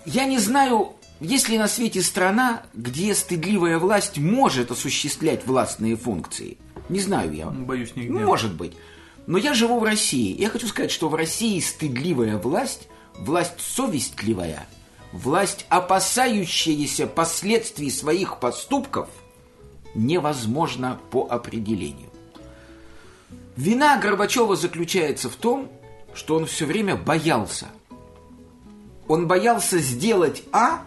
Я 0.06 0.26
не 0.26 0.38
знаю, 0.38 0.94
есть 1.20 1.50
ли 1.50 1.58
на 1.58 1.68
свете 1.68 2.04
страна, 2.04 2.64
где 2.76 3.16
стыдливая 3.16 3.80
власть 3.80 4.20
может 4.20 4.70
осуществлять 4.70 5.48
властные 5.48 5.96
функции. 5.96 6.58
Не 6.90 7.00
знаю 7.00 7.34
я. 7.34 7.48
Боюсь, 7.48 7.96
нигде. 7.96 8.14
Может 8.14 8.54
быть. 8.54 8.74
Но 9.30 9.38
я 9.38 9.54
живу 9.54 9.80
в 9.80 9.84
России. 9.84 10.36
Я 10.42 10.50
хочу 10.50 10.66
сказать, 10.66 10.90
что 10.90 11.08
в 11.08 11.14
России 11.14 11.60
стыдливая 11.60 12.40
власть, 12.40 12.88
власть 13.16 13.62
совестливая, 13.62 14.66
власть, 15.12 15.68
опасающаяся 15.70 17.06
последствий 17.06 17.92
своих 17.92 18.40
поступков, 18.40 19.08
невозможна 19.94 21.00
по 21.12 21.28
определению. 21.30 22.10
Вина 23.56 24.00
Горбачева 24.00 24.56
заключается 24.56 25.30
в 25.30 25.36
том, 25.36 25.70
что 26.16 26.36
он 26.36 26.48
все 26.48 26.66
время 26.66 26.96
боялся. 26.96 27.68
Он 29.08 29.28
боялся 29.28 29.78
сделать 29.78 30.42
А, 30.52 30.82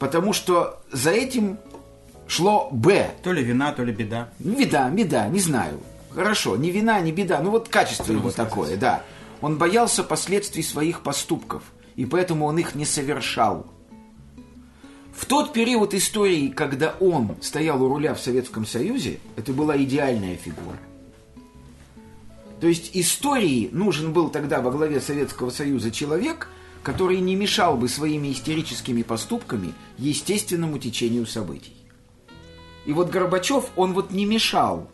потому 0.00 0.32
что 0.32 0.82
за 0.90 1.12
этим 1.12 1.58
шло 2.26 2.70
Б. 2.72 3.12
То 3.22 3.30
ли 3.30 3.44
вина, 3.44 3.70
то 3.70 3.84
ли 3.84 3.92
беда. 3.92 4.30
Беда, 4.40 4.90
беда, 4.90 5.28
не 5.28 5.38
знаю. 5.38 5.78
Хорошо, 6.14 6.56
не 6.56 6.70
вина, 6.70 7.00
не 7.00 7.12
беда. 7.12 7.40
Ну 7.42 7.50
вот 7.50 7.68
качество 7.68 8.12
его 8.12 8.30
такое, 8.30 8.76
да. 8.76 9.02
Он 9.40 9.58
боялся 9.58 10.04
последствий 10.04 10.62
своих 10.62 11.00
поступков, 11.00 11.62
и 11.96 12.06
поэтому 12.06 12.46
он 12.46 12.58
их 12.58 12.74
не 12.74 12.84
совершал. 12.84 13.66
В 15.12 15.26
тот 15.26 15.52
период 15.52 15.94
истории, 15.94 16.48
когда 16.48 16.94
он 17.00 17.36
стоял 17.40 17.82
у 17.82 17.88
руля 17.88 18.14
в 18.14 18.20
Советском 18.20 18.66
Союзе, 18.66 19.18
это 19.36 19.52
была 19.52 19.76
идеальная 19.76 20.36
фигура. 20.36 20.78
То 22.60 22.68
есть 22.68 22.90
истории 22.94 23.68
нужен 23.72 24.12
был 24.12 24.28
тогда 24.28 24.60
во 24.60 24.70
главе 24.70 25.00
Советского 25.00 25.50
Союза 25.50 25.90
человек, 25.90 26.48
который 26.82 27.18
не 27.18 27.34
мешал 27.34 27.76
бы 27.76 27.88
своими 27.88 28.32
истерическими 28.32 29.02
поступками 29.02 29.74
естественному 29.98 30.78
течению 30.78 31.26
событий. 31.26 31.76
И 32.86 32.92
вот 32.92 33.10
Горбачев, 33.10 33.66
он 33.76 33.92
вот 33.92 34.10
не 34.10 34.26
мешал. 34.26 34.90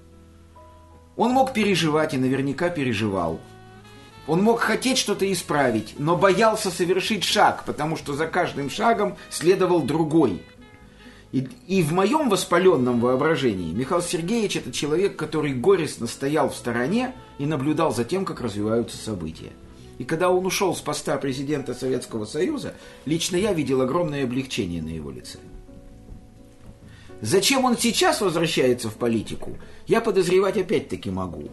Он 1.21 1.33
мог 1.33 1.53
переживать 1.53 2.15
и 2.15 2.17
наверняка 2.17 2.71
переживал. 2.71 3.41
Он 4.27 4.43
мог 4.43 4.61
хотеть 4.61 4.97
что-то 4.97 5.31
исправить, 5.31 5.97
но 5.99 6.17
боялся 6.17 6.71
совершить 6.71 7.25
шаг, 7.25 7.65
потому 7.67 7.99
что 7.99 8.15
за 8.15 8.27
каждым 8.27 8.71
шагом 8.71 9.19
следовал 9.29 9.83
другой. 9.83 10.43
И, 11.33 11.47
и 11.67 11.83
в 11.83 11.93
моем 11.93 12.31
воспаленном 12.31 13.01
воображении 13.01 13.75
Михаил 13.75 14.01
Сергеевич 14.01 14.57
это 14.57 14.73
человек, 14.73 15.17
который 15.17 15.53
горестно 15.53 16.07
стоял 16.07 16.49
в 16.49 16.57
стороне 16.57 17.15
и 17.37 17.45
наблюдал 17.45 17.95
за 17.95 18.05
тем, 18.07 18.25
как 18.25 18.41
развиваются 18.41 18.97
события. 18.97 19.53
И 19.99 20.05
когда 20.05 20.31
он 20.31 20.47
ушел 20.47 20.75
с 20.75 20.81
поста 20.81 21.19
президента 21.19 21.75
Советского 21.75 22.25
Союза, 22.25 22.73
лично 23.05 23.37
я 23.37 23.53
видел 23.53 23.83
огромное 23.83 24.25
облегчение 24.25 24.81
на 24.81 24.89
его 24.89 25.11
лице. 25.11 25.39
Зачем 27.21 27.65
он 27.65 27.77
сейчас 27.77 28.21
возвращается 28.21 28.89
в 28.89 28.95
политику, 28.95 29.59
я 29.87 30.01
подозревать 30.01 30.57
опять-таки 30.57 31.11
могу. 31.11 31.51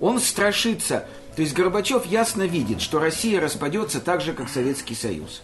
Он 0.00 0.20
страшится, 0.20 1.06
то 1.34 1.42
есть 1.42 1.54
Горбачев 1.54 2.06
ясно 2.06 2.42
видит, 2.42 2.80
что 2.80 3.00
Россия 3.00 3.40
распадется 3.40 4.00
так 4.00 4.20
же, 4.20 4.32
как 4.32 4.48
Советский 4.48 4.94
Союз. 4.94 5.42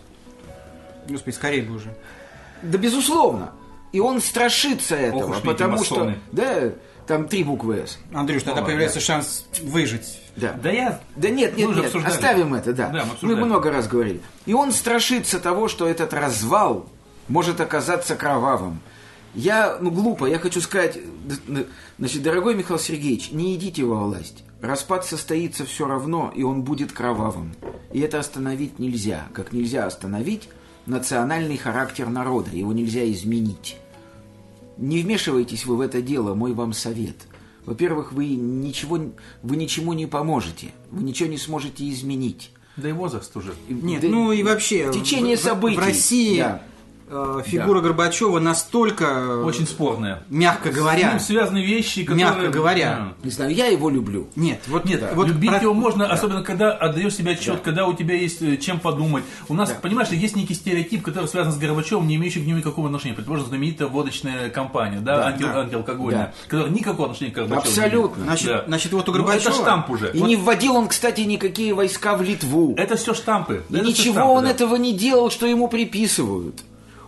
Господи, 1.09 1.35
скорее 1.35 1.62
бы 1.62 1.75
уже. 1.75 1.95
Да 2.62 2.79
безусловно. 2.79 3.53
И 3.93 4.01
он 4.01 4.20
страшится 4.20 4.97
этого, 4.97 5.37
эти 5.37 5.47
потому 5.47 5.83
что... 5.83 6.14
Да, 6.33 6.72
там 7.07 7.29
три 7.29 7.45
буквы 7.45 7.85
«С». 7.87 7.99
Андрюш, 8.12 8.43
тогда 8.43 8.55
Ладно, 8.55 8.66
появляется 8.66 8.99
шанс 8.99 9.45
выжить. 9.62 10.18
Да. 10.37 10.53
Да 10.55 10.70
я... 10.70 11.01
Да 11.16 11.29
нет, 11.29 11.57
нет, 11.57 11.68
нет, 11.68 11.87
обсуждали. 11.87 12.12
оставим 12.12 12.55
это, 12.55 12.72
да. 12.72 12.89
Да, 12.89 13.05
мы 13.20 13.37
мы 13.37 13.45
много 13.45 13.70
раз 13.70 13.87
говорили. 13.87 14.20
И 14.47 14.55
он 14.55 14.72
страшится 14.72 15.39
того, 15.39 15.68
что 15.68 15.87
этот 15.87 16.14
развал 16.14 16.87
может 17.29 17.61
оказаться 17.61 18.16
кровавым. 18.16 18.81
Я, 19.35 19.78
ну, 19.80 19.91
глупо, 19.91 20.26
я 20.26 20.39
хочу 20.39 20.61
сказать, 20.61 20.99
значит, 21.99 22.22
дорогой 22.22 22.55
Михаил 22.55 22.78
Сергеевич, 22.78 23.32
не 23.32 23.55
идите 23.57 23.85
во 23.85 24.05
власть. 24.05 24.45
Распад 24.61 25.05
состоится 25.05 25.66
все 25.66 25.87
равно, 25.87 26.32
и 26.35 26.43
он 26.43 26.62
будет 26.62 26.93
кровавым. 26.93 27.55
И 27.93 28.01
это 28.01 28.20
остановить 28.20 28.78
нельзя, 28.78 29.26
как 29.32 29.53
нельзя 29.53 29.87
остановить 29.87 30.49
национальный 30.87 31.57
характер 31.57 32.09
народа, 32.09 32.51
его 32.53 32.72
нельзя 32.72 33.11
изменить. 33.11 33.76
Не 34.76 35.01
вмешивайтесь 35.03 35.66
вы 35.66 35.76
в 35.76 35.80
это 35.80 36.01
дело, 36.01 36.35
мой 36.35 36.53
вам 36.53 36.72
совет. 36.72 37.16
Во-первых, 37.66 38.12
вы 38.12 38.26
ничего, 38.28 38.99
вы 39.43 39.57
ничему 39.57 39.95
не 39.95 40.07
поможете, 40.07 40.72
вы 40.91 41.03
ничего 41.03 41.28
не 41.28 41.39
сможете 41.39 41.89
изменить. 41.91 42.51
Да 42.76 42.89
и 42.89 42.93
возраст 42.93 43.35
уже. 43.37 43.55
Нет, 43.68 44.03
Да- 44.03 44.09
ну 44.09 44.32
и 44.32 44.43
вообще... 44.43 44.91
Течение 44.93 45.37
в- 45.37 45.41
в- 45.41 45.45
событий. 45.45 45.76
В 45.76 45.80
России 45.80 46.39
Да. 46.39 46.62
Э, 47.14 47.42
фигура 47.46 47.80
Горбачева 47.80 48.38
настолько... 48.40 49.04
э, 49.04 49.42
Очень 49.44 49.66
спорная. 49.66 50.22
Мягко 50.28 50.70
С 50.70 50.74
говоря. 50.74 51.10
ним 51.12 51.20
связаны 51.20 51.64
вещи, 51.64 52.04
которые... 52.04 52.24
Мягко 52.26 52.48
говоря. 52.48 53.12
Не 53.22 53.30
знаю, 53.30 53.54
я 53.54 53.66
его 53.66 53.88
люблю. 53.90 54.28
Нет, 54.36 54.60
вот 54.66 54.84
Нет, 54.84 55.02
вот 55.14 55.28
любить 55.28 55.50
про- 55.50 55.60
его 55.62 55.74
можно, 55.74 56.06
особенно 56.06 56.42
когда 56.42 56.72
отдаешь 56.72 57.14
себе 57.14 57.32
отчет, 57.32 57.60
когда 57.62 57.86
у 57.86 57.92
тебя 57.94 58.14
есть 58.16 58.42
э, 58.42 58.56
чем 58.56 58.80
подумать. 58.80 59.24
У 59.48 59.54
нас, 59.54 59.68
Да. 59.70 59.76
понимаешь, 59.80 60.08
есть 60.08 60.36
некий 60.36 60.54
стереотип, 60.54 61.02
который 61.02 61.26
связан 61.26 61.52
с 61.52 61.56
Горбачевым, 61.58 62.06
не 62.08 62.16
имеющий 62.16 62.40
к 62.42 62.46
нему 62.46 62.58
никакого 62.58 62.86
отношения. 62.88 63.14
Предположим, 63.14 63.46
знаменитая 63.46 63.88
водочная 63.88 64.50
компания, 64.50 65.00
да, 65.00 65.16
Да, 65.16 65.28
анти- 65.28 65.42
да. 65.42 65.60
антиалкогольная, 65.60 66.26
Да. 66.26 66.48
которая 66.48 66.72
никакого 66.72 67.04
отношения 67.10 67.30
к 67.30 67.34
Горбачеву 67.36 67.68
Абсолютно. 67.68 68.20
не. 68.22 68.26
Значит- 68.26 68.64
значит, 68.66 68.92
вот 68.92 69.08
у 69.08 69.12
Ну, 69.12 69.18
Горбачева- 69.18 69.38
это 69.50 69.52
штамп 69.52 69.90
уже. 69.90 70.10
И 70.12 70.20
не 70.20 70.36
вводил 70.36 70.76
он, 70.76 70.88
кстати, 70.88 71.20
никакие 71.22 71.74
войска 71.74 72.16
в 72.16 72.22
Литву. 72.22 72.74
Это 72.76 72.96
все 72.96 73.14
штампы. 73.14 73.62
И 73.70 73.76
Это 73.76 73.86
ничего 73.86 74.14
штампы, 74.14 74.30
он 74.32 74.44
да. 74.44 74.50
этого 74.50 74.76
не 74.76 74.92
делал, 74.92 75.30
что 75.30 75.46
ему 75.46 75.68
приписывают. 75.68 76.62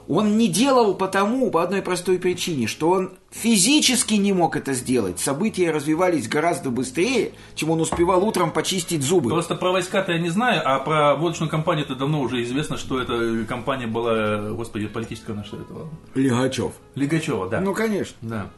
Он 0.08 0.38
не 0.38 0.48
делал 0.48 0.94
потому, 0.94 1.50
по 1.50 1.62
одной 1.62 1.82
простой 1.82 2.18
причине, 2.18 2.66
что 2.68 2.90
он 2.90 3.12
физически 3.30 4.14
не 4.14 4.32
мог 4.32 4.56
это 4.56 4.72
сделать. 4.72 5.18
События 5.18 5.70
развивались 5.72 6.28
гораздо 6.28 6.70
быстрее, 6.70 7.32
чем 7.54 7.70
он 7.70 7.80
успевал 7.80 8.24
утром 8.24 8.52
почистить 8.52 9.02
зубы. 9.02 9.30
Просто 9.30 9.56
про 9.56 9.72
войска-то 9.72 10.12
я 10.12 10.18
не 10.18 10.28
знаю, 10.28 10.62
а 10.64 10.78
про 10.78 11.16
водочную 11.16 11.50
компанию 11.50 11.84
это 11.84 11.96
давно 11.96 12.20
уже 12.20 12.42
известно, 12.44 12.76
что 12.76 13.00
эта 13.00 13.44
компания 13.46 13.86
была, 13.86 14.50
господи, 14.50 14.86
политическая 14.86 15.34
наша 15.34 15.56
этого. 15.56 15.88
Легачев. 16.14 16.72
Лигачева, 16.94 17.48
да. 17.48 17.60
Ну, 17.60 17.74
конечно. 17.74 18.16
Да. 18.22 18.50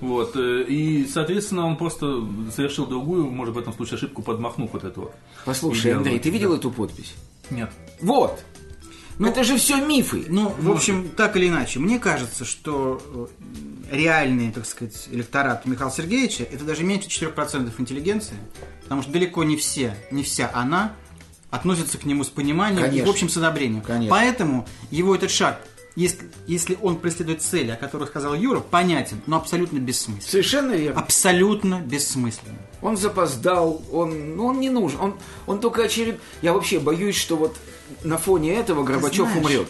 Вот. 0.00 0.36
э, 0.36 0.64
И, 0.68 1.06
соответственно, 1.06 1.66
он 1.66 1.76
просто 1.76 2.24
совершил 2.54 2.86
другую, 2.86 3.30
может, 3.30 3.54
в 3.54 3.58
этом 3.58 3.72
случае 3.72 3.96
ошибку, 3.96 4.22
подмахнув 4.22 4.72
вот 4.72 4.84
эту 4.84 5.02
вот. 5.02 5.12
Послушай. 5.44 5.92
Андрей, 5.94 6.18
ты 6.18 6.30
видел 6.30 6.54
эту 6.54 6.70
подпись? 6.70 7.14
Нет. 7.50 7.70
Вот. 8.00 8.40
Это 9.26 9.44
же 9.44 9.56
все 9.56 9.76
мифы. 9.76 10.24
Ну, 10.28 10.54
в 10.58 10.70
общем, 10.70 11.08
так 11.10 11.36
или 11.36 11.48
иначе, 11.48 11.78
мне 11.78 11.98
кажется, 11.98 12.44
что 12.44 13.00
э, 13.90 13.96
реальный, 13.96 14.52
так 14.52 14.66
сказать, 14.66 15.08
электорат 15.10 15.66
Михаила 15.66 15.92
Сергеевича 15.92 16.44
это 16.44 16.64
даже 16.64 16.84
меньше 16.84 17.08
4% 17.08 17.72
интеллигенции, 17.78 18.36
потому 18.82 19.02
что 19.02 19.10
далеко 19.10 19.44
не 19.44 19.56
все, 19.56 19.96
не 20.10 20.22
вся 20.22 20.50
она 20.54 20.94
относится 21.50 21.98
к 21.98 22.04
нему 22.04 22.24
с 22.24 22.28
пониманием 22.28 22.84
и, 22.84 22.88
Конечно. 22.88 23.06
в 23.06 23.10
общем, 23.10 23.28
с 23.28 23.36
одобрением. 23.36 23.82
Конечно. 23.82 24.14
Поэтому 24.14 24.68
его 24.90 25.14
этот 25.14 25.30
шаг, 25.30 25.60
если, 25.96 26.30
если 26.46 26.78
он 26.80 26.98
преследует 26.98 27.42
цели, 27.42 27.70
о 27.70 27.76
которых 27.76 28.10
сказал 28.10 28.34
Юра, 28.34 28.60
понятен, 28.60 29.20
но 29.26 29.36
абсолютно 29.36 29.78
бессмыслен. 29.78 30.30
Совершенно 30.30 30.72
верно. 30.72 31.00
Абсолютно 31.00 31.80
бессмысленно. 31.80 32.58
Он 32.82 32.96
запоздал, 32.96 33.82
он, 33.90 34.36
ну, 34.36 34.46
он 34.46 34.60
не 34.60 34.70
нужен. 34.70 35.00
Он, 35.00 35.14
он 35.46 35.60
только 35.60 35.80
очеред... 35.82 36.20
Я 36.42 36.52
вообще 36.52 36.78
боюсь, 36.78 37.16
что 37.16 37.36
вот 37.36 37.56
на 38.02 38.18
фоне 38.18 38.54
этого 38.54 38.82
Горбачев 38.82 39.28
знаешь, 39.28 39.44
умрет. 39.44 39.68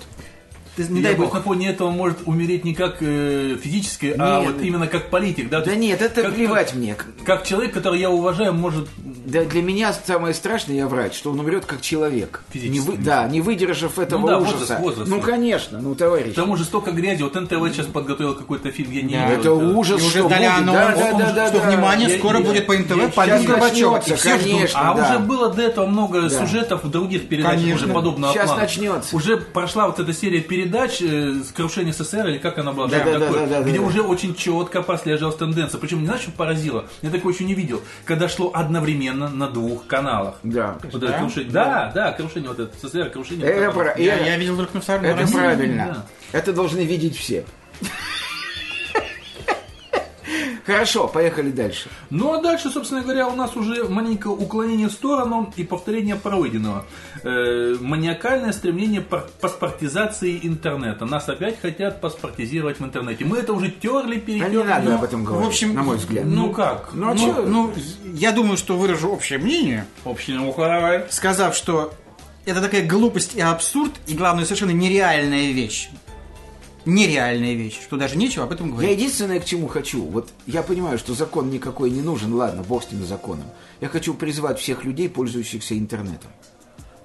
Ты, 0.78 0.84
не 0.84 0.98
Не 0.98 1.02
дай 1.02 1.14
бог. 1.16 1.34
на 1.34 1.42
фоне 1.42 1.70
этого 1.70 1.90
может 1.90 2.18
умереть 2.24 2.64
не 2.64 2.72
как 2.72 2.98
э, 3.00 3.56
физически, 3.60 4.14
а 4.16 4.40
Нет. 4.42 4.52
вот 4.52 4.62
именно 4.62 4.86
как 4.86 5.10
политик. 5.10 5.48
Да, 5.50 5.60
Да 5.60 5.72
есть 5.72 5.82
нет, 5.82 6.00
это 6.02 6.22
как- 6.22 6.34
плевать 6.34 6.72
мне. 6.74 6.96
Как 7.24 7.44
человек, 7.44 7.74
который 7.74 7.98
я 8.00 8.10
уважаю, 8.10 8.54
может... 8.54 8.88
Да, 8.96 9.44
для 9.44 9.60
меня 9.60 9.92
самое 9.92 10.32
страшное, 10.34 10.76
я 10.76 10.86
врач, 10.86 11.14
что 11.16 11.30
он 11.32 11.40
умрет 11.40 11.66
как 11.66 11.80
человек. 11.80 12.42
Физически. 12.50 12.78
Не 12.78 12.80
вы- 12.96 12.96
да, 12.96 13.26
не 13.28 13.40
выдержав 13.40 13.98
этого 13.98 14.28
да, 14.28 14.38
ужаса. 14.38 14.56
возраст, 14.56 14.80
возраст. 14.80 15.10
Ну, 15.10 15.20
конечно, 15.20 15.80
ну, 15.80 15.94
товарищ. 15.96 16.32
К 16.32 16.36
тому 16.36 16.56
же 16.56 16.64
столько 16.64 16.92
грязи. 16.92 17.22
Вот 17.22 17.34
НТВ 17.34 17.54
сейчас 17.72 17.86
подготовил 17.86 18.34
какой-то 18.36 18.70
фильм, 18.70 18.92
я 18.92 19.02
не 19.02 19.14
Да, 19.16 19.34
видел 19.34 19.60
это 19.60 19.76
ужас, 19.76 20.00
уже 20.00 20.20
что 20.20 20.28
дали 20.28 20.44
будет. 20.44 20.52
анонс, 20.52 20.78
Да, 20.78 20.94
да, 20.94 21.18
да, 21.18 21.32
да, 21.32 21.48
что, 21.48 21.58
да. 21.60 21.68
внимание, 21.68 22.08
Я- 22.08 22.18
скоро 22.18 22.38
я- 22.38 22.44
будет 22.44 22.66
по 22.66 22.72
НТВ 22.76 23.12
все 23.14 23.38
ждут. 23.38 24.20
конечно. 24.22 24.80
А 24.80 24.94
да. 24.94 25.08
уже 25.10 25.18
было 25.18 25.52
до 25.52 25.62
этого 25.62 25.86
много 25.86 26.22
Да. 26.22 26.30
сюжетов 26.30 26.84
в 26.84 26.90
других 26.90 27.28
передачах 27.28 27.74
уже 27.74 27.88
подобного 27.88 28.32
Сейчас 28.32 28.56
начнется. 28.56 29.14
Уже 29.16 29.36
прошла 29.36 29.86
вот 29.88 29.98
эта 29.98 30.12
серия 30.12 30.40
передач 30.40 30.67
э, 31.00 31.42
с 31.42 31.52
крушения 31.52 31.92
СССР, 31.92 32.26
или 32.28 32.38
как 32.38 32.58
она 32.58 32.72
была, 32.72 32.88
Да, 32.88 32.98
да, 33.04 33.18
да, 33.18 33.26
такое, 33.26 33.46
да, 33.46 33.58
да, 33.60 33.62
где 33.62 33.78
да. 33.78 33.84
уже 33.84 34.02
очень 34.02 34.34
четко 34.34 34.82
прослеживалась 34.82 35.36
тенденция. 35.36 35.78
Причем, 35.78 36.00
не 36.00 36.06
знаешь, 36.06 36.22
что 36.22 36.30
поразило? 36.32 36.86
Я 37.02 37.10
такого 37.10 37.32
еще 37.32 37.44
не 37.44 37.54
видел. 37.54 37.82
Когда 38.04 38.28
шло 38.28 38.50
одновременно 38.54 39.28
на 39.28 39.48
двух 39.48 39.86
каналах. 39.86 40.36
Да. 40.42 40.78
Вот 40.92 41.02
это 41.02 41.12
крушение. 41.18 41.50
Да, 41.52 41.90
да, 41.94 42.12
крушение 42.12 42.48
вот 42.50 42.58
это 42.60 42.74
СССР, 42.86 43.10
крушение. 43.10 43.46
Это, 43.46 43.70
вот 43.72 43.82
это. 43.84 43.94
про- 43.94 44.02
Я, 44.02 44.18
я 44.18 44.36
видел 44.36 44.56
только 44.56 44.74
на 44.74 44.80
втором. 44.80 45.04
это 45.04 45.26
правильно. 45.32 46.04
да. 46.32 46.38
Это 46.38 46.52
должны 46.52 46.80
видеть 46.80 47.16
все. 47.16 47.44
Хорошо, 50.68 51.08
поехали 51.08 51.50
дальше. 51.50 51.88
Ну 52.10 52.34
а 52.34 52.42
дальше, 52.42 52.68
собственно 52.70 53.00
говоря, 53.02 53.26
у 53.26 53.34
нас 53.34 53.56
уже 53.56 53.84
маленькое 53.88 54.34
уклонение 54.34 54.88
в 54.88 54.92
сторону 54.92 55.50
и 55.56 55.64
повторение 55.64 56.14
пройденного. 56.16 56.84
Э, 57.22 57.76
маниакальное 57.80 58.52
стремление 58.52 59.00
паспортизации 59.00 60.38
интернета. 60.42 61.06
Нас 61.06 61.26
опять 61.28 61.58
хотят 61.60 62.02
паспортизировать 62.02 62.80
в 62.80 62.84
интернете. 62.84 63.24
Мы 63.24 63.38
это 63.38 63.54
уже 63.54 63.70
терли, 63.70 64.18
перетерли. 64.18 64.56
не 64.56 64.62
надо 64.62 64.90
но- 64.90 64.94
об 64.96 65.04
этом 65.04 65.24
говорить, 65.24 65.46
В 65.46 65.48
общем, 65.48 65.74
на 65.74 65.82
мой 65.82 65.96
взгляд. 65.96 66.26
Ну 66.26 66.50
как? 66.52 66.90
Ну, 66.92 67.10
а 67.10 67.14
Ну, 67.14 67.18
чё? 67.18 67.42
ну, 67.46 67.72
я 68.12 68.32
думаю, 68.32 68.58
что 68.58 68.76
выражу 68.76 69.08
общее 69.08 69.38
мнение, 69.38 69.86
Общее, 70.04 70.36
ну 70.36 70.54
давай. 70.54 71.04
сказав, 71.08 71.56
что 71.56 71.94
это 72.44 72.60
такая 72.60 72.86
глупость 72.86 73.34
и 73.36 73.40
абсурд, 73.40 73.92
и 74.06 74.14
главное, 74.14 74.44
совершенно 74.44 74.72
нереальная 74.72 75.50
вещь. 75.52 75.88
Нереальная 76.88 77.52
вещь, 77.54 77.78
что 77.82 77.96
даже 77.98 78.16
нечего 78.16 78.44
об 78.44 78.52
этом 78.52 78.68
Я 78.68 78.72
говорить. 78.72 78.98
единственное, 78.98 79.40
к 79.40 79.44
чему 79.44 79.68
хочу, 79.68 80.02
вот 80.04 80.30
я 80.46 80.62
понимаю, 80.62 80.96
что 80.98 81.12
закон 81.14 81.50
никакой 81.50 81.90
не 81.90 82.00
нужен, 82.00 82.32
ладно, 82.32 82.62
бог 82.62 82.82
с 82.82 82.90
ним 82.90 83.04
законом. 83.04 83.44
Я 83.82 83.88
хочу 83.88 84.14
призвать 84.14 84.58
всех 84.58 84.84
людей, 84.84 85.08
пользующихся 85.10 85.76
интернетом. 85.78 86.30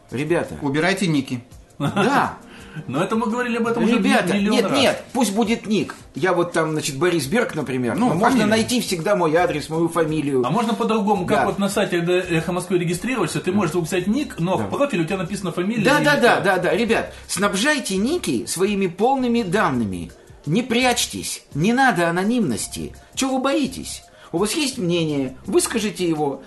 Ребята, 0.10 0.58
Убирайте 0.62 1.08
ники. 1.08 1.44
да, 1.80 2.38
Но 2.88 3.03
это 3.03 3.15
мы 3.15 3.28
говорили 3.30 3.57
об 3.57 3.67
этом 3.67 3.84
уже 3.84 3.97
ребята, 3.97 4.34
миллион 4.34 4.51
нет, 4.55 4.65
раз. 4.65 4.80
нет, 4.80 5.03
пусть 5.13 5.34
будет 5.34 5.67
ник. 5.67 5.95
Я 6.15 6.34
вот 6.34 6.53
там, 6.53 6.71
значит, 6.71 6.97
Борис 6.97 7.26
Берг, 7.28 7.55
например, 7.55 7.95
Ну, 7.95 8.09
но 8.09 8.13
можно 8.15 8.30
фамилия. 8.39 8.45
найти 8.47 8.82
всегда 8.82 9.15
мой 9.15 9.36
адрес, 9.36 9.69
мою 9.69 9.89
фамилию. 9.89 10.43
А 10.45 10.49
можно 10.49 10.74
по-другому, 10.74 11.26
как 11.26 11.39
Да. 11.39 11.45
вот 11.45 11.59
на 11.59 11.69
сайте 11.69 11.97
Эхо 11.97 12.51
Москвы 12.51 12.80
регистрируешься, 12.80 13.39
ты 13.41 13.51
можешь 13.51 13.74
записать 13.74 14.07
ник, 14.07 14.36
но 14.39 14.57
в 14.57 14.69
профиле 14.69 15.03
у 15.03 15.05
тебя 15.05 15.17
написана 15.17 15.51
фамилия. 15.51 15.84
Да, 15.84 15.99
да, 15.99 16.17
да, 16.17 16.39
да, 16.39 16.57
да, 16.57 16.74
ребят, 16.76 17.13
снабжайте 17.28 17.97
ники 17.97 18.45
своими 18.47 18.88
полными 18.88 19.43
данными. 19.43 20.11
Не 20.45 20.61
прячьтесь, 20.61 21.43
не 21.53 21.74
надо 21.74 22.09
анонимности. 22.09 22.93
Чего 23.15 23.38
вы 23.38 23.41
боитесь? 23.43 24.03
У 24.32 24.39
вас 24.39 24.53
есть 24.55 24.78
мнение, 24.78 25.38
выскажите 25.45 26.07
его. 26.07 26.41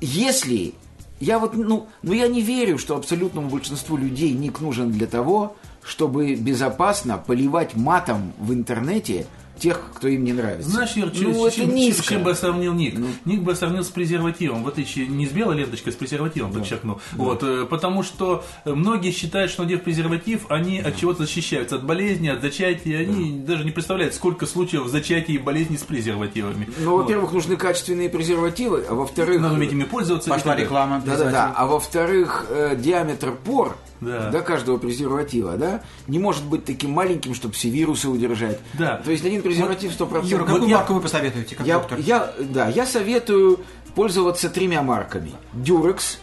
Если 0.00 0.74
я 1.22 1.38
вот, 1.38 1.54
ну, 1.54 1.86
ну 2.02 2.12
я 2.12 2.26
не 2.26 2.42
верю, 2.42 2.78
что 2.78 2.96
абсолютному 2.96 3.48
большинству 3.48 3.96
людей 3.96 4.32
ник 4.32 4.60
нужен 4.60 4.90
для 4.90 5.06
того, 5.06 5.54
чтобы 5.84 6.34
безопасно 6.34 7.16
поливать 7.16 7.76
матом 7.76 8.32
в 8.40 8.52
интернете 8.52 9.26
тех, 9.62 9.80
кто 9.94 10.08
им 10.08 10.24
не 10.24 10.32
нравится. 10.32 10.68
Знаешь, 10.68 10.92
Юр, 10.96 11.10
ну, 11.14 11.48
чем, 11.50 11.64
это 11.64 11.72
низко. 11.72 12.08
чем 12.08 12.24
бы 12.24 12.34
сравнил 12.34 12.72
ник? 12.72 12.98
Ник 13.24 13.42
бы 13.42 13.54
сравнил 13.54 13.84
с 13.84 13.88
презервативом. 13.88 14.64
В 14.64 14.68
отличие 14.68 15.06
не 15.06 15.24
с 15.24 15.30
белой 15.30 15.56
ленточкой, 15.58 15.92
а 15.92 15.94
с 15.94 15.98
презервативом 15.98 16.52
подчеркнул. 16.52 17.00
Вот, 17.12 17.44
э, 17.44 17.64
потому 17.66 18.02
что 18.02 18.44
многие 18.64 19.12
считают, 19.12 19.52
что 19.52 19.62
надев 19.62 19.82
презерватив, 19.82 20.50
они 20.50 20.80
от 20.80 20.96
чего-то 20.96 21.20
защищаются. 21.22 21.76
От 21.76 21.84
болезни, 21.84 22.28
от 22.28 22.42
зачатия. 22.42 23.00
Они 23.00 23.38
даже 23.38 23.64
не 23.64 23.70
представляют, 23.70 24.14
сколько 24.14 24.46
случаев 24.46 24.88
зачатия 24.88 25.36
и 25.36 25.38
болезней 25.38 25.78
с 25.78 25.82
презервативами. 25.82 26.68
Ну, 26.78 26.96
во-первых, 26.96 27.32
нужны 27.32 27.56
качественные 27.56 28.08
презервативы, 28.08 28.84
а 28.88 28.94
во-вторых... 28.94 29.40
Надо 29.40 29.54
уметь 29.54 29.70
ими 29.70 29.84
пользоваться. 29.84 30.28
Пошла 30.28 30.56
реклама. 30.56 31.00
Да-да-да. 31.06 31.54
А 31.56 31.66
во-вторых, 31.66 32.46
э, 32.50 32.76
диаметр 32.76 33.32
пор 33.32 33.76
Да. 34.02 34.40
каждого 34.42 34.78
презерватива, 34.78 35.56
да, 35.56 35.82
не 36.08 36.18
может 36.18 36.44
быть 36.44 36.64
таким 36.64 36.90
маленьким, 36.90 37.34
чтобы 37.34 37.54
все 37.54 37.70
вирусы 37.70 38.08
удержать. 38.08 38.58
Да. 38.74 38.96
То 39.04 39.10
есть 39.10 39.24
один 39.24 39.42
презерватив 39.42 39.92
100%. 39.92 40.24
Юра, 40.26 40.42
Вот 40.42 40.48
какую 40.50 40.68
я- 40.68 40.76
марку 40.78 40.94
вы 40.94 41.00
посоветуете, 41.00 41.54
как 41.54 41.66
я, 41.66 41.78
доктор? 41.78 41.98
я, 42.00 42.32
да, 42.40 42.68
я 42.68 42.84
советую 42.86 43.60
пользоваться 43.94 44.50
тремя 44.50 44.82
марками. 44.82 45.32
Durex, 45.54 46.18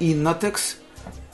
Innotex 0.00 0.76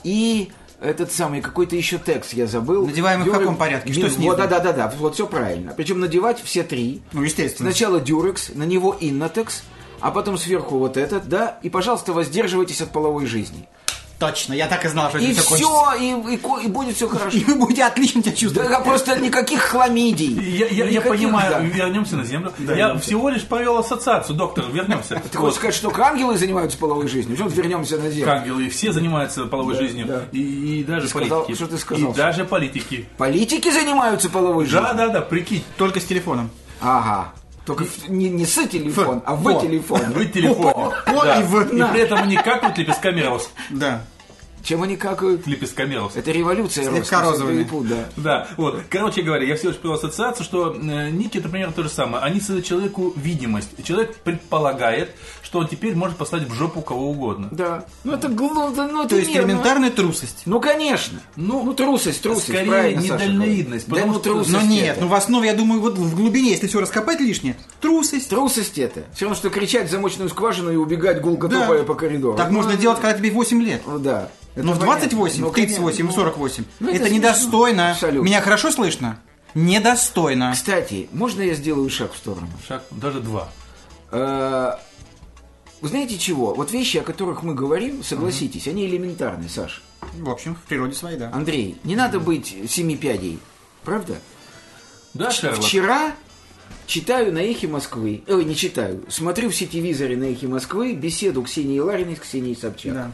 и 0.05 0.51
этот 0.81 1.11
самый, 1.13 1.41
какой-то 1.41 1.75
еще 1.75 1.99
текст 1.99 2.33
я 2.35 2.47
забыл. 2.47 2.87
Надеваем 2.87 3.23
их 3.23 3.29
в 3.29 3.31
каком 3.39 3.57
порядке? 3.57 3.93
Что 3.93 4.11
снизу? 4.11 4.31
Вот, 4.31 4.37
да-да-да, 4.39 4.93
вот 4.99 5.15
все 5.15 5.27
правильно. 5.27 5.73
Причем 5.77 6.01
надевать 6.01 6.41
все 6.43 6.63
три. 6.63 7.03
Ну, 7.13 7.23
естественно. 7.23 7.71
Сначала 7.71 7.99
Durex, 7.99 8.57
на 8.57 8.65
него 8.65 8.95
Innotex, 9.01 9.63
а 10.01 10.11
потом 10.11 10.37
сверху 10.37 10.79
вот 10.79 10.97
этот, 10.99 11.29
да, 11.29 11.59
и, 11.63 11.71
пожалуйста, 11.71 12.13
воздерживайтесь 12.13 12.83
от 12.83 12.91
половой 12.91 13.25
жизни. 13.27 13.67
Точно, 14.19 14.55
я 14.55 14.67
так 14.67 14.83
и 14.85 14.89
знал, 14.89 15.11
что 15.11 15.19
И 15.19 15.33
это 15.33 15.43
все 15.43 15.57
все, 15.57 15.93
и, 16.01 16.35
и 16.35 16.65
и 16.65 16.69
будет 16.69 16.97
все 16.97 17.07
хорошо. 17.07 17.37
И 17.37 17.45
вы 17.45 17.57
будете 17.57 17.85
отлично 17.85 18.23
себя 18.23 18.33
чувствовать. 18.35 18.71
Да, 18.71 18.81
просто 18.81 19.19
никаких 19.21 19.61
хламидий. 19.61 20.33
Я, 20.33 20.67
я- 20.69 20.85
я 20.87 20.91
Никаких, 20.91 21.09
понимаю, 21.09 21.51
да. 21.51 21.59
вернемся 21.61 22.17
на 22.17 22.25
землю. 22.25 22.51
я 22.59 22.97
всего 22.99 23.29
лишь 23.29 23.43
провел 23.43 23.77
ассоциацию, 23.77 24.35
доктор, 24.37 24.65
вернемся. 24.73 25.21
Ты 25.31 25.37
хочешь 25.37 25.57
сказать, 25.59 25.75
что 25.75 25.93
ангелы 26.03 26.39
занимаются 26.39 26.79
половой 26.79 27.09
жизнью? 27.09 27.37
Почему 27.37 27.51
вернемся 27.51 27.99
на 27.99 28.09
землю? 28.11 28.33
Ангелы 28.33 28.71
все 28.71 28.93
занимаются 28.93 29.45
половой 29.45 29.75
жизнью. 29.75 30.07
да. 30.07 30.23
И, 30.33 30.81
и 30.81 30.85
даже 30.85 31.03
Ты 31.03 31.09
сказал- 31.11 31.43
политики. 31.43 31.57
что 31.57 31.67
ты 31.67 31.77
сказал, 31.79 32.11
И 32.13 32.15
даже 32.15 32.45
политики. 32.47 33.07
Политики 33.19 33.71
занимаются 33.71 34.31
половой 34.31 34.65
жизнью? 34.65 34.83
Да, 34.83 34.95
да, 34.95 35.09
да, 35.09 35.21
прикинь. 35.21 35.63
Только 35.77 36.01
с 36.01 36.05
телефоном. 36.05 36.51
Ага. 36.81 37.33
Только 37.67 37.85
в- 37.85 38.09
не, 38.09 38.31
не 38.31 38.47
с 38.47 38.55
телефон, 38.69 39.23
а 39.27 39.35
в 39.35 39.43
Фо. 39.43 39.61
телефон. 39.61 40.01
Вы 40.15 40.27
телефоне. 40.27 40.95
По 41.05 41.25
Да. 41.25 41.41
и 41.41 41.43
в. 41.45 41.63
И 41.75 41.83
при 41.93 42.01
этом 42.01 42.21
они 42.23 42.37
какают 42.37 42.79
лепесткамерос. 42.79 43.51
Да. 43.71 44.03
Чем 44.67 44.83
они 44.83 44.97
какают? 44.97 45.47
Лепесткамерос. 45.47 46.17
Это 46.17 46.33
революция 46.33 46.83
Слегка 46.85 46.99
русская, 46.99 47.23
розовыми. 47.23 47.69
Да. 47.89 48.05
Да, 48.17 48.49
вот. 48.57 48.81
Короче 48.91 49.23
говоря, 49.23 49.45
я 49.47 49.55
всего 49.55 49.71
лишь 49.71 49.79
привел 49.79 49.95
ассоциацию, 49.95 50.45
что 50.45 50.75
э, 50.75 51.11
ники 51.11 51.39
это 51.39 51.49
примерно 51.49 51.73
то 51.73 51.85
же 51.85 51.89
самое. 51.89 52.25
Они 52.25 52.41
создают 52.41 52.65
человеку 52.65 53.13
видимость. 53.17 53.69
Человек 53.85 54.17
предполагает, 54.17 55.11
что 55.43 55.61
он 55.61 55.69
теперь 55.69 55.95
может 55.95 56.17
послать 56.17 56.43
в 56.49 56.53
жопу 56.53 56.81
кого 56.81 57.11
угодно. 57.11 57.49
Да. 57.53 57.85
Ну 58.03 58.13
это 58.13 58.29
глупо, 58.29 58.71
ну 58.77 59.01
это 59.03 59.11
То 59.11 59.17
есть 59.17 59.31
нервно. 59.31 59.51
элементарная 59.53 59.91
трусость. 59.91 60.43
Ну 60.47 60.61
конечно. 60.61 61.21
Ну, 61.37 61.63
Ну 61.63 61.73
трусость, 61.73 62.21
трусость. 62.23 62.49
скорее 62.49 62.67
правильно 62.69 63.01
недальновидность. 63.01 63.87
Да 63.89 63.95
потому 63.95 64.13
ну 64.15 64.19
что- 64.21 64.25
трусость 64.33 64.53
Но 64.53 64.63
нет, 64.63 64.97
это. 64.97 65.01
ну 65.03 65.09
в 65.09 65.15
основе, 65.15 65.47
я 65.49 65.55
думаю, 65.55 65.81
вот 65.81 65.97
в 65.97 66.17
глубине, 66.17 66.51
если 66.51 66.67
все 66.67 66.81
раскопать 66.81 67.21
лишнее, 67.21 67.57
трусость. 67.81 68.29
Трусость 68.31 68.79
это. 68.79 69.05
Все 69.15 69.27
равно, 69.27 69.37
что 69.37 69.49
кричать 69.51 69.89
в 69.89 69.91
замочную 69.93 70.29
скважину 70.29 70.73
и 70.73 70.77
убегать 70.77 71.21
гулко 71.21 71.47
Да. 71.49 71.67
по 71.87 71.95
коридору. 71.95 72.37
Так 72.37 72.51
Ну, 72.51 72.57
можно 72.57 72.77
делать, 72.77 72.99
когда 73.01 73.17
тебе 73.17 73.31
8 73.31 73.63
лет. 73.63 73.83
Ну 73.87 73.99
да. 74.01 74.29
Это 74.57 74.65
Но 74.65 74.73
в 74.73 74.79
понятно. 74.81 75.01
28, 75.01 75.41
Ну, 75.43 75.51
в 75.51 75.53
38, 75.55 75.85
конечно. 75.85 76.09
в 76.09 76.13
48. 76.15 76.65
Ну, 76.81 76.87
это 76.89 76.97
это 76.97 77.05
смешно. 77.07 77.17
недостойно. 77.19 77.91
Абсолютно. 77.93 78.27
Меня 78.27 78.41
хорошо 78.41 78.71
слышно? 78.73 79.21
Недостойно. 79.55 80.53
Кстати, 80.53 81.09
можно 81.13 81.43
я 81.43 81.55
сделаю 81.55 81.89
шаг 81.89 82.13
в 82.13 82.17
сторону? 82.17 82.49
Шаг, 82.67 82.83
даже 82.91 83.21
два. 83.21 83.49
Э, 84.11 84.73
Вы 85.81 85.89
знаете 85.89 86.19
чего? 86.19 86.55
Вот 86.55 86.73
вещи, 86.73 86.97
о 86.97 87.03
которых 87.03 87.43
мы 87.43 87.55
говорим, 87.55 88.03
согласитесь, 88.03 88.67
они 88.67 88.87
элементарны, 88.87 89.49
Саш. 89.49 89.83
В 90.19 90.29
общем, 90.31 90.55
в 90.57 90.61
природе 90.69 90.95
своей, 90.95 91.19
да. 91.19 91.31
Андрей, 91.33 91.77
не 91.85 91.97
надо 91.97 92.19
быть 92.19 92.55
семи 92.69 92.97
пядей, 92.97 93.39
правда? 93.85 94.17
Да, 95.15 95.31
Шерлок? 95.31 95.61
Вчера 95.63 96.13
читаю 96.87 97.33
на 97.33 97.39
Эхе 97.39 97.67
Москвы, 97.69 98.23
ой, 98.29 98.45
не 98.45 98.55
читаю, 98.57 99.05
смотрю 99.09 99.51
в 99.51 99.55
сетевизоре 99.57 100.17
на 100.17 100.25
Эхе 100.25 100.49
Москвы 100.49 100.93
беседу 100.95 101.43
Ксении 101.43 101.79
Лариной 101.79 102.17
с 102.17 102.21
Ксенией 102.21 102.57
Собчак. 102.57 102.95
Да. 102.95 103.11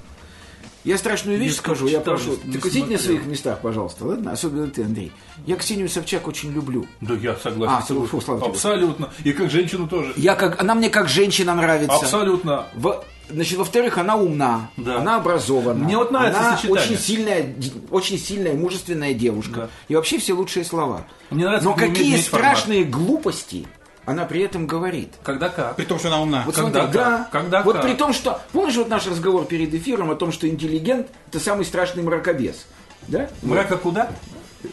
Я 0.84 0.98
страшную 0.98 1.38
вещь 1.38 1.50
Не 1.52 1.56
скажу, 1.56 1.86
я 1.86 2.00
прошу. 2.00 2.36
не 2.44 2.54
Так 2.54 2.64
сидите 2.64 2.92
на 2.92 2.98
своих 2.98 3.24
местах, 3.26 3.60
пожалуйста, 3.60 4.04
ладно? 4.04 4.32
Особенно 4.32 4.66
ты, 4.68 4.82
Андрей. 4.82 5.12
Я 5.46 5.54
Ксению 5.56 5.88
Собчак 5.88 6.26
очень 6.26 6.52
люблю. 6.52 6.86
Да 7.00 7.14
я 7.14 7.36
согласен. 7.36 7.74
А, 7.76 7.82
с 7.82 7.86
тобой. 7.86 8.06
фу, 8.08 8.20
слава 8.20 8.40
тебе. 8.40 8.50
Абсолютно. 8.50 9.10
И 9.22 9.32
как 9.32 9.48
женщину 9.50 9.86
тоже. 9.86 10.12
Я 10.16 10.34
как, 10.34 10.60
она 10.60 10.74
мне 10.74 10.90
как 10.90 11.08
женщина 11.08 11.54
нравится. 11.54 11.94
Абсолютно. 11.94 12.66
Во- 12.74 13.04
значит, 13.30 13.58
во-вторых, 13.58 13.96
она 13.98 14.16
умна, 14.16 14.70
Да. 14.76 14.98
она 14.98 15.16
образована. 15.18 15.84
Мне 15.84 15.96
вот 15.96 16.10
нравится 16.10 16.40
она 16.40 16.56
сочетание. 16.56 16.82
очень 16.82 16.98
сильная, 16.98 17.54
очень 17.90 18.18
сильная, 18.18 18.54
мужественная 18.54 19.14
девушка. 19.14 19.54
Да. 19.54 19.68
И 19.88 19.94
вообще 19.94 20.18
все 20.18 20.32
лучшие 20.32 20.64
слова. 20.64 21.06
Мне 21.30 21.44
нравится, 21.44 21.68
Но 21.68 21.76
какие 21.76 22.10
иметь 22.14 22.26
формат. 22.26 22.56
страшные 22.56 22.84
глупости 22.84 23.66
она 24.04 24.24
при 24.24 24.42
этом 24.42 24.66
говорит. 24.66 25.14
Когда 25.22 25.48
как? 25.48 25.76
При 25.76 25.84
том, 25.84 25.98
что 25.98 26.08
она 26.08 26.20
умна. 26.20 26.42
Вот 26.44 26.54
Когда 26.54 26.80
смотри, 26.80 26.92
да, 26.92 27.18
как? 27.18 27.30
Когда 27.30 27.62
вот 27.62 27.76
как? 27.76 27.84
при 27.84 27.94
том, 27.94 28.12
что... 28.12 28.40
Помнишь 28.52 28.76
вот 28.76 28.88
наш 28.88 29.06
разговор 29.06 29.44
перед 29.44 29.72
эфиром 29.74 30.10
о 30.10 30.16
том, 30.16 30.32
что 30.32 30.48
интеллигент– 30.48 31.08
это 31.28 31.38
самый 31.38 31.64
страшный 31.64 32.02
мракобес? 32.02 32.66
Да? 33.08 33.28
Мрака 33.42 33.76
куда? 33.76 34.10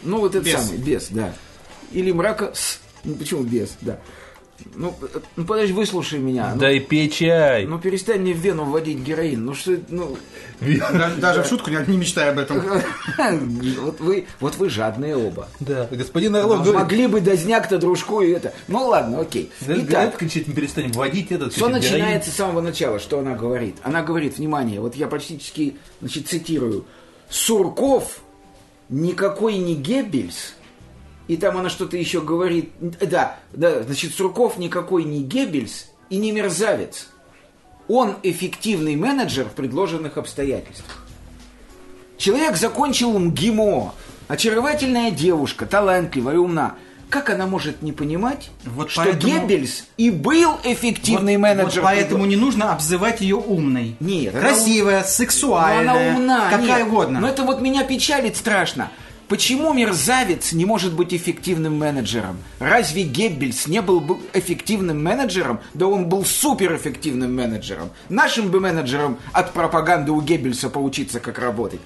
Ну, 0.02 0.18
вот 0.20 0.34
этот 0.34 0.46
Бес. 0.46 0.60
самый, 0.60 0.78
бес, 0.78 1.08
да. 1.10 1.32
Или 1.92 2.12
мрака 2.12 2.52
с... 2.54 2.80
Ну, 3.04 3.14
почему 3.14 3.42
бес, 3.42 3.76
да. 3.80 3.98
Ну, 4.74 4.94
э, 5.02 5.18
ну, 5.36 5.44
подожди, 5.44 5.72
выслушай 5.72 6.18
меня. 6.18 6.52
Ну, 6.54 6.60
Дай 6.60 6.80
пей 6.80 7.08
чай. 7.08 7.66
ну, 7.66 7.78
перестань 7.78 8.20
мне 8.20 8.32
в 8.32 8.38
вену 8.38 8.64
вводить 8.64 8.98
героин. 8.98 9.44
Ну, 9.44 9.54
что... 9.54 9.76
Ну, 9.88 10.16
Даже, 10.60 11.16
даже 11.16 11.42
в 11.42 11.46
шутку 11.46 11.70
не, 11.70 11.78
не 11.86 11.96
мечтай 11.96 12.30
об 12.30 12.38
этом. 12.38 12.62
вот 13.80 14.00
вы, 14.00 14.26
вот 14.40 14.56
вы 14.56 14.68
жадные 14.70 15.16
оба. 15.16 15.48
Да, 15.60 15.88
господин 15.90 16.36
Орлов 16.36 16.62
говорит. 16.62 16.74
Могли 16.74 17.06
бы 17.06 17.20
дозняк-то 17.20 17.78
дружку 17.78 18.20
и 18.20 18.30
это. 18.30 18.52
Ну 18.68 18.86
ладно, 18.86 19.20
окей. 19.20 19.50
Итак, 19.62 19.78
Итак, 19.88 20.16
кричит, 20.18 20.48
мы 20.48 20.54
перестанем 20.54 20.92
вводить 20.92 21.32
этот. 21.32 21.52
все 21.52 21.66
героин. 21.66 21.74
начинается 21.82 22.30
с 22.30 22.34
самого 22.34 22.60
начала. 22.60 22.98
Что 22.98 23.18
она 23.18 23.34
говорит? 23.34 23.76
Она 23.82 24.02
говорит, 24.02 24.38
внимание, 24.38 24.80
вот 24.80 24.94
я 24.94 25.06
практически, 25.08 25.76
значит, 26.00 26.28
цитирую. 26.28 26.84
Сурков 27.28 28.20
никакой 28.88 29.56
не 29.56 29.74
Геббельс. 29.74 30.54
И 31.30 31.36
там 31.36 31.56
она 31.56 31.68
что-то 31.70 31.96
еще 31.96 32.20
говорит. 32.22 32.72
Да, 32.80 33.36
да, 33.52 33.84
значит, 33.84 34.12
Сурков 34.14 34.58
никакой 34.58 35.04
не 35.04 35.22
Геббельс 35.22 35.86
и 36.08 36.16
не 36.16 36.32
мерзавец. 36.32 37.06
Он 37.86 38.16
эффективный 38.24 38.96
менеджер 38.96 39.44
в 39.44 39.52
предложенных 39.52 40.18
обстоятельствах. 40.18 41.06
Человек 42.18 42.56
закончил 42.56 43.16
МГИМО, 43.16 43.94
очаровательная 44.26 45.12
девушка, 45.12 45.66
талантливая, 45.66 46.36
умна. 46.36 46.74
Как 47.10 47.30
она 47.30 47.46
может 47.46 47.80
не 47.80 47.92
понимать, 47.92 48.50
Вот 48.64 48.90
что 48.90 49.02
поэтому- 49.04 49.32
Геббельс 49.32 49.84
и 49.98 50.10
был 50.10 50.58
эффективный 50.64 51.36
Вот- 51.36 51.42
менеджер? 51.42 51.82
вот 51.82 51.90
поэтому 51.90 52.24
не 52.24 52.34
нужно 52.36 52.72
обзывать 52.72 53.20
ее 53.20 53.36
умной. 53.36 53.94
Нет, 54.00 54.34
она 54.34 54.40
Красивая, 54.48 55.02
Ну, 55.02 55.06
сексуальная, 55.08 56.10
она 56.10 56.16
умна. 56.18 56.50
какая 56.50 56.78
нет. 56.78 56.86
угодно. 56.88 57.20
Но 57.20 57.28
это 57.28 57.44
вот 57.44 57.60
меня 57.60 57.84
печалит 57.84 58.36
страшно. 58.36 58.90
Почему 59.30 59.72
мерзавец 59.72 60.50
не 60.50 60.64
может 60.64 60.92
быть 60.92 61.14
эффективным 61.14 61.78
менеджером? 61.78 62.38
Разве 62.58 63.04
Геббельс 63.04 63.68
не 63.68 63.80
был 63.80 64.00
бы 64.00 64.18
эффективным 64.32 65.04
менеджером? 65.04 65.60
Да 65.72 65.86
он 65.86 66.08
был 66.08 66.24
суперэффективным 66.24 67.32
менеджером. 67.32 67.90
Нашим 68.08 68.48
бы 68.48 68.58
менеджерам 68.58 69.18
от 69.32 69.52
пропаганды 69.52 70.10
у 70.10 70.20
Геббельса 70.20 70.68
поучиться, 70.68 71.20
как 71.20 71.38
работать. 71.38 71.80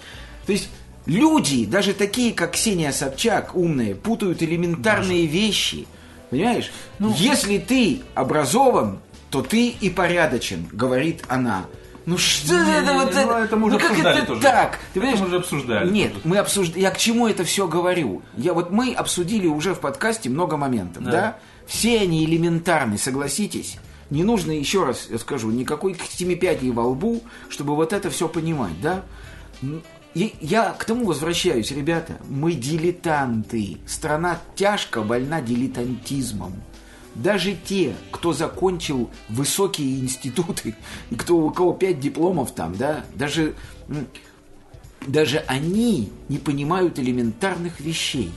То 0.47 0.53
есть 0.53 0.71
люди, 1.05 1.67
даже 1.67 1.93
такие, 1.93 2.33
как 2.33 2.53
Ксения 2.53 2.93
Собчак, 2.93 3.55
умные, 3.55 3.95
путают 3.95 4.43
элементарные 4.43 5.27
вещи. 5.27 5.87
Понимаешь? 6.31 6.73
Если 6.99 7.59
ты 7.59 8.01
образован, 8.15 9.01
то 9.29 9.43
ты 9.43 9.69
и 9.69 9.91
порядочен, 9.91 10.67
говорит 10.73 11.23
она. 11.29 11.67
Ну 12.07 12.19
что 12.19 12.53
Не, 12.55 12.73
это 12.79 12.93
не, 12.93 12.99
вот 12.99 13.15
ну, 13.15 13.33
это 13.33 13.57
мы 13.57 13.67
уже 13.69 13.79
как 13.79 13.91
обсуждали 13.93 14.19
это 14.19 14.27
тоже. 14.27 14.41
так? 14.43 14.71
Ты 14.73 14.77
Это 14.77 15.01
понимаешь? 15.01 15.21
мы 15.21 15.27
уже 15.27 15.37
обсуждали 15.37 15.91
Нет, 15.91 16.13
тоже. 16.13 16.29
мы 16.29 16.37
обсужд... 16.39 16.77
Я 16.77 16.91
к 16.91 16.99
чему 16.99 17.27
это 17.29 17.45
все 17.45 17.67
говорю? 17.67 18.23
Я 18.37 18.53
вот 18.53 18.71
мы 18.71 18.93
обсудили 18.93 19.47
уже 19.47 19.75
в 19.75 19.81
подкасте 19.81 20.29
много 20.29 20.57
моментов, 20.57 21.03
да? 21.05 21.11
Да. 21.11 21.37
Все 21.67 22.01
они 22.01 22.25
элементарны, 22.27 22.99
согласитесь. 22.99 23.79
Не 24.11 24.23
нужно, 24.23 24.53
еще 24.53 24.85
раз 24.85 25.07
я 25.11 25.19
скажу, 25.19 25.51
никакой 25.51 25.97
семипятии 26.11 26.71
во 26.71 26.85
лбу, 26.85 27.23
чтобы 27.49 27.75
вот 27.75 27.95
это 27.95 28.11
все 28.11 28.29
понимать, 28.29 28.79
да? 28.83 29.03
И 30.15 30.35
я 30.41 30.71
к 30.79 30.85
тому 30.85 31.07
возвращаюсь, 31.07 31.71
ребята, 31.73 32.19
мы 32.29 32.53
дилетанты. 32.53 33.79
Страна 33.87 34.39
тяжко 34.55 35.01
больна 35.03 35.41
дилетантизмом. 35.41 36.53
Даже 37.15 37.57
те, 37.65 37.95
кто 38.11 38.33
закончил 38.33 39.11
высокие 39.29 40.01
институты, 40.01 40.75
кто 41.17 41.37
у 41.37 41.51
кого 41.51 41.73
пять 41.73 42.01
дипломов 42.01 42.53
там, 42.53 42.77
да, 42.77 43.05
даже, 43.15 43.55
даже 45.07 45.39
они 45.47 46.11
не 46.29 46.39
понимают 46.39 46.99
элементарных 46.99 47.81
вещей. 47.81 48.33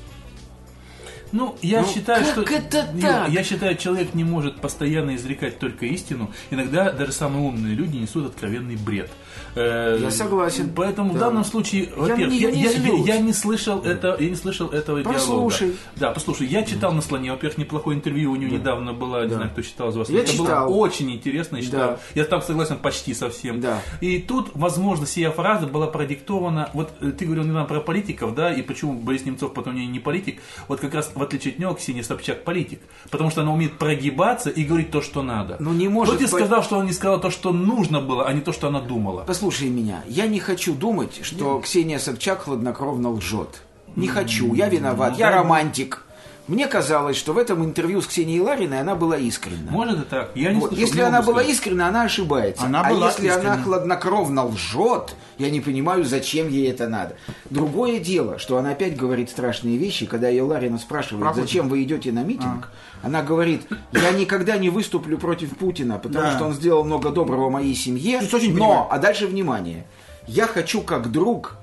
Ну, 1.32 1.56
я 1.62 1.82
Ну, 1.82 1.88
считаю, 1.88 2.24
как 2.26 2.32
что... 2.48 2.56
это 2.56 2.88
так? 3.02 3.30
Я 3.30 3.44
считаю, 3.44 3.76
человек 3.76 4.14
не 4.14 4.24
может 4.24 4.60
постоянно 4.62 5.16
изрекать 5.16 5.60
только 5.60 5.86
истину. 5.86 6.32
Иногда 6.52 6.92
даже 6.92 7.12
самые 7.12 7.44
умные 7.44 7.76
люди 7.76 7.98
несут 7.98 8.26
откровенный 8.28 8.76
бред. 8.76 9.10
Э, 9.56 9.98
Я 10.02 10.12
согласен. 10.12 10.72
Поэтому 10.76 11.12
в 11.12 11.14
Да. 11.14 11.28
данном 11.28 11.44
случае, 11.44 11.90
во-первых, 11.96 12.34
я, 12.34 12.50
я 12.50 12.56
не 12.56 12.62
я- 12.64 12.72
злюсь. 12.74 13.08
я 13.08 13.18
не 13.20 13.34
слышал 13.34 13.82
это, 13.82 14.16
я 14.20 14.30
не 14.30 14.36
слышал 14.36 14.70
этого 14.70 15.02
Послушай. 15.04 15.68
диалога. 15.68 15.78
Да, 15.96 16.12
послушай, 16.12 16.48
я 16.48 16.64
читал 16.64 16.92
на 16.94 17.02
слоне, 17.02 17.32
во-первых, 17.32 17.58
неплохое 17.58 17.98
интервью 17.98 18.32
у 18.32 18.36
него 18.36 18.52
недавно 18.56 18.94
было, 18.94 19.24
не 19.24 19.30
Да. 19.30 19.36
знаю, 19.36 19.52
кто 19.52 19.62
читал 19.62 19.90
из 19.90 19.96
вас. 19.96 20.10
Я 20.10 20.20
это 20.20 20.32
читал. 20.32 20.68
было 20.68 20.76
очень 20.78 21.12
интересно, 21.12 21.58
я 21.58 21.62
считаю. 21.64 21.88
Да. 21.88 22.00
Я 22.16 22.24
там 22.26 22.42
согласен 22.42 22.78
почти 22.78 23.14
со 23.14 23.30
всем. 23.30 23.60
Да. 23.62 23.82
И 24.02 24.20
тут, 24.20 24.52
возможно, 24.54 25.06
сия 25.06 25.32
фраза 25.32 25.68
была 25.68 25.88
продиктована, 25.88 26.70
вот 26.74 26.92
э, 27.02 27.12
ты 27.12 27.26
говорил 27.26 27.44
недавно 27.44 27.66
про 27.66 27.80
политиков, 27.82 28.36
да, 28.36 28.54
и 28.54 28.62
почему 28.62 28.94
Борис 28.94 29.26
Немцов 29.26 29.54
потом 29.54 29.76
не 29.76 30.00
политик, 30.00 30.42
вот 30.68 30.80
как 30.80 30.94
раз 30.94 31.12
в 31.18 31.24
отличие 31.24 31.54
от 31.54 31.60
него 31.60 31.74
Ксения 31.74 32.04
Собчак 32.04 32.44
политик, 32.44 32.80
потому 33.12 33.30
что 33.30 33.42
она 33.42 33.52
умеет 33.54 33.78
прогибаться 33.78 34.50
и 34.50 34.64
говорить 34.64 34.92
то, 34.92 35.02
что 35.02 35.22
надо. 35.22 35.58
Ну, 35.60 35.74
не 35.74 35.88
может 35.90 36.16
Кто 36.16 36.24
тебе 36.24 36.32
по- 36.32 36.38
сказал, 36.38 36.64
что 36.64 36.78
она 36.78 36.86
не 36.86 36.94
сказала 36.94 37.20
то, 37.20 37.30
что 37.30 37.52
нужно 37.52 38.00
было, 38.02 38.26
а 38.26 38.34
не 38.34 38.42
то, 38.42 38.54
что 38.54 38.68
она 38.68 38.80
думала? 38.80 39.24
Послушай 39.28 39.70
меня, 39.70 40.04
я 40.08 40.28
не 40.28 40.40
хочу 40.40 40.74
думать, 40.74 41.20
что 41.24 41.60
Ксения 41.60 42.00
Собчак 42.00 42.44
хладнокровно 42.44 43.10
лжет. 43.12 43.64
Не 43.96 44.08
хочу, 44.08 44.54
я 44.54 44.70
виноват, 44.70 45.14
Ну, 45.14 45.18
я 45.20 45.32
да. 45.32 45.38
романтик. 45.38 46.04
Мне 46.48 46.68
казалось, 46.68 47.18
что 47.18 47.34
в 47.34 47.38
этом 47.38 47.66
интервью 47.66 48.02
с 48.02 48.08
Ксенией 48.08 48.40
Лариной 48.40 48.80
она 48.80 48.96
была 48.96 49.18
искренна. 49.18 49.70
Может 49.70 50.00
и 50.00 50.04
так. 50.04 50.32
Я 50.34 50.54
не 50.54 50.60
Вот, 50.62 50.70
слышал, 50.70 50.86
Если 50.88 51.02
она 51.02 51.22
была 51.22 51.40
сказать. 51.40 51.50
искренна, 51.52 51.88
она 51.90 52.04
ошибается. 52.04 52.66
Она 52.66 52.82
а 52.82 52.90
была 52.90 53.08
если 53.08 53.28
она 53.28 53.36
искренна. 53.38 53.64
хладнокровно 53.64 54.46
лжет, 54.46 55.16
я 55.38 55.50
не 55.50 55.60
понимаю, 55.60 56.06
зачем 56.06 56.48
ей 56.48 56.72
это 56.72 56.88
надо. 56.88 57.16
Другое 57.50 58.00
дело, 58.00 58.40
что 58.40 58.58
она 58.58 58.72
опять 58.72 58.96
говорит 58.96 59.30
страшные 59.30 59.76
вещи, 59.78 60.06
когда 60.06 60.30
ее 60.30 60.44
Ларина 60.44 60.78
спрашивает, 60.78 61.26
Путина. 61.28 61.44
зачем 61.46 61.68
вы 61.68 61.84
идете 61.84 62.14
на 62.14 62.24
митинг, 62.24 62.70
она 63.04 63.22
говорит, 63.24 63.68
я 63.92 64.12
никогда 64.12 64.58
не 64.58 64.70
выступлю 64.70 65.18
против 65.18 65.58
Путина, 65.58 66.00
потому 66.00 66.26
Да. 66.28 66.36
что 66.36 66.46
он 66.46 66.54
сделал 66.54 66.86
много 66.86 67.10
доброго 67.10 67.50
моей 67.50 67.76
семье, 67.76 68.22
но, 68.22 68.28
понимаю. 68.40 68.88
а 68.90 68.98
дальше 69.00 69.28
внимание, 69.28 69.86
я 70.28 70.48
хочу 70.48 70.82
как 70.82 71.12
друг 71.12 71.58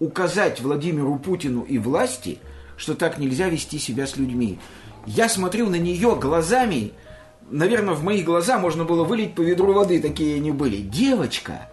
указать 0.00 0.60
Владимиру 0.62 1.16
Путину 1.18 1.60
и 1.62 1.76
власти, 1.78 2.38
что 2.76 2.94
так 2.94 3.18
нельзя 3.18 3.48
вести 3.48 3.78
себя 3.78 4.06
с 4.06 4.16
людьми. 4.16 4.58
Я 5.06 5.28
смотрю 5.28 5.68
на 5.68 5.76
нее 5.76 6.16
глазами, 6.16 6.92
наверное, 7.50 7.94
в 7.94 8.02
мои 8.02 8.22
глаза 8.22 8.58
можно 8.58 8.84
было 8.84 9.04
вылить 9.04 9.34
по 9.34 9.42
ведру 9.42 9.72
воды, 9.72 10.00
такие 10.00 10.36
они 10.36 10.50
были. 10.50 10.78
Девочка, 10.78 11.68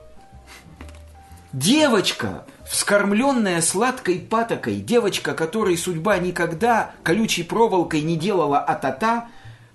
девочка, 1.53 2.45
вскормленная 2.69 3.61
сладкой 3.61 4.19
патокой, 4.19 4.75
девочка, 4.75 5.33
которой 5.33 5.77
судьба 5.77 6.17
никогда 6.17 6.91
колючей 7.03 7.43
проволокой 7.43 8.01
не 8.01 8.15
делала 8.15 8.59
атата, 8.59 9.27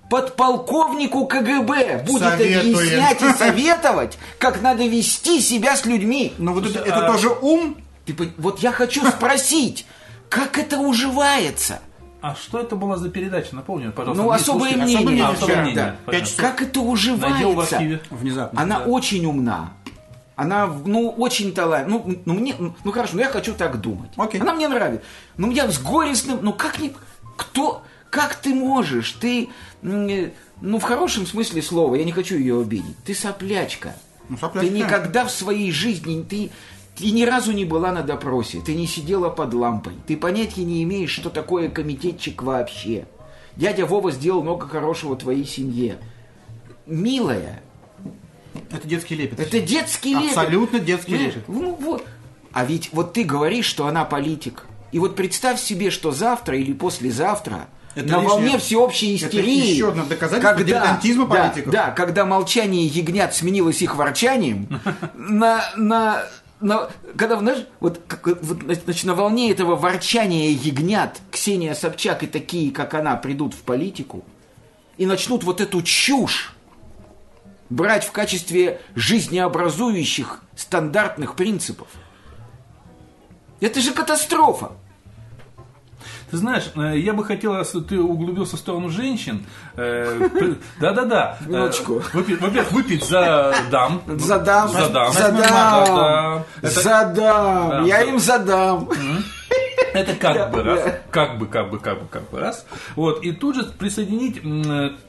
подполковнику 0.09 1.27
КГБ 1.27 2.05
будет 2.07 2.22
Советуем. 2.22 2.77
объяснять 2.77 3.22
и 3.22 3.33
советовать, 3.33 4.18
как 4.39 4.62
надо 4.62 4.87
вести 4.87 5.41
себя 5.41 5.77
с 5.77 5.85
людьми. 5.85 6.33
Но 6.39 6.53
вот 6.53 6.66
это, 6.66 6.79
это 6.81 7.07
а- 7.07 7.12
тоже 7.12 7.31
ум. 7.41 7.77
Ты 8.05 8.14
вот 8.39 8.61
я 8.61 8.70
хочу 8.70 9.05
спросить, 9.11 9.85
как 10.29 10.59
это 10.59 10.79
уживается? 10.79 11.81
А 12.20 12.35
что 12.35 12.59
это 12.59 12.77
была 12.77 12.97
за 12.97 13.09
передача? 13.09 13.55
Напомню, 13.55 13.93
пожалуйста. 13.93 14.22
Ну, 14.22 14.31
особое 14.31 14.77
мнение. 14.77 15.24
А, 15.24 15.31
особое 15.31 15.57
да, 15.57 15.62
мнение. 15.62 15.97
да. 16.07 16.24
Как 16.37 16.62
это 16.62 16.81
уживается? 16.81 18.01
Внезапно. 18.11 18.61
Она 18.61 18.81
очень 18.81 19.24
умна. 19.27 19.74
Она, 20.35 20.66
ну, 20.66 21.09
очень 21.11 21.55
талантлива. 21.55 21.99
Ну, 21.99 22.22
ну, 22.27 22.35
мне, 22.35 22.55
ну, 22.59 22.93
хорошо, 22.93 23.14
ну, 23.14 23.20
я 23.20 23.29
хочу 23.29 23.55
так 23.55 23.81
думать. 23.81 24.11
Окей. 24.16 24.41
Она 24.41 24.53
мне 24.53 24.68
нравится. 24.68 25.07
Ну, 25.39 25.51
я 25.51 25.70
с 25.70 25.79
горестным, 25.79 26.41
ну, 26.43 26.53
как 26.53 26.79
не... 26.79 26.93
Кто... 27.37 27.83
Как 28.11 28.37
ты 28.37 28.55
можешь? 28.55 29.12
Ты, 29.12 29.49
э, 29.83 30.31
ну, 30.61 30.79
в 30.79 30.83
хорошем 30.83 31.27
смысле 31.27 31.61
слова, 31.61 31.97
я 31.97 32.05
не 32.05 32.12
хочу 32.12 32.37
ее 32.37 32.61
обидеть. 32.61 32.97
Ты 33.05 33.14
соплячка. 33.14 33.95
Ну, 34.29 34.39
соплячка. 34.39 34.70
Ты 34.70 34.79
никогда 34.79 35.24
в 35.24 35.31
своей 35.31 35.70
жизни, 35.70 36.22
ты, 36.22 36.51
ты 36.97 37.11
ни 37.11 37.24
разу 37.24 37.53
не 37.53 37.64
была 37.64 37.92
на 37.92 38.03
допросе, 38.03 38.61
ты 38.61 38.74
не 38.74 38.86
сидела 38.86 39.28
под 39.28 39.53
лампой, 39.55 39.92
ты 40.07 40.16
понятия 40.16 40.64
не 40.64 40.82
имеешь, 40.82 41.11
что 41.11 41.30
такое 41.30 41.68
комитетчик 41.68 42.42
вообще. 42.42 43.07
Дядя 43.57 43.86
Вова 43.86 44.11
сделал 44.11 44.42
много 44.42 44.66
хорошего 44.68 45.16
твоей 45.16 45.44
семье. 45.47 45.99
Милая, 46.86 47.62
Это 48.70 48.86
детский 48.86 49.14
лепет. 49.16 49.40
это 49.40 49.61
детский 49.61 50.14
лепет. 50.14 50.36
Абсолютно 50.36 50.78
детский 50.78 51.16
лепет. 51.16 51.44
Ну 51.49 51.74
вот. 51.80 52.05
А 52.53 52.64
ведь 52.64 52.90
вот 52.92 53.12
ты 53.12 53.24
говоришь, 53.24 53.66
что 53.66 53.86
она 53.86 54.05
политик. 54.05 54.64
И 54.92 54.99
вот 54.99 55.16
представь 55.16 55.61
себе, 55.61 55.90
что 55.90 56.12
завтра 56.12 56.57
или 56.57 56.72
послезавтра 56.72 57.66
Это 57.94 58.09
на 58.09 58.16
лишнее- 58.22 58.28
волне 58.28 58.59
всеобщей 58.59 59.16
это 59.16 59.26
истерии. 59.26 59.66
еще 59.74 59.88
одно 59.88 60.05
доказательство 60.05 60.64
дилетантизма 60.64 61.26
да, 61.26 61.34
политиков. 61.34 61.72
Да, 61.72 61.90
когда 61.90 62.24
молчание 62.24 62.86
ягнят 62.86 63.34
сменилось 63.34 63.82
их 63.82 63.97
ворчанием, 63.97 64.68
на, 65.14 65.64
на, 65.76 66.22
на- 66.61 66.89
когда, 67.17 67.39
знаешь, 67.39 67.67
вот, 67.81 68.01
как- 68.07 68.27
вот, 68.43 68.59
значит, 68.85 69.05
на 69.05 69.15
волне 69.15 69.51
этого 69.51 69.77
ворчания 69.77 70.51
ягнят 70.51 71.21
Ксения 71.31 71.75
Собчак 71.75 72.23
и 72.23 72.27
такие, 72.27 72.73
как 72.73 72.95
она, 72.95 73.17
придут 73.17 73.55
в 73.55 73.63
политику 73.63 74.25
и 74.97 75.07
начнут 75.07 75.45
вот 75.45 75.61
эту 75.61 75.83
чушь 75.83 76.55
брать 77.69 78.05
в 78.05 78.13
качестве 78.13 78.81
жизнеобразующих 78.95 80.43
стандартных 80.55 81.35
принципов. 81.35 81.89
Это 83.61 83.81
же 83.81 83.93
катастрофа. 83.93 84.73
Ты 86.31 86.37
знаешь, 86.39 86.70
э, 86.77 86.99
я 86.99 87.12
бы 87.12 87.24
хотел, 87.24 87.55
раз 87.55 87.74
ты 87.89 88.01
углубился 88.01 88.57
в 88.57 88.59
сторону 88.59 88.89
женщин. 88.91 89.47
э, 89.77 90.29
Да-да-да. 90.81 91.39
Э, 91.47 91.49
Минуточку. 91.49 92.03
Во-первых, 92.12 92.72
выпить 92.72 93.05
за 93.05 93.55
дам. 93.70 94.03
Задам, 94.07 94.68
Задам. 94.68 95.12
задам, 95.12 95.87
Задам. 95.87 96.45
Это- 96.62 96.81
задам, 96.81 97.14
Да, 97.70 97.83
я 97.87 97.99
да. 97.99 98.03
им 98.05 98.18
задам. 98.18 98.89
Это 99.93 100.14
как 100.14 100.51
бы 100.51 100.62
раз, 100.62 100.81
как 101.11 101.39
бы, 101.39 101.47
как 101.47 101.70
бы, 101.70 101.79
как 101.79 102.01
бы, 102.03 102.07
как 102.09 102.31
бы 102.31 102.39
раз. 102.41 102.66
Вот 102.97 103.22
и 103.24 103.33
тут 103.33 103.57
же 103.57 103.64
присоединить 103.64 104.43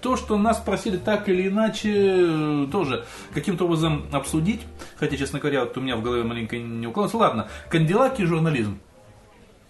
то, 0.01 0.15
что 0.15 0.37
нас 0.37 0.57
просили 0.59 0.97
так 0.97 1.27
или 1.27 1.47
иначе 1.49 2.67
тоже 2.71 3.05
каким-то 3.33 3.65
образом 3.65 4.05
обсудить. 4.13 4.61
Хотя, 4.97 5.17
честно 5.17 5.39
говоря, 5.39 5.61
вот 5.61 5.77
у 5.77 5.81
меня 5.81 5.95
в 5.97 6.01
голове 6.01 6.23
маленько 6.23 6.57
не 6.57 6.87
укладывается. 6.87 7.17
Ладно, 7.17 7.47
Кандилак 7.69 8.19
и 8.19 8.25
журнализм. 8.25 8.79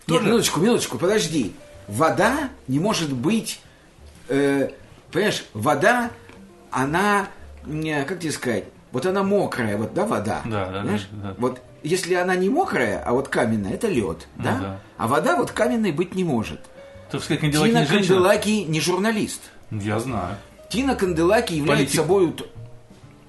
Нет, 0.08 0.20
Тоже? 0.20 0.26
минуточку, 0.30 0.60
минуточку, 0.62 0.98
подожди. 0.98 1.54
Вода 1.88 2.50
не 2.68 2.80
может 2.80 3.12
быть, 3.14 3.60
э, 4.30 4.72
понимаешь, 5.12 5.46
вода, 5.54 6.12
она, 6.72 7.28
не, 7.66 8.04
как 8.06 8.20
тебе 8.20 8.32
сказать, 8.32 8.66
вот 8.92 9.06
она 9.06 9.24
мокрая, 9.24 9.78
вот, 9.78 9.94
да, 9.94 10.06
вода. 10.06 10.42
Да, 10.46 10.66
да, 10.68 10.82
понимаешь? 10.82 11.08
да, 11.12 11.30
да. 11.30 11.36
Вот 11.38 11.62
если 11.84 12.14
она 12.14 12.36
не 12.36 12.50
мокрая, 12.50 13.04
а 13.06 13.12
вот 13.12 13.28
каменная, 13.28 13.74
это 13.74 13.88
лед, 13.88 14.28
да? 14.36 14.56
Ну 14.56 14.64
да. 14.64 14.80
А 14.98 15.08
вода 15.08 15.36
вот 15.36 15.52
каменной 15.52 15.92
быть 15.92 16.16
не 16.16 16.24
может. 16.24 16.62
Так 17.12 17.22
сказать, 17.24 17.42
Кандилак 17.42 17.68
Тина 17.68 17.80
не 17.80 17.86
женщина? 17.86 18.16
Канделаки 18.16 18.64
не 18.64 18.82
журналист. 18.82 19.42
Я 19.72 20.00
знаю. 20.00 20.38
Тина 20.70 20.96
Канделаки 20.96 21.54
является 21.54 21.98
собой 21.98 22.34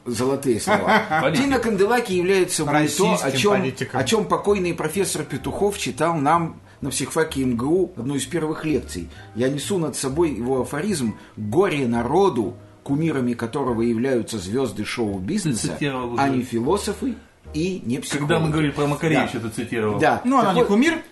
золотые 0.05 0.61
слова. 0.61 1.03
Политик. 1.23 1.45
Тина 1.45 1.59
Канделаки 1.59 2.13
является 2.13 2.65
собой 2.65 2.89
то, 2.89 3.19
о 3.23 3.33
чем, 3.33 3.53
политиком. 3.53 4.01
о 4.01 4.05
чем 4.05 4.25
покойный 4.25 4.75
профессор 4.75 5.25
Петухов 5.25 5.79
читал 5.79 6.15
нам 6.15 6.61
на 6.81 6.91
психфаке 6.91 7.45
МГУ 7.45 7.93
одну 7.97 8.15
из 8.15 8.25
первых 8.27 8.65
лекций. 8.65 9.09
Я 9.35 9.49
несу 9.49 9.79
над 9.79 9.97
собой 9.97 10.31
его 10.33 10.63
афоризм 10.63 11.17
«Горе 11.37 11.87
народу, 11.87 12.55
кумирами 12.83 13.35
которого 13.35 13.83
являются 13.83 14.39
звезды 14.39 14.85
шоу-бизнеса, 14.85 15.77
а 16.19 16.29
не 16.29 16.43
философы 16.43 17.15
и 17.55 17.83
не 17.85 17.99
психологи». 17.99 18.29
Когда 18.29 18.39
мы 18.41 18.51
говорили 18.51 18.73
про 18.73 18.87
Макаревича, 18.87 19.41
Да. 19.41 19.49
ты 19.49 19.55
цитировал. 19.55 19.99
Да. 19.99 20.21
Ну, 20.25 20.39
она 20.39 20.55
не 20.55 20.65
кумир, 20.65 21.03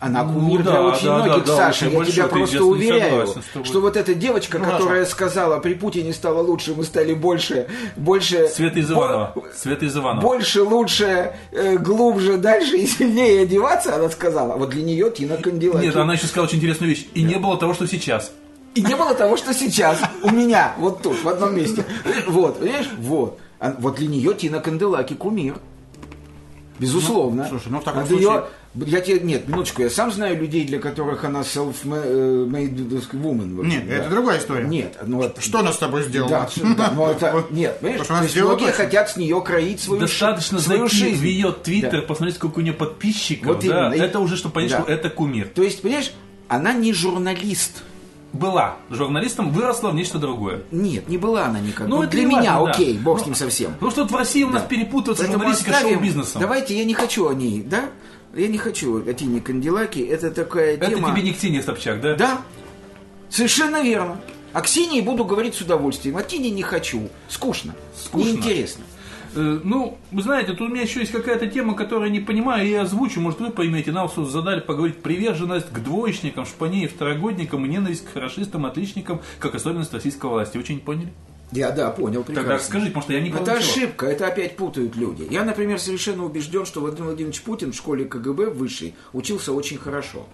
Она 0.00 0.22
Ну 0.22 0.34
кумир 0.34 0.62
да, 0.62 0.70
для 0.70 0.82
очень 0.82 1.06
да, 1.06 1.14
многих, 1.16 1.44
да, 1.44 1.50
да, 1.52 1.56
Саша. 1.56 1.86
очень 1.88 1.98
я 1.98 2.04
тебя 2.04 2.28
просто 2.28 2.56
я 2.56 2.62
уверяю, 2.62 3.26
согласен 3.26 3.64
что 3.64 3.80
вот 3.80 3.96
эта 3.96 4.14
девочка, 4.14 4.58
Ну, 4.58 4.64
которая 4.64 4.86
хорошо. 5.04 5.10
сказала, 5.10 5.58
при 5.58 5.74
Путине 5.74 6.12
стало 6.12 6.40
лучше, 6.40 6.74
мы 6.74 6.84
стали 6.84 7.14
больше, 7.14 7.66
больше... 7.96 8.46
Света 8.48 8.78
из 8.78 8.88
бо- 8.88 8.94
Иванова. 8.94 9.34
Света 9.56 9.86
из 9.86 9.96
Иванова. 9.96 10.22
Больше, 10.22 10.62
лучше, 10.62 11.34
э, 11.50 11.76
глубже, 11.78 12.36
дальше 12.36 12.76
и 12.76 12.86
сильнее 12.86 13.42
одеваться, 13.42 13.96
она 13.96 14.08
сказала. 14.08 14.56
Вот 14.56 14.70
для 14.70 14.82
нее 14.84 15.10
Тина 15.10 15.36
Канделаки. 15.36 15.84
Нет, 15.84 15.96
она 15.96 16.12
еще 16.14 16.26
сказала 16.26 16.46
очень 16.46 16.58
интересную 16.58 16.90
вещь. 16.90 17.06
И 17.14 17.22
не 17.24 17.36
было 17.36 17.56
того, 17.58 17.74
что 17.74 17.88
сейчас. 17.88 18.30
И 18.76 18.82
не 18.82 18.94
было 18.94 19.14
того, 19.14 19.36
что 19.36 19.52
сейчас 19.52 19.98
у 20.22 20.30
меня, 20.30 20.74
вот 20.78 21.02
тут, 21.02 21.20
в 21.24 21.28
одном 21.28 21.56
месте. 21.56 21.84
Вот, 22.28 22.60
понимаешь? 22.60 22.88
Вот. 22.98 23.40
А 23.58 23.74
Вот 23.80 23.96
для 23.96 24.06
нее 24.06 24.32
Тина 24.34 24.60
Канделаки 24.60 25.14
кумир. 25.14 25.56
Безусловно. 26.78 27.42
Ну, 27.44 27.48
слушай, 27.48 27.68
ну, 27.70 27.80
в 27.80 27.84
таком 27.84 28.02
А 28.02 28.04
для 28.06 28.16
случае- 28.18 28.30
неё- 28.74 28.86
я 28.86 29.00
тебе, 29.00 29.20
нет, 29.20 29.48
минуточку, 29.48 29.82
я 29.82 29.90
сам 29.90 30.12
знаю 30.12 30.38
людей, 30.38 30.64
для 30.64 30.78
которых 30.78 31.24
она 31.24 31.40
self-made 31.40 33.02
сказать, 33.02 33.24
woman. 33.26 33.56
вообще, 33.56 33.76
Нет, 33.76 33.88
да. 33.88 33.94
это 33.94 34.10
другая 34.10 34.38
история. 34.38 34.64
Нет, 34.68 34.96
ну 35.06 35.16
вот... 35.18 35.38
Что 35.42 35.60
она 35.60 35.72
с 35.72 35.78
тобой 35.78 36.02
сделала? 36.04 36.30
Да, 36.30 36.74
да, 36.76 36.90
но 36.94 37.10
это... 37.10 37.32
Вот. 37.32 37.50
Нет, 37.50 37.80
понимаешь, 37.80 38.06
то 38.06 38.22
есть 38.22 38.36
многие 38.36 38.66
точно. 38.66 38.72
хотят 38.72 39.10
с 39.10 39.16
нее 39.16 39.40
кроить 39.40 39.80
свою, 39.80 40.00
Достаточно 40.00 40.58
свою 40.58 40.88
зайти 40.88 40.96
жизнь. 40.96 41.20
в 41.20 41.24
ее 41.24 41.52
твиттер, 41.52 42.00
Да. 42.02 42.06
посмотреть, 42.06 42.36
сколько 42.36 42.58
у 42.58 42.62
нее 42.62 42.72
подписчиков. 42.72 43.46
Вот 43.56 43.64
да, 43.66 43.88
именно. 43.90 44.02
Это 44.02 44.20
уже, 44.20 44.36
чтобы 44.36 44.54
понять, 44.54 44.70
Да. 44.70 44.82
что 44.82 44.92
это 44.92 45.10
кумир. 45.10 45.48
То 45.48 45.62
есть, 45.62 45.82
понимаешь, 45.82 46.12
она 46.48 46.72
не 46.72 46.92
журналист. 46.92 47.82
Была 48.32 48.76
журналистом, 48.90 49.50
выросла 49.50 49.88
в 49.90 49.94
нечто 49.94 50.18
другое. 50.18 50.62
Нет, 50.70 51.08
не 51.08 51.16
была 51.16 51.46
она 51.46 51.60
никогда. 51.60 51.88
Ну, 51.90 51.96
Вот 51.96 52.02
это 52.08 52.12
для 52.12 52.26
меня, 52.26 52.58
важно, 52.58 52.64
да. 52.66 52.70
окей, 52.72 52.98
бог 52.98 53.18
с 53.18 53.20
Ну, 53.22 53.26
ним 53.28 53.34
совсем. 53.34 53.72
Потому 53.72 53.90
что 53.90 54.02
вот 54.02 54.10
в 54.12 54.16
России 54.16 54.42
у 54.42 54.50
нас 54.50 54.62
Да. 54.62 54.68
перепутывается 54.68 55.24
Поэтому 55.24 55.38
журналистика 55.44 55.72
с 55.72 55.74
оставим- 55.76 55.94
шоу-бизнесом. 55.94 56.40
Давайте, 56.42 56.76
я 56.78 56.84
не 56.84 56.94
хочу 56.94 57.26
о 57.28 57.34
ней, 57.34 57.62
да? 57.62 57.88
Я 58.34 58.48
не 58.48 58.58
хочу 58.58 58.98
о 59.08 59.12
Тине 59.14 59.40
Канделаки. 59.40 60.00
Это 60.00 60.30
такая 60.30 60.74
Это 60.74 60.86
тема... 60.90 61.10
тебе 61.12 61.22
не 61.22 61.32
Ксения 61.32 61.62
Собчак, 61.62 62.02
да? 62.02 62.14
Да, 62.16 62.38
совершенно 63.30 63.82
верно. 63.82 64.20
О 64.52 64.60
Ксении 64.60 65.00
буду 65.00 65.24
говорить 65.24 65.54
с 65.54 65.60
удовольствием. 65.62 66.16
О 66.18 66.22
Тине 66.22 66.50
не 66.50 66.62
хочу. 66.62 67.08
Скучно. 67.28 67.74
Скучно. 67.96 68.28
Неинтересно. 68.28 68.84
Э, 69.34 69.60
Ну, 69.64 69.98
вы 70.10 70.22
знаете, 70.22 70.52
тут 70.52 70.62
у 70.62 70.68
меня 70.68 70.82
еще 70.82 71.00
есть 71.00 71.12
какая-то 71.12 71.46
тема, 71.46 71.74
которую 71.74 72.06
я 72.08 72.12
не 72.12 72.20
понимаю, 72.20 72.66
и 72.66 72.70
я 72.70 72.82
озвучу, 72.82 73.20
может 73.20 73.40
вы 73.40 73.50
поймете. 73.50 73.92
Нам 73.92 74.08
тут 74.08 74.30
задали 74.30 74.60
поговорить 74.60 75.02
приверженность 75.02 75.70
к 75.70 75.78
двоечникам, 75.80 76.46
шпанеи, 76.46 76.86
второгодникам 76.86 77.64
и 77.66 77.68
ненависть 77.68 78.04
к 78.06 78.12
хорошистам, 78.12 78.66
отличникам, 78.66 79.20
как 79.38 79.54
особенность 79.54 79.92
российской 79.92 80.26
власти. 80.26 80.58
Очень 80.58 80.76
не 80.76 80.80
поняли? 80.80 81.12
Я, 81.50 81.70
да, 81.70 81.90
понял 81.90 82.24
прекрасно. 82.24 82.50
Тогда 82.50 82.64
скажите, 82.64 82.90
потому 82.90 83.02
что 83.04 83.12
я 83.14 83.20
не 83.20 83.30
понял. 83.30 83.42
Это 83.42 83.52
ошибка, 83.54 84.06
это 84.06 84.26
опять 84.26 84.56
путают 84.56 84.96
люди. 84.96 85.26
Я, 85.30 85.44
например, 85.44 85.78
совершенно 85.78 86.24
убежден, 86.24 86.66
что 86.66 86.80
Владимир 86.80 87.06
Владимирович 87.06 87.40
Путин 87.40 87.72
в 87.72 87.74
школе 87.76 88.04
КГБ 88.04 88.50
высшей 88.50 88.94
учился 89.14 89.52
очень 89.54 89.78
хорошо. 89.78 90.26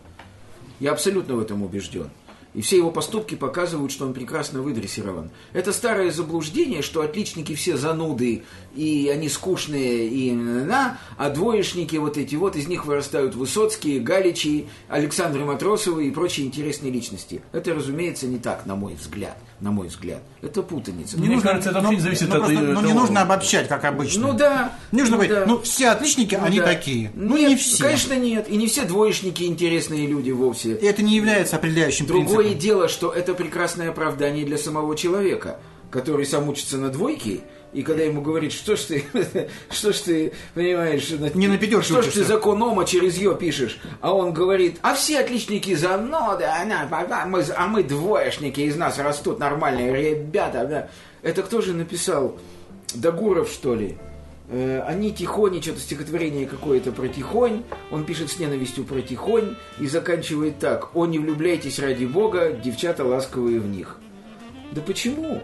Я 0.80 0.90
абсолютно 0.92 1.36
в 1.36 1.40
этом 1.40 1.62
убежден. 1.62 2.08
И 2.52 2.60
все 2.62 2.76
его 2.76 2.92
поступки 2.92 3.34
показывают, 3.34 3.90
что 3.90 4.06
он 4.06 4.14
прекрасно 4.14 4.62
выдрессирован. 4.62 5.30
Это 5.52 5.72
старое 5.72 6.12
заблуждение, 6.12 6.82
что 6.82 7.02
отличники 7.02 7.52
все 7.54 7.76
зануды, 7.76 8.44
и 8.74 9.08
они 9.08 9.28
скучные, 9.28 10.08
и 10.08 10.32
на, 10.32 10.98
а 11.16 11.30
двоечники 11.30 11.96
вот 11.96 12.16
эти 12.16 12.34
вот, 12.34 12.56
из 12.56 12.66
них 12.66 12.86
вырастают 12.86 13.34
Высоцкие, 13.34 14.00
Галичи, 14.00 14.66
Александры 14.88 15.44
Матросовы 15.44 16.06
и 16.06 16.10
прочие 16.10 16.46
интересные 16.46 16.92
личности. 16.92 17.42
Это, 17.52 17.74
разумеется, 17.74 18.26
не 18.26 18.38
так, 18.38 18.66
на 18.66 18.74
мой 18.74 18.94
взгляд. 18.94 19.36
На 19.60 19.70
мой 19.70 19.88
взгляд. 19.88 20.22
Это 20.42 20.62
путаница. 20.62 21.18
Мне 21.18 21.40
кажется, 21.40 21.70
это 21.70 21.80
вообще 21.80 21.94
не 21.94 22.00
зависит 22.00 22.28
Ну, 22.28 22.34
от 22.34 22.40
просто, 22.40 22.54
э, 22.54 22.72
ну, 22.72 22.80
не 22.82 22.92
нужно 22.92 23.22
обобщать, 23.22 23.68
как 23.68 23.84
обычно. 23.84 24.28
Ну 24.28 24.32
да. 24.34 24.72
Не 24.92 25.00
нужно 25.02 25.16
ну 25.16 25.22
говорить, 25.22 25.46
да. 25.46 25.46
ну, 25.46 25.60
все 25.62 25.88
отличники, 25.88 26.34
Ну 26.34 26.44
они 26.44 26.58
да. 26.58 26.64
такие. 26.66 27.10
Ну, 27.14 27.36
Нет, 27.36 27.50
не 27.50 27.56
все. 27.56 27.84
Конечно, 27.84 28.14
нет. 28.14 28.48
И 28.50 28.56
не 28.56 28.66
все 28.66 28.84
двоечники 28.84 29.44
интересные 29.44 30.06
люди 30.06 30.32
вовсе. 30.32 30.74
И 30.74 30.84
это 30.84 31.02
не 31.02 31.14
является 31.14 31.56
определяющим 31.56 32.06
Другое 32.06 32.36
принципом. 32.36 32.58
дело, 32.58 32.88
что 32.88 33.10
это 33.10 33.34
прекрасное 33.34 33.90
оправдание 33.90 34.44
для 34.44 34.58
самого 34.58 34.96
человека, 34.96 35.58
который 35.90 36.26
сам 36.26 36.48
учится 36.48 36.76
на 36.76 36.90
двойке, 36.90 37.40
и 37.74 37.82
когда 37.82 38.02
ему 38.04 38.22
говорит, 38.22 38.52
что 38.52 38.76
ж 38.76 38.80
ты, 38.80 39.04
что 39.70 39.92
ж 39.92 39.98
ты, 39.98 40.32
понимаешь, 40.54 41.10
Не 41.34 41.48
на 41.48 41.58
пятерке 41.58 41.84
что 41.84 42.02
ж 42.02 42.06
ты 42.06 42.24
закон 42.24 42.62
Ома 42.62 42.86
через 42.86 43.18
Ё 43.18 43.34
пишешь, 43.34 43.78
а 44.00 44.14
он 44.14 44.32
говорит, 44.32 44.78
а 44.82 44.94
все 44.94 45.20
отличники 45.20 45.74
за 45.74 45.96
ноды, 45.98 46.44
она, 46.44 46.88
а 46.90 47.26
мы, 47.26 47.44
а 47.56 47.66
мы 47.66 47.82
двоечники, 47.82 48.60
из 48.60 48.76
нас 48.76 48.98
растут 48.98 49.38
нормальные 49.38 49.92
ребята. 49.92 50.64
да». 50.64 50.88
Это 51.22 51.42
кто 51.42 51.60
же 51.60 51.72
написал? 51.72 52.38
Дагуров, 52.94 53.48
что 53.48 53.74
ли? 53.74 53.96
Э, 54.50 54.82
Они 54.86 55.10
тихони, 55.10 55.60
что-то 55.60 55.80
стихотворение 55.80 56.46
какое-то 56.46 56.92
про 56.92 57.08
тихонь. 57.08 57.64
Он 57.90 58.04
пишет 58.04 58.30
с 58.30 58.38
ненавистью 58.38 58.84
про 58.84 59.00
тихонь 59.00 59.56
и 59.80 59.86
заканчивает 59.86 60.58
так. 60.58 60.94
О, 60.94 61.06
не 61.06 61.18
влюбляйтесь 61.18 61.78
ради 61.78 62.04
бога, 62.04 62.52
девчата 62.52 63.04
ласковые 63.04 63.58
в 63.58 63.66
них. 63.66 63.98
Да 64.72 64.82
почему? 64.82 65.42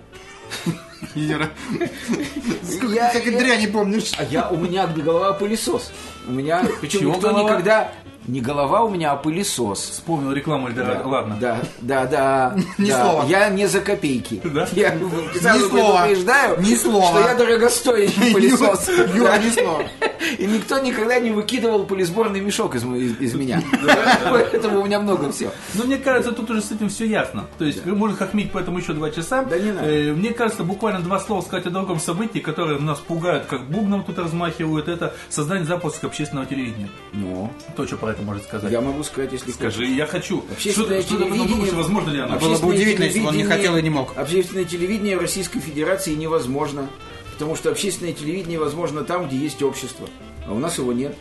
Я- 1.15 3.11
Как 3.13 3.27
и 3.27 3.33
я- 3.33 3.39
дряни 3.39 3.67
помнишь. 3.67 4.13
А 4.19 4.25
я, 4.25 4.49
у 4.49 4.57
меня 4.57 4.87
голова 4.87 5.33
пылесос. 5.33 5.91
У 6.27 6.33
меня, 6.33 6.65
причем 6.81 7.09
никто 7.09 7.33
никогда... 7.33 7.93
Не 8.31 8.41
голова 8.41 8.83
у 8.85 8.89
меня, 8.91 9.11
а 9.13 9.17
пылесос. 9.17 9.81
Вспомнил 9.91 10.33
рекламу 10.33 10.69
Эльдорадо. 10.69 11.07
Ладно. 11.09 11.37
Да, 11.41 11.59
да, 11.81 12.07
да. 12.07 12.57
Ни 12.79 12.89
да. 12.91 13.03
слова. 13.05 13.25
Я 13.29 13.49
не 13.49 13.67
за 13.67 13.81
копейки. 13.81 14.41
Да? 14.45 14.69
Я 14.73 14.97
сразу 15.41 15.69
слова. 15.69 16.03
предупреждаю, 16.05 16.61
Ни 16.61 16.75
слова. 16.77 17.09
что 17.09 17.21
я 17.29 17.35
дорогостоящий 17.35 18.33
пылесос. 18.33 18.89
Юра, 19.15 19.31
Да. 19.31 19.39
ни 19.39 19.51
слова. 19.51 19.83
И 20.39 20.47
никто 20.47 20.79
никогда 20.79 21.19
не 21.19 21.31
выкидывал 21.31 21.85
пылесборный 21.87 22.41
мешок 22.41 22.75
из, 22.77 22.85
из- 22.85 23.21
из 23.21 23.35
меня. 23.35 23.63
Поэтому 24.31 24.81
у 24.81 24.85
меня 24.85 25.01
много 25.01 25.33
всего. 25.33 25.51
Но 25.75 25.85
мне 25.85 25.97
кажется, 25.97 26.33
тут 26.33 26.51
уже 26.51 26.61
с 26.63 26.71
этим 26.71 26.89
все 26.89 27.07
ясно. 27.07 27.47
То 27.59 27.65
есть, 27.65 27.85
можете 27.87 28.19
хохмить 28.25 28.53
по 28.53 28.59
этому 28.59 28.79
еще 28.79 28.93
два 28.93 29.11
часа. 29.11 29.43
Да 29.43 29.59
не 29.59 29.73
надо. 29.73 29.89
Э, 29.89 30.13
мне 30.13 30.31
кажется, 30.33 30.63
буквально 30.63 31.01
два 31.01 31.19
слова 31.21 31.41
сказать 31.43 31.67
о 31.67 31.71
другом 31.71 31.99
событии, 31.99 32.39
которое 32.39 32.79
нас 32.79 32.99
пугают, 32.99 33.47
как 33.47 33.69
бубном 33.69 34.05
тут 34.05 34.19
размахивают, 34.19 34.89
это 34.89 35.15
создание 35.29 35.67
запуска 35.67 36.07
общественного 36.07 36.47
телевидения. 36.47 36.89
Ну, 37.13 37.51
То, 37.75 37.87
что 37.87 37.97
про 37.97 38.11
это 38.11 38.20
может 38.21 38.45
сказать. 38.45 38.71
я 38.73 38.81
могу 38.81 39.03
сказать, 39.03 39.33
если 39.33 39.51
Скажи, 39.53 39.87
я 39.87 40.07
хочу. 40.07 40.45
Общественное 40.51 41.03
Что, 41.03 41.15
что 41.17 41.19
телевидение- 41.25 41.49
думаешь, 41.49 41.73
возможно 41.73 42.11
ли 42.11 42.21
оно? 42.21 42.39
Было 42.39 42.59
бы 42.59 42.69
удивительно, 42.69 43.05
если 43.05 43.21
бы 43.21 43.29
он 43.29 43.37
не 43.37 43.45
хотел 43.45 43.77
и 43.77 43.83
не 43.83 43.91
мог. 43.91 44.17
Общественное 44.17 44.65
телевидение 44.65 45.17
в 45.17 45.21
Российской 45.21 45.61
Федерации 45.61 46.15
невозможно. 46.15 46.89
Потому 47.33 47.57
что 47.57 47.71
общественное 47.71 48.13
телевидение 48.13 48.59
возможно 48.59 49.03
там, 49.03 49.27
где 49.27 49.37
есть 49.37 49.63
общество. 49.63 50.07
А 50.47 50.53
у 50.53 50.59
нас 50.59 50.77
его 50.77 50.93
нет. 50.93 51.17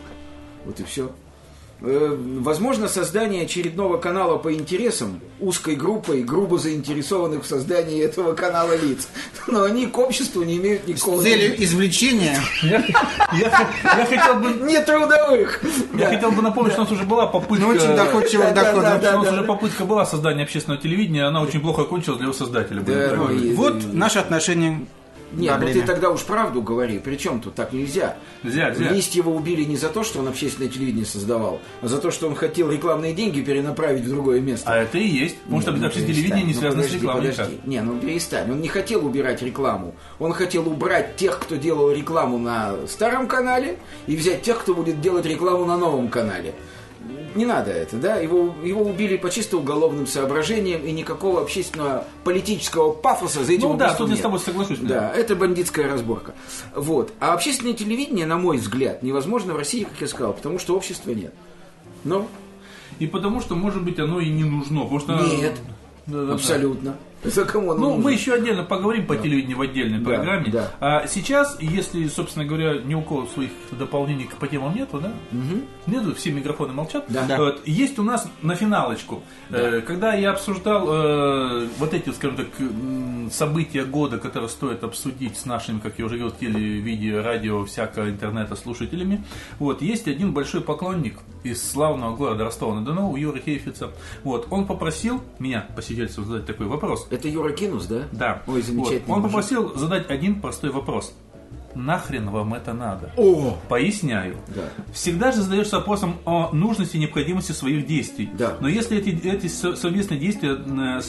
Вот 0.66 0.78
и 0.78 0.84
все. 0.84 1.10
Возможно 1.80 2.88
создание 2.88 3.44
очередного 3.44 3.96
канала 3.96 4.36
по 4.36 4.52
интересам 4.52 5.20
узкой 5.40 5.76
группой 5.76 6.22
грубо 6.22 6.58
заинтересованных 6.58 7.44
в 7.44 7.46
создании 7.46 8.02
этого 8.02 8.34
канала 8.34 8.76
лиц. 8.76 9.08
Но 9.46 9.62
они 9.62 9.86
к 9.86 9.98
обществу 9.98 10.42
не 10.42 10.58
имеют 10.58 10.84
С 10.84 10.88
никакого... 10.88 11.22
целью 11.22 11.62
извлечения 11.62 12.38
Я, 12.62 12.82
хотел 14.06 14.34
бы... 14.34 14.50
Не 14.66 14.80
трудовых! 14.80 15.62
Я 15.94 16.08
хотел 16.08 16.32
бы 16.32 16.42
напомнить, 16.42 16.72
что 16.72 16.82
у 16.82 16.84
нас 16.84 16.92
уже 16.92 17.04
была 17.04 17.26
попытка... 17.26 17.64
Ну, 17.64 17.70
очень 17.70 17.94
что 19.00 19.16
у 19.16 19.22
нас 19.22 19.32
уже 19.32 19.42
попытка 19.44 19.84
была 19.84 20.04
создания 20.04 20.42
общественного 20.42 20.82
телевидения, 20.82 21.24
она 21.24 21.40
очень 21.40 21.60
плохо 21.60 21.84
кончилась 21.84 22.18
для 22.18 22.26
его 22.26 22.34
создателя. 22.34 22.82
ну, 23.16 23.54
Вот 23.54 23.92
наши 23.92 24.18
отношения 24.18 24.86
Нет, 25.32 25.56
ну 25.60 25.66
ты 25.66 25.82
тогда 25.82 26.10
уж 26.10 26.22
правду 26.22 26.62
говори. 26.62 26.98
Причем 26.98 27.40
тут 27.40 27.54
так 27.54 27.72
нельзя. 27.72 28.16
Нельзя, 28.42 28.70
нельзя. 28.70 28.90
Листьева 28.90 29.30
убили 29.30 29.64
не 29.64 29.76
за 29.76 29.88
то, 29.88 30.02
что 30.02 30.20
он 30.20 30.28
общественное 30.28 30.70
телевидение 30.70 31.06
создавал, 31.06 31.60
а 31.80 31.88
за 31.88 31.98
то, 31.98 32.10
что 32.10 32.26
он 32.26 32.34
хотел 32.34 32.70
рекламные 32.70 33.12
деньги 33.12 33.40
перенаправить 33.40 34.04
в 34.04 34.08
другое 34.08 34.40
место. 34.40 34.70
А 34.70 34.76
это 34.78 34.98
и 34.98 35.06
есть. 35.06 35.38
Потому 35.42 35.62
что 35.62 35.72
ну 35.72 35.86
общественное 35.86 36.14
телевидение 36.14 36.44
не 36.44 36.54
ну 36.54 36.60
связано 36.60 36.82
с 36.82 36.86
подожди, 36.86 36.98
рекламой 36.98 37.22
никак. 37.22 37.36
подожди. 37.36 37.60
Не, 37.66 37.80
ну 37.82 37.98
перестань. 37.98 38.50
Он 38.50 38.60
не 38.60 38.68
хотел 38.68 39.06
убирать 39.06 39.42
рекламу. 39.42 39.94
Он 40.18 40.32
хотел 40.32 40.68
убрать 40.68 41.16
тех, 41.16 41.38
кто 41.38 41.56
делал 41.56 41.90
рекламу 41.90 42.38
на 42.38 42.74
старом 42.86 43.26
канале, 43.26 43.78
и 44.06 44.16
взять 44.16 44.42
тех, 44.42 44.60
кто 44.60 44.74
будет 44.74 45.00
делать 45.00 45.26
рекламу 45.26 45.64
на 45.64 45.76
новом 45.76 46.08
канале. 46.08 46.54
Не 47.34 47.46
надо 47.46 47.70
это, 47.70 47.96
да? 47.96 48.16
Его, 48.16 48.54
его 48.62 48.82
убили 48.82 49.16
по 49.16 49.30
чисто 49.30 49.56
уголовным 49.56 50.06
соображениям, 50.06 50.82
и 50.82 50.90
никакого 50.92 51.40
общественного 51.42 52.04
политического 52.24 52.92
пафоса 52.92 53.44
за 53.44 53.52
этим 53.52 53.68
Ну 53.68 53.76
да, 53.76 53.94
тут 53.94 54.08
я 54.08 54.14
с 54.14 54.18
нет. 54.18 54.22
тобой 54.22 54.38
соглашусь. 54.40 54.78
Да, 54.80 55.12
это 55.14 55.36
бандитская 55.36 55.88
разборка. 55.88 56.34
Вот. 56.74 57.12
А 57.20 57.32
общественное 57.32 57.74
телевидение, 57.74 58.26
на 58.26 58.36
мой 58.36 58.58
взгляд, 58.58 59.02
невозможно 59.02 59.54
в 59.54 59.56
России, 59.56 59.84
как 59.84 60.00
я 60.00 60.08
сказал, 60.08 60.32
потому 60.32 60.58
что 60.58 60.76
общества 60.76 61.10
нет. 61.12 61.32
Ну, 62.04 62.26
И 62.98 63.06
потому 63.06 63.40
что, 63.40 63.54
может 63.54 63.82
быть, 63.82 63.98
оно 63.98 64.20
и 64.20 64.28
не 64.28 64.44
нужно. 64.44 64.82
Потому 64.82 65.00
что... 65.00 65.36
нет. 65.36 65.54
Да, 66.06 66.24
да, 66.24 66.38
да. 66.82 66.94
За 67.24 67.44
кому 67.44 67.74
Ну, 67.74 67.88
нужно? 67.90 68.02
мы 68.04 68.12
еще 68.12 68.32
отдельно 68.34 68.62
поговорим 68.64 69.06
по 69.06 69.16
телевидению 69.16 69.58
в 69.58 69.60
отдельной 69.60 69.98
Да, 69.98 70.04
программе. 70.04 70.50
да. 70.50 70.70
А 70.80 71.06
сейчас, 71.06 71.56
если, 71.60 72.06
собственно 72.08 72.44
говоря, 72.44 72.80
ни 72.82 72.94
у 72.94 73.02
кого 73.02 73.26
своих 73.26 73.50
дополнений 73.72 74.28
по 74.38 74.46
темам 74.46 74.74
нету, 74.74 75.00
да? 75.00 75.12
Нету, 75.86 76.14
все 76.14 76.30
микрофоны 76.30 76.72
молчат. 76.72 77.04
Да. 77.08 77.24
Да. 77.26 77.36
Вот, 77.38 77.66
есть 77.66 77.98
у 77.98 78.02
нас 78.02 78.28
на 78.42 78.54
финалочку. 78.54 79.22
Э, 79.50 79.80
когда 79.86 80.14
я 80.14 80.30
обсуждал 80.30 80.86
э, 80.88 81.68
вот 81.78 81.94
эти, 81.94 82.10
скажем 82.10 82.36
так, 82.36 82.46
события 83.32 83.84
года, 83.84 84.18
которые 84.18 84.48
стоит 84.48 84.82
обсудить 84.84 85.36
с 85.36 85.44
нашими, 85.44 85.78
как 85.78 85.98
я 85.98 86.04
уже 86.06 86.16
говорил, 86.16 86.36
теле, 86.38 86.58
видео, 86.80 87.22
радио, 87.22 87.64
всякого 87.64 88.08
интернета 88.10 88.56
слушателями, 88.56 89.24
вот, 89.58 89.82
есть 89.82 90.08
один 90.08 90.32
большой 90.32 90.60
поклонник 90.60 91.18
из 91.42 91.68
славного 91.70 92.16
города 92.16 92.44
Ростова-на-Дону, 92.44 93.10
у 93.10 93.16
Юры 93.16 93.40
Хейфица. 93.44 93.90
Вот, 94.24 94.46
он 94.50 94.66
попросил 94.66 95.22
меня, 95.38 95.66
посетительству, 95.76 96.24
задать 96.24 96.46
такой 96.46 96.66
вопрос. 96.66 97.06
Это 97.10 97.28
Юра 97.28 97.52
Кинус, 97.52 97.86
да? 97.86 98.08
Да. 98.12 98.42
Ой, 98.46 98.62
замечательный 98.62 99.02
Вот. 99.06 99.16
Он 99.16 99.22
попросил 99.24 99.76
задать 99.76 100.08
один 100.08 100.40
простой 100.40 100.70
вопрос. 100.70 101.12
Нахрен 101.74 102.30
вам 102.30 102.54
это 102.54 102.72
надо? 102.72 103.12
О! 103.16 103.56
Поясняю. 103.68 104.36
Да. 104.48 104.62
Всегда 104.92 105.30
же 105.32 105.42
задаешься 105.42 105.76
вопросом 105.76 106.16
о 106.24 106.50
нужности 106.52 106.96
и 106.96 107.00
необходимости 107.00 107.52
своих 107.52 107.86
действий. 107.86 108.28
Да. 108.36 108.56
Но 108.60 108.68
если 108.68 108.98
эти, 108.98 109.10
эти 109.28 109.46
со- 109.46 109.76
совместные 109.76 110.18
действия, 110.18 110.56
э, 110.56 111.00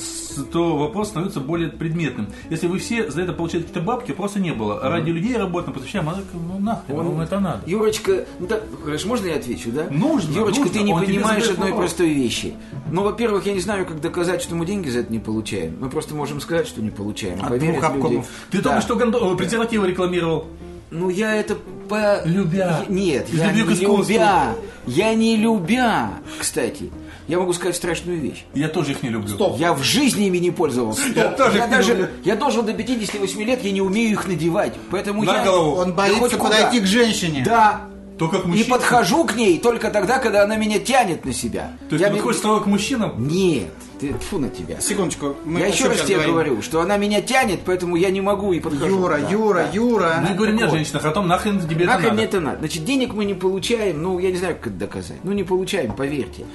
то 0.52 0.78
вопрос 0.78 1.10
становится 1.10 1.40
более 1.40 1.70
предметным. 1.70 2.28
Если 2.50 2.68
вы 2.68 2.78
все 2.80 3.10
за 3.10 3.22
это 3.24 3.34
получаете 3.34 3.68
какие-то 3.68 3.86
бабки, 3.86 4.12
просто 4.12 4.40
не 4.40 4.52
было. 4.52 4.80
Ради 4.82 5.10
людей 5.10 5.36
работаем, 5.36 5.74
посвящаем, 5.74 6.08
а 6.10 6.16
ну 6.34 6.60
нахрен 6.60 7.00
Он- 7.00 7.08
вам 7.08 7.22
это 7.22 7.40
надо? 7.40 7.62
Юрочка, 7.66 8.26
ну 8.40 8.48
да, 8.48 8.60
хорошо, 8.84 9.08
можно 9.08 9.28
я 9.28 9.36
отвечу, 9.38 9.72
да? 9.72 9.88
Нужно, 9.90 10.32
Юрочка, 10.38 10.60
нужно. 10.66 10.74
ты 10.80 10.84
не 10.84 10.94
Он 10.94 11.04
понимаешь 11.06 11.50
одной 11.50 11.72
вопрос. 11.72 11.92
простой 11.94 12.14
вещи. 12.14 12.54
Ну, 12.92 13.04
во-первых, 13.04 13.46
я 13.48 13.54
не 13.54 13.60
знаю, 13.62 13.86
как 13.86 14.00
доказать, 14.00 14.42
что 14.42 14.56
мы 14.56 14.66
деньги 14.66 14.90
за 14.90 15.00
это 15.00 15.12
не 15.12 15.20
получаем. 15.20 15.78
Мы 15.80 15.90
просто 15.90 16.14
можем 16.14 16.40
сказать, 16.40 16.68
что 16.68 16.82
не 16.82 16.90
получаем. 16.92 17.40
Поверят 17.40 17.76
люди. 17.76 17.86
обкомов. 17.86 18.28
Ты 18.52 18.58
Да. 18.62 18.64
только 18.70 18.82
что 18.82 18.96
гондо- 18.96 19.36
презервативы 19.36 19.88
рекламировал. 19.88 20.46
Ну, 20.92 21.10
я 21.10 21.36
это 21.36 21.56
по... 21.88 22.22
Любя. 22.26 22.84
Я- 22.88 22.94
Нет, 22.94 23.30
Из 23.30 23.40
я 23.40 23.52
не 23.52 23.62
любя. 23.62 24.56
Я 24.86 25.14
не 25.14 25.38
любя, 25.38 26.10
кстати. 26.40 26.92
Я 27.28 27.40
могу 27.40 27.54
сказать 27.54 27.76
страшную 27.78 28.20
вещь. 28.20 28.44
Я 28.54 28.68
тоже 28.68 28.92
их 28.92 29.04
не 29.04 29.10
люблю. 29.10 29.34
Стоп. 29.34 29.58
Я 29.58 29.74
в 29.74 29.82
жизни 29.84 30.26
ими 30.28 30.38
не 30.40 30.52
пользовался. 30.52 31.04
Я 31.16 31.30
тоже 31.30 31.60
их 31.60 31.66
не 31.68 31.72
даже, 31.72 31.92
люблю. 31.94 32.08
я 32.26 32.36
должен 32.36 32.66
до 32.66 32.74
58 32.74 33.42
лет, 33.44 33.64
я 33.64 33.72
не 33.72 33.82
умею 33.82 34.12
их 34.12 34.28
надевать. 34.28 34.74
Поэтому 34.90 35.24
На 35.24 35.38
я... 35.38 35.46
голову. 35.46 35.76
Он 35.78 35.90
Да 35.90 35.94
боится 35.94 36.20
хоть 36.20 36.34
куда. 36.34 36.50
подойти 36.58 36.82
к 36.82 36.86
женщине. 36.88 37.44
Да. 37.46 37.82
Только 38.18 38.40
к 38.40 38.46
И 38.46 38.48
мужчинам. 38.50 38.70
подхожу 38.72 39.24
к 39.24 39.36
ней 39.36 39.60
только 39.60 39.90
тогда, 39.92 40.20
когда 40.20 40.44
она 40.44 40.58
меня 40.58 40.78
тянет 40.80 41.24
на 41.26 41.32
себя. 41.34 41.72
То 41.90 41.96
есть 41.96 42.02
я 42.02 42.10
ты 42.10 42.16
подходишь 42.16 42.40
сначала 42.42 42.60
к 42.60 42.66
мужчинам? 42.66 43.28
Нет, 43.28 43.70
ты 44.02 44.14
фу 44.14 44.40
на 44.40 44.50
тебя. 44.50 44.82
Секундочку. 44.82 45.36
Мы 45.46 45.60
я 45.60 45.68
еще 45.68 45.88
раз 45.88 46.02
тебе 46.02 46.16
говорим? 46.16 46.34
говорю, 46.34 46.62
что 46.64 46.82
она 46.82 46.98
меня 46.98 47.22
тянет, 47.22 47.60
поэтому 47.64 47.96
я 47.96 48.10
не 48.10 48.20
могу 48.20 48.52
и 48.52 48.60
подхожу. 48.60 48.98
Юра, 48.98 49.20
Да, 49.20 49.30
Юра, 49.30 49.54
да. 49.56 49.70
Юра. 49.72 50.26
Мы 50.28 50.36
говорим 50.36 50.56
не 50.56 50.64
о 50.64 50.68
вот. 50.68 50.76
женщинах, 50.76 51.06
о 51.06 51.12
том, 51.12 51.28
нахрен 51.28 51.60
тебе 51.62 51.86
это 51.86 51.94
Нахрен 51.94 52.04
надо. 52.10 52.14
мне 52.16 52.24
это 52.26 52.40
надо? 52.40 52.58
Значит, 52.60 52.84
денег 52.84 53.14
мы 53.14 53.26
не 53.26 53.36
получаем, 53.36 54.02
ну, 54.02 54.18
я 54.18 54.32
не 54.32 54.38
знаю, 54.38 54.56
как 54.56 54.68
это 54.68 54.76
доказать. 54.76 55.20
Ну, 55.24 55.32
не 55.34 55.44
получаем, 55.44 55.94
поверьте. 55.96 56.46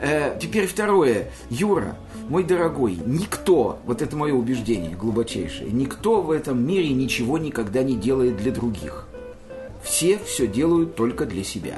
Э, 0.00 0.38
теперь 0.40 0.66
второе. 0.66 1.28
Юра, 1.50 1.96
мой 2.28 2.42
дорогой, 2.42 2.98
никто, 3.04 3.78
вот 3.84 4.00
это 4.00 4.16
мое 4.16 4.32
убеждение 4.32 4.96
глубочайшее, 4.96 5.70
никто 5.70 6.22
в 6.22 6.30
этом 6.30 6.66
мире 6.66 6.88
ничего 6.94 7.36
никогда 7.36 7.82
не 7.82 7.96
делает 7.96 8.38
для 8.38 8.50
других. 8.50 9.06
Все 9.82 10.18
все 10.24 10.46
делают 10.46 10.96
только 10.96 11.26
для 11.26 11.44
себя. 11.44 11.76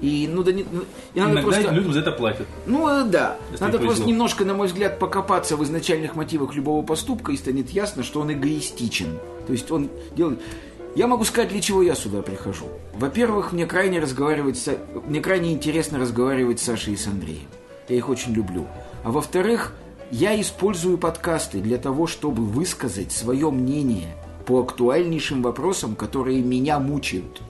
И, 0.00 0.28
ну, 0.32 0.42
да, 0.42 0.52
не, 0.52 0.64
ну, 0.70 0.84
и 1.14 1.20
надо 1.20 1.32
Иногда 1.32 1.42
просто... 1.42 1.70
людям 1.72 1.92
за 1.92 2.00
это 2.00 2.12
платят. 2.12 2.46
Ну 2.66 2.88
э, 2.88 3.04
да, 3.04 3.36
Если 3.50 3.64
надо 3.64 3.78
просто 3.78 4.04
немножко, 4.04 4.44
на 4.44 4.54
мой 4.54 4.66
взгляд, 4.66 4.98
покопаться 4.98 5.56
в 5.56 5.64
изначальных 5.64 6.16
мотивах 6.16 6.54
любого 6.54 6.82
поступка, 6.82 7.32
и 7.32 7.36
станет 7.36 7.70
ясно, 7.70 8.02
что 8.02 8.20
он 8.20 8.32
эгоистичен. 8.32 9.18
То 9.46 9.52
есть 9.52 9.70
он 9.70 9.90
делает... 10.16 10.40
Я 10.94 11.06
могу 11.06 11.24
сказать, 11.24 11.50
для 11.50 11.60
чего 11.60 11.82
я 11.82 11.94
сюда 11.94 12.22
прихожу. 12.22 12.66
Во-первых, 12.94 13.52
мне 13.52 13.66
крайне 13.66 14.00
разговаривать 14.00 14.58
с... 14.58 14.76
мне 15.06 15.20
крайне 15.20 15.52
интересно 15.52 15.98
разговаривать 15.98 16.60
с 16.60 16.64
Сашей 16.64 16.94
и 16.94 16.96
с 16.96 17.06
Андреем. 17.06 17.48
Я 17.88 17.96
их 17.96 18.08
очень 18.08 18.32
люблю. 18.32 18.66
А 19.04 19.10
во-вторых, 19.10 19.74
я 20.10 20.40
использую 20.40 20.98
подкасты 20.98 21.60
для 21.60 21.78
того, 21.78 22.06
чтобы 22.06 22.42
высказать 22.42 23.12
свое 23.12 23.50
мнение 23.50 24.16
по 24.46 24.60
актуальнейшим 24.60 25.42
вопросам, 25.42 25.94
которые 25.94 26.42
меня 26.42 26.80
мучают. 26.80 27.42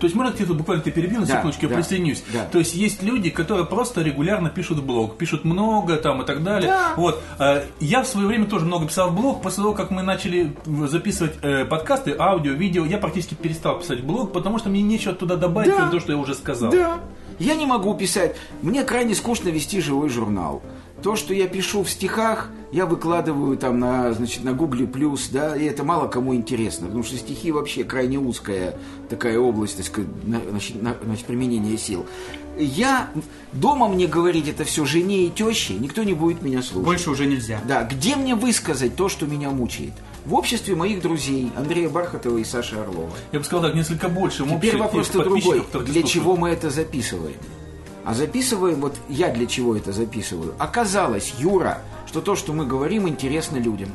То 0.00 0.06
есть 0.06 0.16
можно 0.16 0.32
тебе 0.32 0.54
буквально 0.54 0.82
ты 0.82 0.90
перебил 0.90 1.20
на 1.20 1.26
Да, 1.26 1.36
секундочку, 1.36 1.64
я 1.64 1.68
да, 1.68 1.74
присоединюсь. 1.76 2.24
да. 2.32 2.46
То 2.46 2.58
есть 2.58 2.74
есть 2.74 3.02
люди, 3.02 3.28
которые 3.30 3.66
просто 3.66 4.00
регулярно 4.02 4.48
пишут 4.48 4.82
блог, 4.82 5.18
пишут 5.18 5.44
много 5.44 5.96
там 5.96 6.22
и 6.22 6.26
так 6.26 6.42
далее. 6.42 6.70
Да. 6.70 6.94
Вот. 6.96 7.22
Э, 7.38 7.64
Я 7.80 8.02
в 8.02 8.06
свое 8.06 8.26
время 8.26 8.46
тоже 8.46 8.64
много 8.64 8.86
писал 8.86 9.10
в 9.10 9.14
блог. 9.14 9.42
После 9.42 9.62
того, 9.62 9.74
как 9.74 9.90
мы 9.90 10.02
начали 10.02 10.56
записывать 10.86 11.34
э, 11.42 11.64
подкасты, 11.66 12.16
аудио, 12.18 12.52
видео, 12.52 12.84
я 12.86 12.96
практически 12.98 13.34
перестал 13.34 13.78
писать 13.78 14.00
в 14.00 14.06
блог, 14.06 14.32
потому 14.32 14.58
что 14.58 14.70
мне 14.70 14.82
нечего 14.82 15.14
туда 15.14 15.36
добавить, 15.36 15.70
Да. 15.70 15.88
того, 15.88 16.00
что 16.00 16.12
я 16.12 16.18
уже 16.18 16.34
сказал. 16.34 16.70
Да. 16.72 16.98
Я 17.38 17.54
не 17.54 17.66
могу 17.66 17.94
писать. 17.94 18.36
Мне 18.62 18.84
крайне 18.84 19.14
скучно 19.14 19.48
вести 19.50 19.80
живой 19.80 20.08
журнал. 20.08 20.62
То, 21.02 21.16
что 21.16 21.32
я 21.32 21.46
пишу 21.48 21.82
в 21.82 21.90
стихах, 21.90 22.50
я 22.72 22.84
выкладываю 22.84 23.56
там 23.56 23.78
на, 23.78 24.12
значит, 24.12 24.44
на 24.44 24.52
Гугле 24.52 24.86
плюс, 24.86 25.28
да, 25.28 25.56
и 25.56 25.64
это 25.64 25.82
мало 25.82 26.08
кому 26.08 26.34
интересно, 26.34 26.86
потому 26.86 27.02
что 27.04 27.16
стихи 27.16 27.50
вообще 27.52 27.84
крайне 27.84 28.18
узкая 28.18 28.76
такая 29.08 29.38
область, 29.38 29.78
так 29.78 29.86
сказать, 29.86 30.10
на- 30.26 30.40
значит, 30.50 30.80
на- 30.82 30.96
значит, 31.02 31.24
применения 31.24 31.76
сил. 31.78 32.04
Я 32.58 33.08
дома 33.52 33.88
мне 33.88 34.06
говорить 34.06 34.46
это 34.48 34.64
все 34.64 34.84
жене 34.84 35.24
и 35.26 35.30
теще, 35.30 35.74
никто 35.74 36.02
не 36.02 36.12
будет 36.12 36.42
меня 36.42 36.62
слушать. 36.62 36.84
Больше 36.84 37.10
уже 37.10 37.24
нельзя. 37.26 37.60
Да, 37.66 37.82
где 37.84 38.14
мне 38.14 38.34
высказать 38.34 38.94
то, 38.94 39.08
что 39.08 39.26
меня 39.26 39.50
мучает? 39.50 39.92
В 40.26 40.34
обществе 40.34 40.74
моих 40.76 41.00
друзей 41.00 41.50
Андрея 41.56 41.88
Бархатова 41.88 42.36
и 42.36 42.44
Саши 42.44 42.76
Орлова. 42.76 43.10
Я 43.32 43.38
бы 43.38 43.44
сказал 43.46 43.62
так, 43.64 43.74
несколько 43.74 44.08
больше. 44.10 44.44
Теперь 44.44 44.56
общих 44.56 44.78
вопрос 44.78 45.06
тех 45.06 45.12
то 45.16 45.22
другой. 45.24 45.40
Для 45.42 45.62
слушают. 45.70 46.06
чего 46.08 46.36
мы 46.36 46.50
это 46.50 46.68
записываем? 46.68 47.36
А 48.04 48.14
записываем, 48.14 48.80
вот 48.80 48.96
я 49.08 49.28
для 49.30 49.46
чего 49.46 49.76
это 49.76 49.92
записываю? 49.92 50.54
Оказалось, 50.58 51.34
Юра, 51.38 51.78
что 52.06 52.20
то, 52.20 52.34
что 52.36 52.52
мы 52.52 52.66
говорим, 52.66 53.08
интересно 53.08 53.58
людям. 53.58 53.90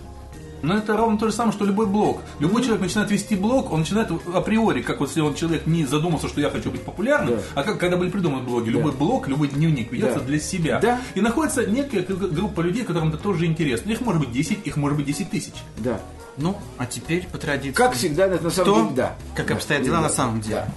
Но 0.62 0.78
это 0.78 0.98
ровно 0.98 1.18
то 1.20 1.28
же 1.28 1.34
самое, 1.34 1.54
что 1.54 1.64
любой 1.66 1.86
блог. 1.86 2.22
Любой 2.40 2.64
человек 2.64 2.82
начинает 2.82 3.12
вести 3.12 3.36
блог, 3.36 3.72
он 3.72 3.82
начинает 3.82 4.10
априори, 4.34 4.82
как 4.82 5.00
вот 5.00 5.10
если 5.10 5.22
он 5.22 5.36
человек 5.36 5.68
не 5.68 5.86
задумался, 5.86 6.28
что 6.28 6.42
я 6.42 6.50
хочу 6.50 6.72
быть 6.72 6.82
популярным, 6.82 7.36
Да. 7.36 7.42
а 7.56 7.64
как 7.64 7.80
когда 7.80 7.98
были 7.98 8.10
придуманы 8.10 8.44
блоги, 8.44 8.70
любой 8.70 8.92
блог, 8.94 9.28
любой 9.28 9.50
дневник 9.50 9.92
ведется 9.92 10.20
Да. 10.20 10.26
для 10.26 10.40
себя. 10.40 10.80
Да. 10.80 11.00
И 11.14 11.22
находится 11.22 11.66
некая 11.68 12.02
группа 12.04 12.62
людей, 12.62 12.84
которым 12.84 13.10
это 13.10 13.18
тоже 13.18 13.46
интересно. 13.46 13.92
Их 13.92 14.02
может 14.02 14.22
быть 14.22 14.32
10, 14.32 14.66
их 14.66 14.78
может 14.78 14.98
быть 14.98 15.06
10 15.06 15.30
тысяч. 15.30 15.54
Да. 15.78 16.00
Ну, 16.38 16.58
а 16.78 16.86
теперь 16.86 17.28
по 17.32 17.38
традиции. 17.38 17.76
Как 17.76 17.94
всегда, 17.94 18.28
на 18.28 18.50
самом 18.50 18.66
То, 18.74 18.82
деле, 18.82 18.96
да. 18.96 19.16
как 19.36 19.48
Да. 19.48 19.54
обстоят 19.56 19.84
дела 19.84 19.98
Да. 19.98 20.02
на 20.04 20.10
самом 20.10 20.42
деле. 20.42 20.56
Да. 20.56 20.68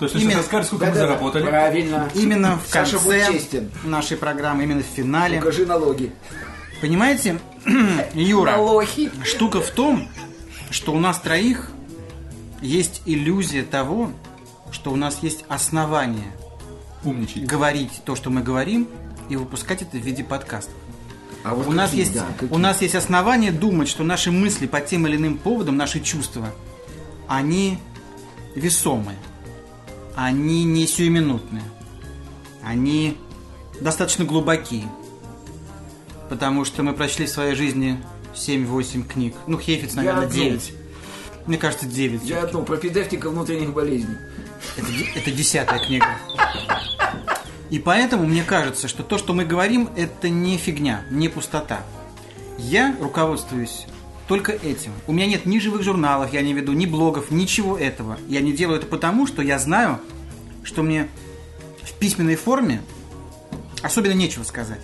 То 0.00 0.06
есть, 0.06 0.16
Именно. 0.16 0.28
если 0.28 0.38
расскажешь, 0.40 0.66
сколько 0.68 0.86
мы 0.86 0.90
Да-да-да. 0.92 1.06
заработали. 1.12 1.46
Правильно. 1.46 2.10
Именно 2.14 2.58
в 2.58 2.68
Саша, 2.68 2.96
конце 2.98 3.32
честен. 3.32 3.70
нашей 3.84 4.16
программы, 4.16 4.64
именно 4.64 4.82
в 4.82 4.86
финале. 4.86 5.38
Покажи 5.38 5.66
налоги. 5.66 6.10
Понимаете, 6.80 7.38
Юра, 8.14 8.52
Налоги. 8.52 9.10
штука 9.24 9.60
в 9.60 9.70
том, 9.70 10.08
что 10.70 10.92
у 10.92 10.98
нас 10.98 11.20
троих 11.20 11.70
есть 12.62 13.02
иллюзия 13.06 13.62
того, 13.62 14.10
что 14.72 14.90
у 14.90 14.96
нас 14.96 15.18
есть 15.22 15.44
основания 15.48 16.32
Умничать. 17.04 17.44
говорить 17.46 18.00
то, 18.04 18.16
что 18.16 18.30
мы 18.30 18.40
говорим, 18.42 18.88
и 19.28 19.36
выпускать 19.36 19.82
это 19.82 19.98
в 19.98 20.00
виде 20.00 20.24
подкастов. 20.24 20.74
А 21.44 21.54
вот 21.54 21.66
У 21.66 21.72
нас, 21.72 21.90
какие, 21.90 22.04
есть, 22.04 22.14
да, 22.14 22.24
какие? 22.38 22.50
у 22.54 22.58
нас 22.58 22.80
есть 22.82 22.94
основания 22.94 23.50
думать, 23.52 23.88
что 23.88 24.02
наши 24.02 24.30
мысли 24.30 24.66
по 24.66 24.80
тем 24.80 25.06
или 25.06 25.16
иным 25.16 25.38
поводам, 25.38 25.76
наши 25.76 26.00
чувства, 26.00 26.46
они 27.28 27.78
весомые, 28.54 29.16
они 30.20 30.64
не 30.64 30.86
сиюминутные, 30.86 31.62
они 32.62 33.16
достаточно 33.80 34.26
глубокие, 34.26 34.86
потому 36.28 36.66
что 36.66 36.82
мы 36.82 36.92
прочли 36.92 37.24
в 37.24 37.30
своей 37.30 37.54
жизни 37.54 37.98
7-8 38.34 39.08
книг. 39.08 39.34
Ну, 39.46 39.58
Хейфиц, 39.58 39.94
наверное, 39.94 40.26
одну. 40.26 40.34
9. 40.34 40.74
Мне 41.46 41.56
кажется, 41.56 41.86
9. 41.86 42.20
Я 42.24 42.42
одну, 42.42 42.62
пропедевтика 42.64 43.30
внутренних 43.30 43.72
болезней. 43.72 44.18
Это, 44.76 44.88
это 45.16 45.30
десятая 45.30 45.78
книга. 45.78 46.18
И 47.70 47.78
поэтому 47.78 48.26
мне 48.26 48.44
кажется, 48.44 48.88
что 48.88 49.02
то, 49.02 49.16
что 49.16 49.32
мы 49.32 49.46
говорим, 49.46 49.88
это 49.96 50.28
не 50.28 50.58
фигня, 50.58 51.02
не 51.10 51.30
пустота. 51.30 51.80
Я 52.58 52.94
руководствуюсь 53.00 53.86
только 54.30 54.52
этим. 54.52 54.92
У 55.08 55.12
меня 55.12 55.26
нет 55.26 55.44
ни 55.44 55.58
живых 55.58 55.82
журналов, 55.82 56.32
я 56.32 56.40
не 56.42 56.52
веду 56.52 56.72
ни 56.72 56.86
блогов, 56.86 57.32
ничего 57.32 57.76
этого. 57.76 58.16
Я 58.28 58.40
не 58.40 58.52
делаю 58.52 58.78
это 58.78 58.86
потому, 58.86 59.26
что 59.26 59.42
я 59.42 59.58
знаю, 59.58 60.00
что 60.62 60.84
мне 60.84 61.08
в 61.82 61.92
письменной 61.94 62.36
форме 62.36 62.80
особенно 63.82 64.12
нечего 64.12 64.44
сказать. 64.44 64.78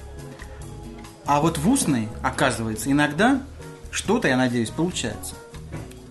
А 1.26 1.40
вот 1.40 1.58
в 1.58 1.70
устной, 1.70 2.08
оказывается, 2.24 2.90
иногда 2.90 3.40
что-то, 3.92 4.26
я 4.26 4.36
надеюсь, 4.36 4.70
получается. 4.70 5.36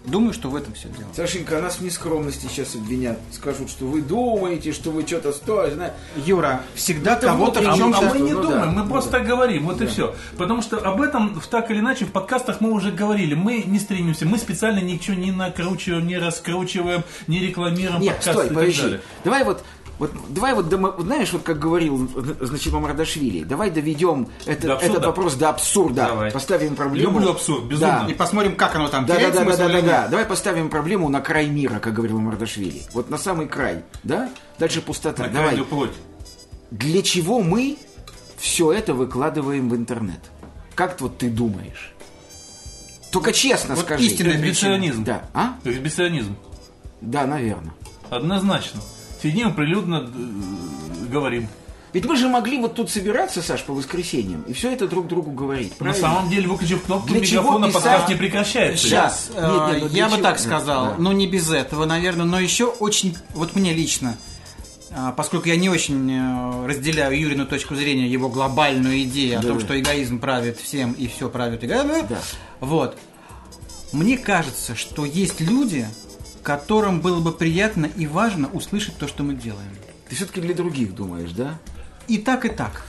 Думаю, 0.07 0.33
что 0.33 0.49
в 0.49 0.55
этом 0.55 0.73
все 0.73 0.87
дело. 0.89 1.07
Сашенька, 1.15 1.57
а 1.57 1.61
нас 1.61 1.75
в 1.77 1.81
нескромности 1.81 2.47
сейчас 2.47 2.75
обвинят. 2.75 3.17
Скажут, 3.31 3.69
что 3.69 3.85
вы 3.85 4.01
думаете, 4.01 4.71
что 4.71 4.91
вы 4.91 5.05
что-то 5.05 5.31
стоите. 5.33 5.75
зна- 5.75 5.93
Юра, 6.25 6.61
всегда 6.75 7.13
это 7.15 7.27
кого-то 7.27 7.61
в 7.61 7.67
А, 7.67 7.75
чем-то... 7.75 7.97
а 7.99 8.13
мы 8.13 8.19
не 8.19 8.31
Ну 8.33 8.41
да, 8.43 8.47
думаем, 8.49 8.69
мы 8.73 8.83
ну 8.83 8.89
просто 8.89 9.11
да. 9.11 9.19
говорим, 9.19 9.65
вот 9.65 9.81
и 9.81 9.87
все. 9.87 10.13
Потому 10.37 10.61
что 10.61 10.77
об 10.77 11.01
этом 11.01 11.39
в- 11.39 11.47
так 11.47 11.71
или 11.71 11.79
иначе 11.79 12.05
в 12.05 12.11
подкастах 12.11 12.61
мы 12.61 12.71
уже 12.71 12.91
говорили. 12.91 13.33
Мы 13.33 13.63
не 13.65 13.79
стремимся, 13.79 14.25
мы 14.25 14.37
специально 14.37 14.79
ничего 14.79 15.15
не 15.15 15.31
накручиваем, 15.31 16.05
не 16.07 16.17
раскручиваем, 16.17 17.03
не 17.27 17.39
рекламируем 17.39 18.01
Нет, 18.01 18.15
подкасты 18.17 18.45
стой, 18.49 18.67
и 18.69 18.71
так 18.73 18.81
далее. 18.83 19.01
Давай 19.23 19.43
вот, 19.43 19.63
вот, 19.97 20.11
давай 20.29 20.53
вот, 20.53 20.65
знаешь, 20.99 21.31
вот 21.33 21.43
как 21.43 21.59
говорил, 21.59 22.09
значит, 22.41 22.73
Мамардашвили, 22.73 23.43
давай 23.43 23.71
доведем 23.71 24.27
это- 24.45 24.67
До 24.67 24.73
этот 24.75 25.05
вопрос 25.05 25.35
до 25.35 25.49
абсурда. 25.49 26.07
Давай. 26.07 26.31
Поставим 26.31 26.75
проблему. 26.75 27.13
Люблю 27.13 27.31
абсурд, 27.31 27.65
безумно. 27.65 28.07
И 28.09 28.13
посмотрим, 28.13 28.55
как 28.55 28.75
оно 28.75 28.87
там 28.87 29.05
Да, 29.05 29.13
да, 29.13 29.19
теряет 29.19 29.35
да, 29.35 29.43
да, 29.45 29.55
да, 29.55 29.67
да, 29.69 29.81
да. 29.81 30.07
Давай 30.07 30.25
поставим 30.25 30.69
проблему 30.69 31.09
на 31.09 31.21
край 31.21 31.47
мира, 31.47 31.79
как 31.79 31.93
говорил 31.93 32.19
Мардашвили. 32.19 32.83
Вот 32.93 33.09
на 33.09 33.17
самый 33.17 33.47
край, 33.47 33.83
да? 34.03 34.29
Дальше 34.59 34.81
пустота. 34.81 35.23
На 35.23 35.29
Давай. 35.29 35.57
плоть. 35.57 35.91
Для 36.71 37.01
чего 37.01 37.41
мы 37.41 37.77
все 38.37 38.71
это 38.71 38.93
выкладываем 38.93 39.69
в 39.69 39.75
интернет? 39.75 40.19
Как 40.73 40.99
вот 40.99 41.17
ты 41.17 41.29
думаешь? 41.29 41.93
Только 43.11 43.31
честно 43.31 43.75
вот 43.75 43.85
скажи. 43.85 44.03
истинная 44.03 44.33
Эксбиционизм. 44.35 45.05
Да, 45.05 45.21
а? 45.33 45.55
Эксбиционизм. 45.63 46.35
Да, 46.99 47.25
наверное. 47.25 47.73
Однозначно. 48.09 48.81
Сидим 49.21 49.53
прилюдно 49.53 50.07
э, 50.13 51.05
говорим. 51.11 51.47
Ведь 51.93 52.03
мы 52.05 52.17
же 52.17 52.27
могли 52.27 52.57
вот 52.57 52.75
тут 52.75 52.89
собираться, 52.91 53.41
Саш, 53.41 53.63
по 53.63 53.73
воскресеньям 53.73 54.41
и 54.41 54.51
все 54.53 54.73
это 54.73 54.85
друг 54.87 55.07
другу 55.07 55.31
говорить. 55.31 55.71
На 55.71 55.77
правильно? 55.77 56.01
самом 56.07 56.29
деле, 56.29 56.47
выключив 56.49 56.83
кнопку 56.83 57.07
Для 57.07 57.21
мегафона, 57.21 57.67
писать? 57.67 57.83
подкаст 57.83 58.09
не 58.09 58.15
прекращается. 58.15 58.85
Сейчас, 58.85 59.29
Нет, 59.33 59.41
нет, 59.41 59.53
э, 59.53 59.79
ну 59.79 59.87
я 59.87 60.05
бы 60.07 60.13
чего? 60.15 60.21
так 60.23 60.39
сказал, 60.39 60.85
да. 60.87 60.95
но 60.97 61.13
не 61.13 61.25
без 61.25 61.49
этого, 61.49 61.85
наверное, 61.85 62.25
но 62.25 62.37
еще 62.39 62.65
очень, 62.65 63.15
вот 63.33 63.55
мне 63.55 63.73
лично, 63.73 64.17
а, 64.91 65.13
поскольку 65.13 65.47
я 65.47 65.55
не 65.55 65.69
очень 65.69 66.11
э, 66.11 66.67
разделяю 66.67 67.17
Юрину 67.17 67.45
точку 67.45 67.75
зрения, 67.75 68.07
его 68.09 68.27
глобальную 68.27 69.01
идею 69.03 69.39
о 69.39 69.41
Да, 69.41 69.47
том, 69.47 69.59
да. 69.59 69.65
что 69.65 69.79
эгоизм 69.79 70.19
правит 70.19 70.59
всем 70.59 70.91
и 70.91 71.07
все 71.07 71.29
правит 71.29 71.63
эгоизм, 71.63 72.07
Да. 72.09 72.19
вот, 72.59 72.97
мне 73.93 74.17
кажется, 74.17 74.75
что 74.75 75.05
есть 75.05 75.39
люди, 75.39 75.87
которым 76.45 77.01
было 77.01 77.19
бы 77.21 77.31
приятно 77.31 77.87
и 77.87 78.05
важно 78.05 78.47
услышать 78.49 78.95
то, 78.97 79.07
что 79.07 79.23
мы 79.23 79.33
делаем. 79.33 79.71
Ты 80.07 80.15
все-таки 80.15 80.39
для 80.41 80.53
других 80.53 80.93
думаешь, 80.93 81.31
да? 81.31 81.59
И 82.07 82.19
так, 82.19 82.45
и 82.45 82.49
так. 82.49 82.83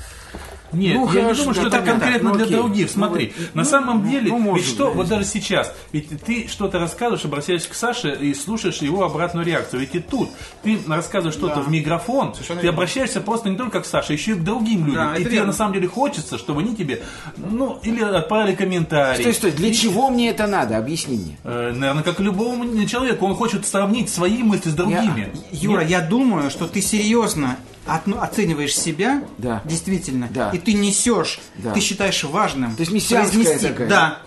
Нет, 0.72 0.94
Ну, 0.96 1.06
я 1.12 1.22
хорошо, 1.22 1.28
не 1.30 1.36
думаю, 1.38 1.54
что 1.54 1.62
это 1.68 1.70
так, 1.70 1.84
конкретно 1.84 2.30
ну, 2.30 2.36
для 2.36 2.46
других. 2.46 2.86
Ну, 2.88 2.92
Смотри, 2.92 3.32
вот, 3.36 3.54
на 3.54 3.62
ну, 3.62 3.68
самом 3.68 4.02
ну, 4.04 4.10
деле, 4.10 4.30
ну, 4.30 4.54
ведь 4.56 4.66
что, 4.66 4.86
быть, 4.88 4.96
вот 4.96 5.08
да. 5.08 5.16
даже 5.16 5.28
сейчас, 5.28 5.72
ведь 5.92 6.08
ты 6.24 6.48
что-то 6.48 6.78
рассказываешь, 6.78 7.24
обращаешься 7.24 7.68
к 7.70 7.74
Саше 7.74 8.16
и 8.20 8.34
слушаешь 8.34 8.78
его 8.78 9.04
обратную 9.04 9.46
реакцию. 9.46 9.80
Ведь 9.80 9.94
и 9.94 10.00
тут 10.00 10.28
ты 10.62 10.78
рассказываешь 10.88 11.34
что-то 11.36 11.56
Да. 11.56 11.60
в 11.62 11.70
микрофон, 11.70 12.34
Совершенно 12.34 12.60
ты 12.60 12.68
обращаешься 12.68 13.20
просто 13.20 13.48
не 13.48 13.56
только 13.56 13.80
к 13.80 13.86
Саше, 13.86 14.12
еще 14.12 14.32
и 14.32 14.34
к 14.34 14.42
другим 14.44 14.86
людям. 14.86 15.12
Да, 15.12 15.16
и 15.16 15.24
тебе 15.24 15.44
на 15.44 15.52
самом 15.52 15.72
деле 15.74 15.88
хочется, 15.88 16.36
чтобы 16.38 16.60
они 16.62 16.74
тебе, 16.74 17.02
ну, 17.36 17.78
или 17.82 18.02
отправили 18.02 18.54
комментарий. 18.54 19.20
Стой, 19.20 19.34
стой, 19.34 19.50
для 19.52 19.68
И- 19.68 19.74
чего 19.74 20.10
мне 20.10 20.30
это 20.30 20.46
надо? 20.46 20.76
Объясни 20.78 21.16
мне. 21.16 21.38
Э, 21.44 21.72
Наверное, 21.72 22.02
как 22.02 22.20
любому 22.20 22.84
человеку, 22.86 23.26
он 23.26 23.34
хочет 23.34 23.66
сравнить 23.66 24.10
свои 24.10 24.42
мысли 24.42 24.70
с 24.70 24.74
другими. 24.74 25.30
Юра, 25.52 25.80
Нет? 25.80 25.90
я 25.90 26.00
думаю, 26.00 26.50
что 26.50 26.66
ты 26.66 26.80
серьезно 26.80 27.56
оцениваешь 27.86 28.76
себя, 28.76 29.22
Да. 29.38 29.62
действительно, 29.64 30.28
Да. 30.30 30.50
и 30.50 30.58
ты 30.58 30.72
несешь, 30.72 31.40
Да. 31.56 31.72
ты 31.72 31.80
считаешь 31.80 32.22
важным. 32.24 32.74
То 32.76 32.80
есть 32.80 32.92
мессианская 32.92 33.58
такая. 33.58 33.88
Да, 33.88 34.18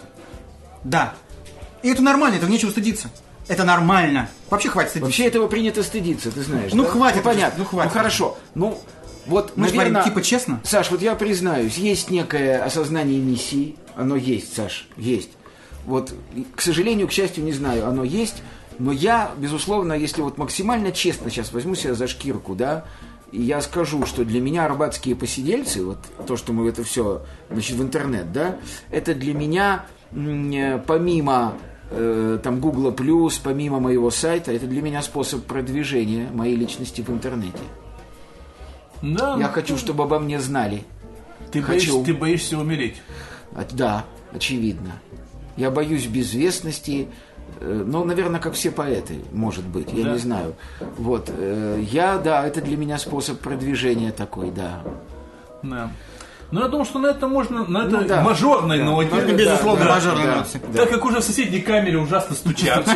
да. 0.83 1.13
И 1.83 1.89
это 1.89 2.01
нормально, 2.01 2.35
этого 2.37 2.49
нечего 2.49 2.69
стыдиться. 2.71 3.09
Это 3.47 3.63
нормально. 3.63 4.29
Вообще 4.49 4.69
хватит 4.69 4.91
стыдиться. 4.91 5.05
Вообще 5.07 5.25
этого 5.25 5.47
принято 5.47 5.81
стыдиться, 5.83 6.31
ты 6.31 6.43
знаешь. 6.43 6.71
Ну, 6.73 6.83
да? 6.83 6.89
хватит 6.89 7.17
Ну, 7.17 7.23
понятно. 7.23 7.59
ну, 7.59 7.65
хватит. 7.65 7.91
хорошо. 7.91 8.37
Ну, 8.53 8.79
вот, 9.25 9.53
Мы 9.55 9.67
же 9.67 9.73
наверное... 9.75 10.01
говорим, 10.01 10.13
типа, 10.13 10.21
честно? 10.25 10.61
Саш, 10.63 10.91
вот 10.91 11.01
я 11.01 11.15
признаюсь, 11.15 11.75
есть 11.77 12.09
некое 12.11 12.63
осознание 12.63 13.19
миссии. 13.19 13.75
Оно 13.95 14.15
есть, 14.15 14.55
Саш, 14.55 14.87
есть. 14.97 15.31
Вот, 15.85 16.13
к 16.55 16.61
сожалению, 16.61 17.07
к 17.07 17.11
счастью, 17.11 17.43
не 17.43 17.51
знаю, 17.53 17.87
оно 17.87 18.03
есть. 18.03 18.35
Но 18.77 18.91
я, 18.91 19.31
безусловно, 19.37 19.93
если 19.93 20.21
вот 20.21 20.37
максимально 20.37 20.91
честно 20.91 21.29
сейчас 21.31 21.51
возьму 21.51 21.75
себя 21.75 21.95
за 21.95 22.07
шкирку, 22.07 22.55
да, 22.55 22.85
и 23.31 23.41
я 23.41 23.61
скажу, 23.61 24.05
что 24.05 24.25
для 24.25 24.41
меня 24.41 24.65
арбатские 24.65 25.15
посидельцы, 25.15 25.83
вот 25.83 25.97
то, 26.25 26.37
что 26.37 26.53
мы 26.53 26.67
это 26.69 26.83
все, 26.83 27.23
значит, 27.49 27.77
в 27.77 27.81
интернет, 27.81 28.31
да, 28.31 28.57
это 28.91 29.13
для 29.13 29.33
меня 29.33 29.85
э, 30.11 30.79
помимо 30.85 31.53
э, 31.91 32.39
там 32.43 32.59
Гугла 32.59 32.91
плюс, 32.91 33.37
помимо 33.37 33.79
моего 33.79 34.09
сайта, 34.11 34.51
это 34.51 34.67
для 34.67 34.81
меня 34.81 35.01
способ 35.01 35.45
продвижения 35.45 36.29
моей 36.33 36.55
личности 36.55 37.01
в 37.01 37.09
интернете. 37.09 37.59
Да, 39.01 39.37
Я 39.39 39.47
ну, 39.47 39.53
хочу, 39.53 39.77
чтобы 39.77 40.03
обо 40.03 40.19
мне 40.19 40.39
знали. 40.39 40.83
ты, 41.51 41.61
хочу. 41.61 41.93
боишься, 41.93 42.05
ты 42.05 42.13
боишься 42.13 42.57
умереть. 42.57 43.01
А, 43.53 43.65
Да, 43.71 44.05
очевидно. 44.31 44.93
Я 45.55 45.71
боюсь 45.71 46.05
безвестности, 46.05 47.07
э, 47.59 47.83
но, 47.85 48.03
наверное, 48.03 48.39
как 48.39 48.53
все 48.53 48.71
поэты, 48.71 49.19
может 49.31 49.65
быть, 49.65 49.91
я 49.93 50.05
Да. 50.05 50.11
не 50.13 50.17
знаю. 50.19 50.53
Вот, 50.97 51.29
э, 51.35 51.83
я, 51.89 52.17
да, 52.17 52.45
это 52.45 52.61
для 52.61 52.77
меня 52.77 52.97
способ 52.97 53.39
продвижения 53.39 54.11
такой, 54.11 54.51
да. 54.51 54.81
Да. 55.63 55.91
Но 56.51 56.61
я 56.61 56.67
думаю, 56.67 56.85
что 56.85 56.97
на 56.99 57.07
это 57.07 57.27
можно, 57.27 57.63
на 57.67 57.83
Ну 57.83 57.97
этой 57.97 58.07
да. 58.07 58.21
мажорной 58.21 58.79
Да. 58.79 58.85
ноте. 58.85 59.09
Ну, 59.27 59.35
безусловно, 59.35 59.85
да, 59.85 59.91
мажорной 59.95 60.25
да, 60.25 60.35
ноте. 60.37 60.61
да. 60.73 60.79
Так 60.79 60.89
как 60.89 61.05
уже 61.05 61.19
в 61.19 61.23
соседней 61.23 61.59
камере 61.61 61.97
ужасно 61.99 62.35
стучат. 62.35 62.87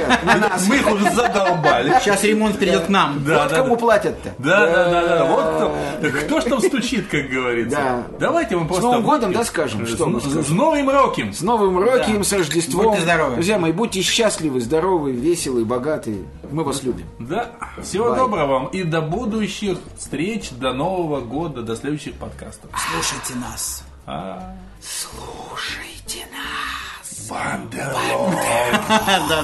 Мы 0.68 0.76
их 0.78 0.92
уже 0.92 1.12
задолбали. 1.12 1.94
Сейчас 2.02 2.24
ремонт 2.24 2.58
перейдет 2.58 2.86
к 2.86 2.90
нам. 2.90 3.20
Вот 3.24 3.52
кому 3.52 3.78
платят-то. 3.78 4.34
Да, 4.40 4.66
да, 4.66 4.90
да, 4.90 5.08
да. 5.08 5.26
Вот 5.26 6.12
кто, 6.24 6.42
ж 6.42 6.44
там 6.46 6.60
стучит, 6.62 7.08
как 7.08 7.28
говорится. 7.30 7.78
Да. 7.78 8.04
Давайте 8.20 8.58
мы 8.58 8.66
просто. 8.66 8.84
Новым 8.86 9.04
годом, 9.04 9.34
да, 9.34 9.44
скажем? 9.44 9.86
С- 9.86 9.92
Что 9.92 10.20
с, 10.20 10.24
с 10.48 10.50
Новым 10.50 10.90
Роким. 10.90 11.32
С 11.34 11.42
Новым 11.42 11.78
Роком, 11.78 12.24
с 12.24 12.34
Рождеством. 12.34 12.86
Будьте 12.86 13.02
здоровы. 13.02 13.36
Друзья 13.36 13.60
мои, 13.60 13.72
будьте 13.72 14.02
счастливы, 14.02 14.62
здоровы, 14.62 15.12
веселые, 15.12 15.66
богатые. 15.66 16.24
Мы 16.52 16.64
вас 16.64 16.84
любим. 16.84 17.06
Да. 17.20 17.52
Всего 17.82 18.16
доброго 18.16 18.52
вам 18.54 18.68
и 18.68 18.84
до 18.84 19.02
будущих 19.02 19.78
встреч, 19.98 20.50
до 20.52 20.74
Нового 20.74 21.22
года, 21.22 21.62
до 21.62 21.76
следующих 21.76 22.14
подкастов. 22.16 22.70
Слушайте 22.92 23.34
нас. 23.44 23.84
А. 24.06 24.56
Слушайте 24.82 26.26
нас. 26.32 27.28
Бандерлог. 27.30 28.34
Да, 29.30 29.44